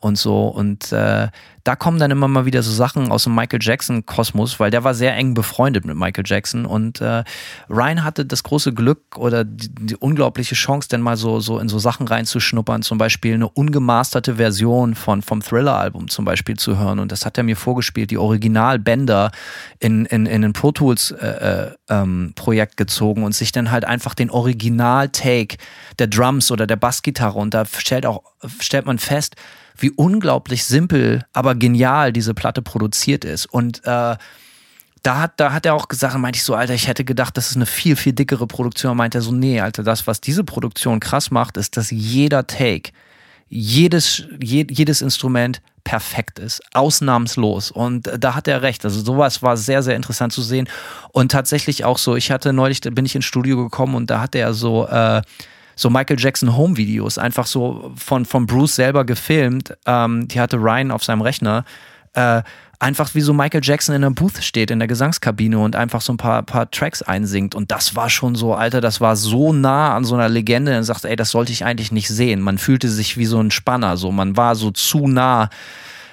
[0.00, 0.46] und so.
[0.46, 1.28] Und äh,
[1.64, 4.94] da kommen dann immer mal wieder so Sachen aus dem Michael Jackson-Kosmos, weil der war
[4.94, 6.64] sehr eng befreundet mit Michael Jackson.
[6.64, 7.24] Und äh,
[7.68, 11.68] Ryan hatte das große Glück oder die, die unglaubliche Chance, dann mal so, so in
[11.68, 17.00] so Sachen reinzuschnuppern, zum Beispiel eine ungemasterte Version von, vom Thriller-Album zum Beispiel zu hören.
[17.00, 19.32] Und das hat er mir vorgespielt, die Original-Bänder
[19.80, 24.30] in, in, in ein Pro Tools-Projekt äh, ähm, gezogen und sich dann halt einfach den
[24.30, 25.56] Original-Take
[25.98, 28.22] der Drums oder der Bassgitarre und da stellt auch
[28.60, 29.36] stellt man fest,
[29.78, 33.46] wie unglaublich simpel, aber genial diese Platte produziert ist.
[33.46, 34.16] Und äh,
[35.02, 37.50] da hat, da hat er auch gesagt, meinte ich so, Alter, ich hätte gedacht, das
[37.50, 38.96] ist eine viel, viel dickere Produktion.
[38.96, 42.90] Meint er so, nee, Alter, das, was diese Produktion krass macht, ist, dass jeder Take,
[43.48, 47.70] jedes, je, jedes Instrument perfekt ist, ausnahmslos.
[47.70, 48.84] Und da hat er recht.
[48.84, 50.68] Also sowas war sehr, sehr interessant zu sehen.
[51.12, 54.20] Und tatsächlich auch so, ich hatte neulich, da bin ich ins Studio gekommen und da
[54.20, 55.22] hat er so äh,
[55.78, 59.76] so Michael Jackson Home Videos, einfach so von, von Bruce selber gefilmt.
[59.86, 61.64] Ähm, die hatte Ryan auf seinem Rechner.
[62.14, 62.42] Äh,
[62.80, 66.12] einfach wie so Michael Jackson in der Booth steht, in der Gesangskabine und einfach so
[66.12, 67.54] ein paar, paar Tracks einsingt.
[67.54, 70.76] Und das war schon so, Alter, das war so nah an so einer Legende.
[70.76, 72.40] Und sagt, ey, das sollte ich eigentlich nicht sehen.
[72.40, 74.10] Man fühlte sich wie so ein Spanner, so.
[74.10, 75.48] Man war so zu nah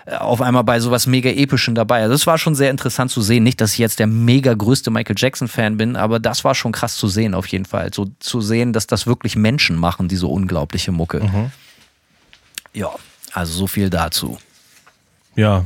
[0.07, 2.02] auf einmal bei sowas mega epischem dabei.
[2.02, 3.44] Also das war schon sehr interessant zu sehen.
[3.44, 6.72] Nicht, dass ich jetzt der mega größte Michael Jackson Fan bin, aber das war schon
[6.72, 7.91] krass zu sehen auf jeden Fall.
[7.94, 11.22] So zu sehen, dass das wirklich Menschen machen, diese unglaubliche Mucke.
[11.22, 11.52] Mhm.
[12.73, 12.91] Ja,
[13.34, 14.38] also so viel dazu.
[15.36, 15.65] Ja,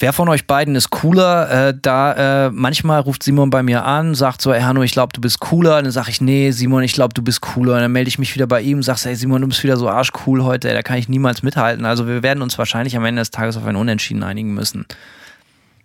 [0.00, 1.68] Wer von euch beiden ist cooler?
[1.68, 5.12] Äh, da äh, manchmal ruft Simon bei mir an, sagt so, ey Hanno, ich glaube,
[5.12, 5.82] du bist cooler.
[5.82, 7.74] Dann sage ich, nee, Simon, ich glaube, du bist cooler.
[7.74, 9.88] Und dann melde ich mich wieder bei ihm, sagst, ey Simon, du bist wieder so
[9.88, 11.84] arschcool heute, ey, da kann ich niemals mithalten.
[11.84, 14.86] Also wir werden uns wahrscheinlich am Ende des Tages auf ein Unentschieden einigen müssen.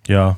[0.08, 0.38] Ja,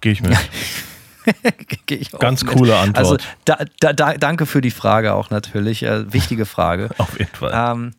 [0.00, 0.36] gehe ich mit.
[2.20, 2.98] Ganz coole Antwort.
[2.98, 5.82] Also da, da, da, danke für die Frage auch natürlich.
[5.82, 6.90] Äh, wichtige Frage.
[6.98, 7.52] auf jeden Fall.
[7.52, 7.94] Ähm,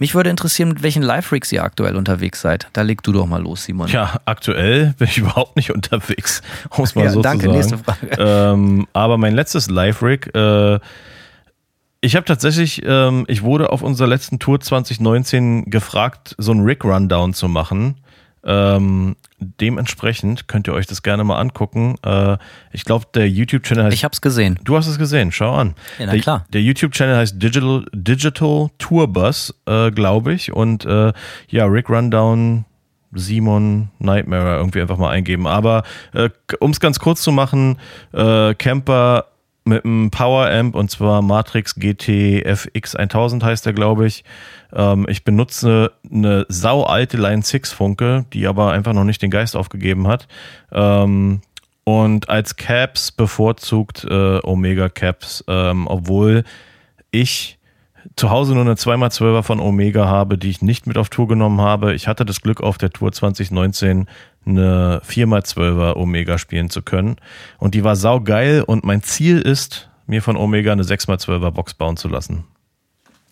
[0.00, 2.68] mich würde interessieren, mit welchen Live-Rigs ihr aktuell unterwegs seid.
[2.72, 3.88] Da leg du doch mal los, Simon.
[3.88, 6.42] Ja, aktuell bin ich überhaupt nicht unterwegs,
[6.76, 7.58] muss man ja, so danke, zu sagen.
[7.58, 8.08] nächste Frage.
[8.18, 10.80] Ähm, aber mein letztes Live-Rig, äh,
[12.00, 17.34] ich habe tatsächlich, ähm, ich wurde auf unserer letzten Tour 2019 gefragt, so einen Rig-Rundown
[17.34, 17.96] zu machen.
[18.44, 21.96] Ähm, dementsprechend könnt ihr euch das gerne mal angucken.
[22.04, 22.38] Äh,
[22.72, 23.94] ich glaube, der YouTube-Channel heißt.
[23.94, 24.58] Ich hab's gesehen.
[24.64, 25.74] Du hast es gesehen, schau an.
[25.98, 26.46] Ja, na der, klar.
[26.52, 30.52] Der YouTube-Channel heißt Digital, Digital Tour Bus, äh, glaube ich.
[30.52, 31.12] Und äh,
[31.48, 32.64] ja, Rick Rundown,
[33.12, 35.46] Simon Nightmare irgendwie einfach mal eingeben.
[35.46, 35.82] Aber
[36.14, 36.30] äh,
[36.60, 37.78] um es ganz kurz zu machen,
[38.12, 39.26] äh, Camper
[39.64, 44.24] mit einem Power Amp und zwar Matrix GT FX 1000 heißt der, glaube ich.
[44.72, 49.30] Ähm, ich benutze eine sau alte Line 6 Funke, die aber einfach noch nicht den
[49.30, 50.28] Geist aufgegeben hat.
[50.72, 51.42] Ähm,
[51.84, 56.44] und als Caps bevorzugt äh, Omega Caps, ähm, obwohl
[57.10, 57.58] ich
[58.16, 61.60] zu Hause nur eine 2x12er von Omega habe, die ich nicht mit auf Tour genommen
[61.60, 61.94] habe.
[61.94, 64.08] Ich hatte das Glück, auf der Tour 2019
[64.46, 67.16] eine 4x12er Omega spielen zu können.
[67.58, 71.74] Und die war sau geil und mein Ziel ist, mir von Omega eine 6x12er Box
[71.74, 72.44] bauen zu lassen.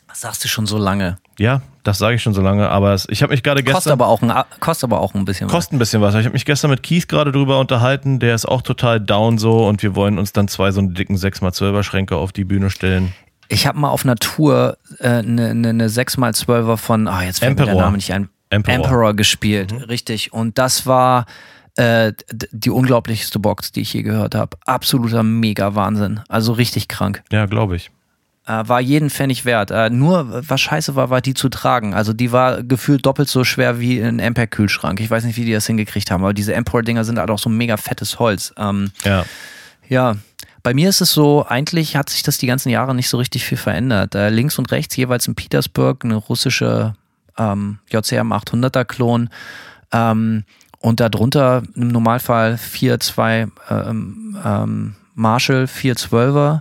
[0.09, 1.19] Das sagst du schon so lange.
[1.39, 3.75] Ja, das sage ich schon so lange, aber ich habe mich gerade gestern.
[3.75, 6.15] Kostet aber auch ein, kostet aber auch ein bisschen Kostet ein bisschen was.
[6.15, 9.69] Ich habe mich gestern mit Keith gerade drüber unterhalten, der ist auch total down so
[9.69, 13.13] und wir wollen uns dann zwei so einen dicken 6x12er Schränke auf die Bühne stellen.
[13.49, 17.59] Ich habe mal auf Tour eine äh, ne, ne, ne 6x12er von, ah, jetzt fällt
[17.59, 17.83] mir der Emperor.
[17.83, 18.77] Name nicht ein, Emperor.
[18.77, 20.33] Emperor gespielt, richtig.
[20.33, 21.27] Und das war
[21.77, 22.13] äh,
[22.51, 24.57] die unglaublichste Box, die ich je gehört habe.
[24.67, 26.21] Absoluter Mega-Wahnsinn.
[26.29, 27.23] Also richtig krank.
[27.31, 27.91] Ja, glaube ich.
[28.47, 29.71] Äh, war jeden Pfennig wert.
[29.71, 31.93] Äh, nur, was scheiße war, war die zu tragen.
[31.95, 35.01] Also die war gefühlt doppelt so schwer wie ein Ampere-Kühlschrank.
[35.01, 37.51] Ich weiß nicht, wie die das hingekriegt haben, aber diese Emperor-Dinger sind halt auch so
[37.51, 38.53] mega fettes Holz.
[38.57, 39.25] Ähm, Ja.
[39.89, 40.17] ja,
[40.69, 43.43] bei mir ist es so, eigentlich hat sich das die ganzen Jahre nicht so richtig
[43.47, 44.15] viel verändert.
[44.15, 46.93] Äh, links und rechts jeweils in Petersburg eine russische
[47.39, 49.31] ähm, JCM 800er Klon
[49.93, 50.45] ähm,
[50.79, 56.61] und darunter im Normalfall 4, 2 ähm, ähm, Marshall 412er.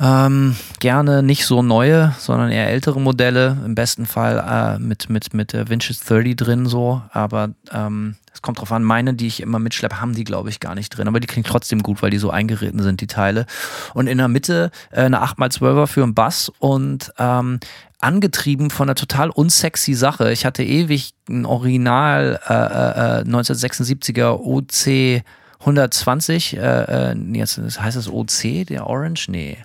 [0.00, 3.58] Ähm, gerne nicht so neue, sondern eher ältere Modelle.
[3.64, 7.02] Im besten Fall äh, mit, mit, mit der Winches 30 drin so.
[7.12, 10.58] Aber ähm, es kommt drauf an, meine, die ich immer mitschleppe, haben die, glaube ich,
[10.58, 11.06] gar nicht drin.
[11.06, 13.44] Aber die klingt trotzdem gut, weil die so eingeritten sind, die Teile.
[13.92, 17.60] Und in der Mitte äh, eine 8x12er für einen Bass und ähm,
[17.98, 20.32] angetrieben von einer total unsexy Sache.
[20.32, 25.22] Ich hatte ewig ein Original äh, äh, 1976er OC
[25.60, 29.30] 120, äh, äh, jetzt heißt es OC, der Orange?
[29.30, 29.58] Nee.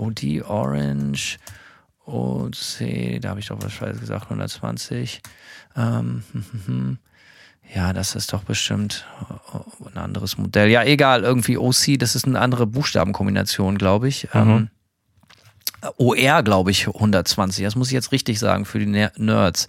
[0.00, 1.38] OD Orange,
[2.06, 5.20] OC, da habe ich doch was falsch gesagt, 120.
[5.76, 6.98] Ähm, hm, hm, hm.
[7.74, 9.06] ja, das ist doch bestimmt
[9.52, 10.68] äh, ein anderes Modell.
[10.68, 14.28] Ja, egal, irgendwie OC, das ist eine andere Buchstabenkombination, glaube ich.
[14.34, 14.70] Ähm,
[15.96, 17.64] OR, glaube ich, 120.
[17.64, 19.66] Das muss ich jetzt richtig sagen für die Nerds.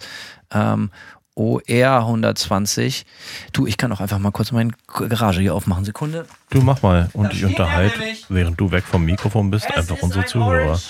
[0.50, 0.90] Ähm,
[1.34, 1.62] OR
[1.98, 3.06] 120.
[3.52, 5.84] Du, ich kann auch einfach mal kurz meine Garage hier aufmachen.
[5.84, 6.26] Sekunde.
[6.50, 10.26] Du mach mal und ich unterhalte, während du weg vom Mikrofon bist, es einfach unsere
[10.26, 10.82] Zuhörer Orange,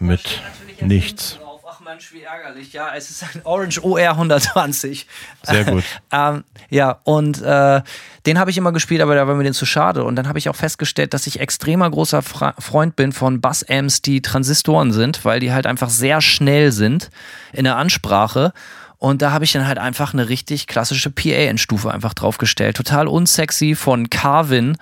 [0.00, 0.42] ähm, mit
[0.80, 1.38] nichts.
[1.70, 2.72] Ach Mensch, wie ärgerlich.
[2.72, 5.06] Ja, es ist ein Orange OR 120.
[5.42, 5.84] Sehr gut.
[6.12, 7.82] ähm, ja, und äh,
[8.26, 10.02] den habe ich immer gespielt, aber da war mir den zu schade.
[10.02, 14.02] Und dann habe ich auch festgestellt, dass ich extremer großer Fra Freund bin von Bass-Amps,
[14.02, 17.10] die Transistoren sind, weil die halt einfach sehr schnell sind
[17.52, 18.52] in der Ansprache.
[18.98, 22.76] Und da habe ich dann halt einfach eine richtig klassische PA-Endstufe einfach draufgestellt.
[22.76, 24.76] Total unsexy von Carvin.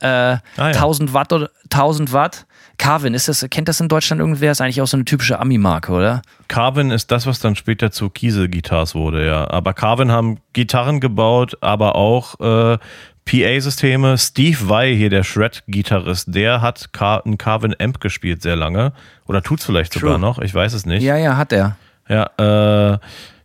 [0.00, 0.66] Äh, ah, ja.
[0.66, 2.46] 1000 Watt oder 1000 Watt.
[2.76, 4.52] Carvin, ist das, kennt das in Deutschland irgendwer?
[4.52, 6.22] Ist eigentlich auch so eine typische Ami-Marke, oder?
[6.48, 9.48] Carvin ist das, was dann später zu Kiesel-Guitars wurde, ja.
[9.48, 12.78] Aber Carvin haben Gitarren gebaut, aber auch äh,
[13.24, 14.18] PA-Systeme.
[14.18, 18.92] Steve Vai, hier der Shred-Gitarrist, der hat Car einen Carvin Amp gespielt sehr lange.
[19.26, 20.00] Oder tut's vielleicht True.
[20.00, 21.02] sogar noch, ich weiß es nicht.
[21.02, 21.76] Ja, ja, hat er.
[22.08, 22.98] Ja, äh,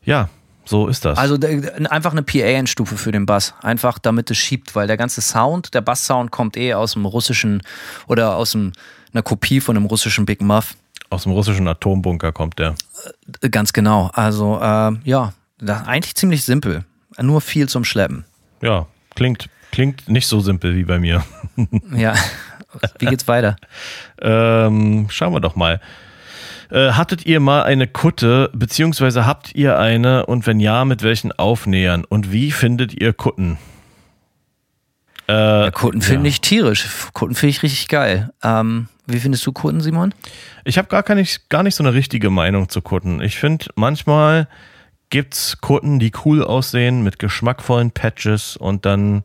[0.09, 0.29] ja,
[0.65, 1.17] so ist das.
[1.17, 1.37] Also
[1.89, 3.53] einfach eine PA-Endstufe für den Bass.
[3.61, 7.61] Einfach damit es schiebt, weil der ganze Sound, der Bass-Sound kommt eh aus dem russischen
[8.07, 8.73] oder aus dem,
[9.13, 10.75] einer Kopie von einem russischen Big Muff.
[11.09, 12.75] Aus dem russischen Atombunker kommt der.
[13.41, 14.11] Äh, ganz genau.
[14.13, 15.33] Also äh, ja,
[15.65, 16.85] eigentlich ziemlich simpel.
[17.19, 18.25] Nur viel zum Schleppen.
[18.61, 21.23] Ja, klingt, klingt nicht so simpel wie bei mir.
[21.95, 22.13] ja.
[22.99, 23.55] Wie geht's weiter?
[24.21, 25.81] ähm, schauen wir doch mal.
[26.71, 31.31] Äh, hattet ihr mal eine Kutte, beziehungsweise habt ihr eine und wenn ja, mit welchen
[31.31, 32.05] Aufnähern?
[32.05, 33.57] Und wie findet ihr Kutten?
[35.27, 36.29] Äh, ja, Kutten finde ja.
[36.29, 36.87] ich tierisch.
[37.13, 38.31] Kutten finde ich richtig geil.
[38.43, 40.13] Ähm, wie findest du Kutten, Simon?
[40.63, 41.15] Ich habe gar, gar
[41.63, 43.21] nicht so eine richtige Meinung zu Kutten.
[43.21, 44.47] Ich finde manchmal
[45.09, 49.23] gibt's Kutten, die cool aussehen mit geschmackvollen Patches und dann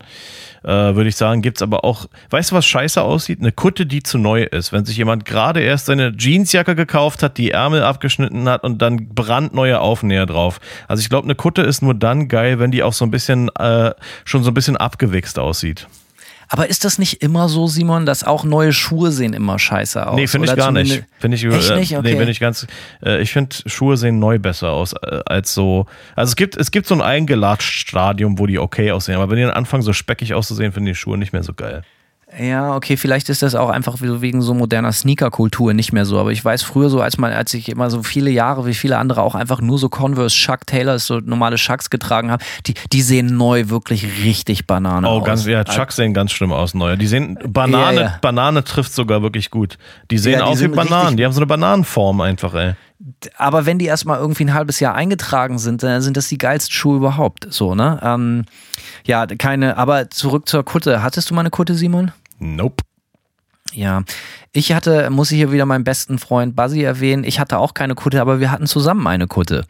[0.62, 3.40] äh, würde ich sagen, gibt's aber auch, weißt du, was scheiße aussieht?
[3.40, 4.72] Eine Kutte, die zu neu ist.
[4.72, 9.08] Wenn sich jemand gerade erst seine Jeansjacke gekauft hat, die Ärmel abgeschnitten hat und dann
[9.08, 10.60] brandneue Aufnäher drauf.
[10.88, 13.50] Also ich glaube, eine Kutte ist nur dann geil, wenn die auch so ein bisschen
[13.56, 13.92] äh,
[14.24, 15.86] schon so ein bisschen abgewichst aussieht.
[16.54, 20.14] Aber ist das nicht immer so, Simon, dass auch neue Schuhe sehen immer scheiße aus?
[20.14, 21.02] Nee, finde ich gar nicht.
[21.18, 21.96] Finde ich, Echt nicht?
[21.96, 22.12] Okay.
[22.12, 22.64] nee, bin ich ganz,
[23.04, 26.70] äh, ich finde Schuhe sehen neu besser aus äh, als so, also es gibt, es
[26.70, 29.92] gibt so ein eingelatscht Stadium, wo die okay aussehen, aber wenn die dann anfangen so
[29.92, 31.82] speckig auszusehen, finde ich die Schuhe nicht mehr so geil.
[32.38, 36.18] Ja, okay, vielleicht ist das auch einfach wegen so moderner Sneaker-Kultur nicht mehr so.
[36.18, 38.98] Aber ich weiß früher so, als man, als ich immer so viele Jahre wie viele
[38.98, 43.02] andere auch einfach nur so Converse Chuck Taylors, so normale Chucks getragen habe, die, die
[43.02, 45.22] sehen neu wirklich richtig Banane oh, aus.
[45.22, 46.96] Oh, ganz, ja, Chucks sehen ganz schlimm aus neu.
[46.96, 48.18] Die sehen, Banane, ja, ja.
[48.20, 49.78] Banane trifft sogar wirklich gut.
[50.10, 51.16] Die sehen ja, die aus wie Bananen.
[51.16, 52.74] Die haben so eine Bananenform einfach, ey.
[53.36, 56.72] Aber wenn die erstmal irgendwie ein halbes Jahr eingetragen sind, dann sind das die geilsten
[56.72, 57.46] Schuhe überhaupt.
[57.50, 58.00] So, ne?
[58.02, 58.44] Ähm,
[59.04, 61.02] ja, keine, aber zurück zur Kutte.
[61.02, 62.12] Hattest du mal eine Kutte, Simon?
[62.38, 62.84] Nope.
[63.72, 64.04] Ja,
[64.52, 67.94] ich hatte, muss ich hier wieder meinen besten Freund Buzzy erwähnen, ich hatte auch keine
[67.94, 69.64] Kutte, aber wir hatten zusammen eine Kutte.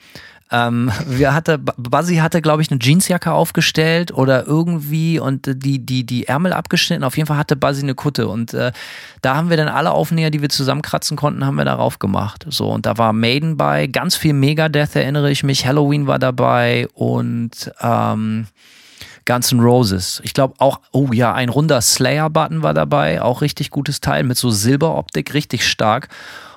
[0.50, 6.04] Ähm, wir hatte, Buzzy hatte, glaube ich, eine Jeansjacke aufgestellt oder irgendwie und die, die,
[6.04, 7.02] die Ärmel abgeschnitten.
[7.02, 8.72] Auf jeden Fall hatte Buzzy eine Kutte und äh,
[9.22, 12.44] da haben wir dann alle Aufnäher, die wir zusammenkratzen konnten, haben wir darauf gemacht.
[12.50, 16.88] So, und da war Maiden bei, ganz viel Megadeth erinnere ich mich, Halloween war dabei
[16.92, 18.46] und ähm,
[19.26, 20.20] Guns N' Roses.
[20.24, 24.36] Ich glaube auch, oh ja, ein runder Slayer-Button war dabei, auch richtig gutes Teil mit
[24.36, 26.08] so Silberoptik, richtig stark.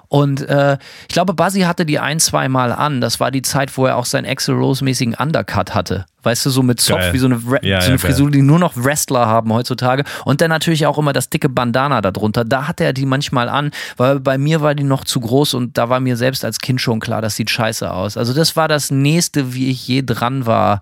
[0.10, 3.02] Und äh, ich glaube, Buzzy hatte die ein, zwei Mal an.
[3.02, 6.06] Das war die Zeit, wo er auch seinen Axel Rose-mäßigen Undercut hatte.
[6.24, 7.14] Weißt du, so mit Zopf, geil.
[7.14, 10.04] wie so eine, ja, so eine ja, Frisur, die nur noch Wrestler haben heutzutage.
[10.24, 12.46] Und dann natürlich auch immer das dicke Bandana darunter.
[12.46, 15.78] Da hatte er die manchmal an, weil bei mir war die noch zu groß und
[15.78, 18.18] da war mir selbst als Kind schon klar, das sieht scheiße aus.
[18.18, 20.82] Also das war das nächste, wie ich je dran war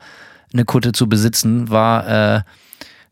[0.56, 2.42] eine Kutte zu besitzen, war, äh,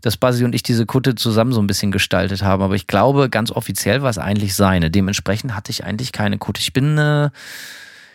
[0.02, 2.62] dass Basi und ich diese Kutte zusammen so ein bisschen gestaltet haben.
[2.62, 4.92] Aber ich glaube, ganz offiziell war es eigentlich seine.
[4.92, 6.60] Dementsprechend hatte ich eigentlich keine Kutte.
[6.60, 7.30] Ich bin, äh,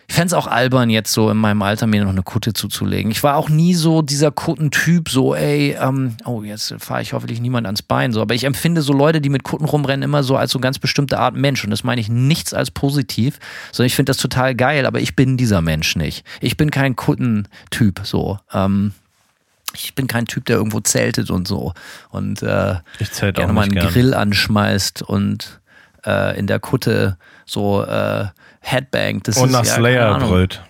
[0.07, 3.11] ich fände es auch albern, jetzt so in meinem Alter mir noch eine Kutte zuzulegen.
[3.11, 7.41] Ich war auch nie so dieser Kuttentyp, so, ey, ähm, oh, jetzt fahre ich hoffentlich
[7.41, 8.11] niemand ans Bein.
[8.11, 8.21] So.
[8.21, 11.17] Aber ich empfinde so Leute, die mit Kutten rumrennen, immer so als so ganz bestimmte
[11.19, 11.63] Art Mensch.
[11.63, 13.39] Und das meine ich nichts als positiv,
[13.71, 16.23] sondern ich finde das total geil, aber ich bin dieser Mensch nicht.
[16.39, 18.37] Ich bin kein Kuttentyp, so.
[18.53, 18.93] Ähm,
[19.73, 21.73] ich bin kein Typ, der irgendwo zeltet und so
[22.09, 23.87] und äh, ich zählt gerne mal einen gern.
[23.87, 25.59] Grill anschmeißt und
[26.05, 28.25] äh, in der Kutte so äh,
[28.61, 29.21] Headbang.
[29.23, 30.63] Das und ist, nach ja, Slayer brüllt.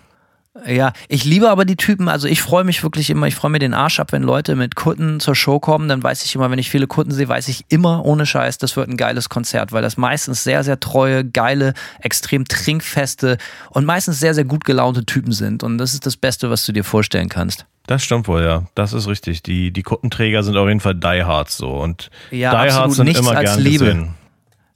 [0.66, 3.58] Ja, ich liebe aber die Typen, also ich freue mich wirklich immer, ich freue mir
[3.58, 6.58] den Arsch ab, wenn Leute mit Kutten zur Show kommen, dann weiß ich immer, wenn
[6.58, 9.82] ich viele Kutten sehe, weiß ich immer ohne Scheiß, das wird ein geiles Konzert, weil
[9.82, 13.38] das meistens sehr, sehr treue, geile, extrem trinkfeste
[13.70, 16.72] und meistens sehr, sehr gut gelaunte Typen sind und das ist das Beste, was du
[16.72, 17.66] dir vorstellen kannst.
[17.86, 18.66] Das stimmt wohl, ja.
[18.76, 19.42] Das ist richtig.
[19.42, 21.70] Die, die Kuttenträger sind auf jeden Fall Diehards so.
[21.70, 23.84] Und ja, Diehards sind immer gern Liebe.
[23.84, 24.14] gesehen.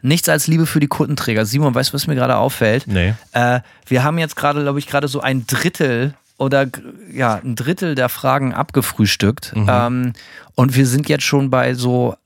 [0.05, 1.47] Nichts als Liebe für die Kundenträger.
[1.47, 2.86] Simon, weißt du, was mir gerade auffällt?
[2.86, 3.14] Nee.
[3.32, 6.66] Äh, wir haben jetzt gerade, glaube ich, gerade so ein Drittel oder
[7.10, 9.55] ja, ein Drittel der Fragen abgefrühstückt.
[9.56, 10.12] Ähm,
[10.56, 12.16] und wir sind jetzt schon bei so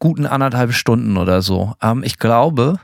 [0.00, 1.74] guten anderthalb Stunden oder so.
[1.80, 2.80] Ähm, ich glaube,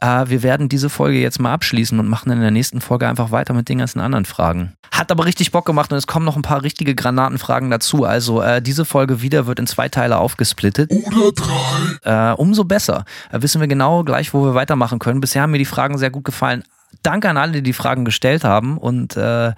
[0.00, 3.30] äh, wir werden diese Folge jetzt mal abschließen und machen in der nächsten Folge einfach
[3.30, 4.74] weiter mit den ganzen anderen Fragen.
[4.90, 8.04] Hat aber richtig Bock gemacht und es kommen noch ein paar richtige Granatenfragen dazu.
[8.04, 10.90] Also äh, diese Folge wieder wird in zwei Teile aufgesplittet.
[10.90, 12.32] Oder drei.
[12.32, 13.04] Äh, umso besser.
[13.30, 15.20] Da wissen wir genau gleich, wo wir weitermachen können.
[15.20, 16.64] Bisher haben mir die Fragen sehr gut gefallen.
[17.02, 18.76] Danke an alle, die die Fragen gestellt haben.
[18.78, 19.52] Und äh,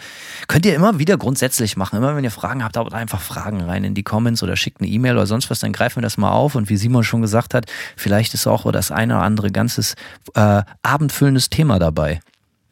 [0.49, 1.97] könnt ihr immer wieder grundsätzlich machen.
[1.97, 4.91] Immer wenn ihr Fragen habt, haut einfach Fragen rein in die Comments oder schickt eine
[4.91, 6.55] E-Mail oder sonst was, dann greifen wir das mal auf.
[6.55, 7.67] Und wie Simon schon gesagt hat,
[7.97, 9.95] vielleicht ist auch das eine oder andere ganzes
[10.35, 12.21] äh, abendfüllendes Thema dabei.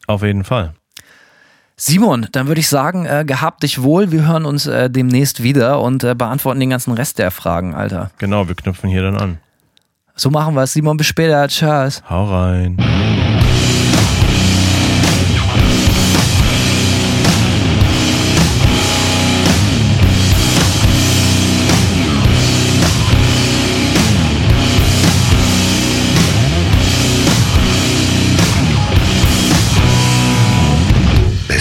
[0.07, 0.75] Auf jeden Fall.
[1.77, 4.13] Simon, dann würde ich sagen, äh, gehabt dich wohl.
[4.13, 8.11] Wir hören uns äh, demnächst wieder und äh, beantworten den ganzen Rest der Fragen, Alter.
[8.19, 9.39] Genau, wir knüpfen hier dann an.
[10.15, 10.75] So machen wir es.
[10.75, 11.49] Simon, bis später.
[11.49, 12.03] Tschüss.
[12.11, 12.77] Hau rein.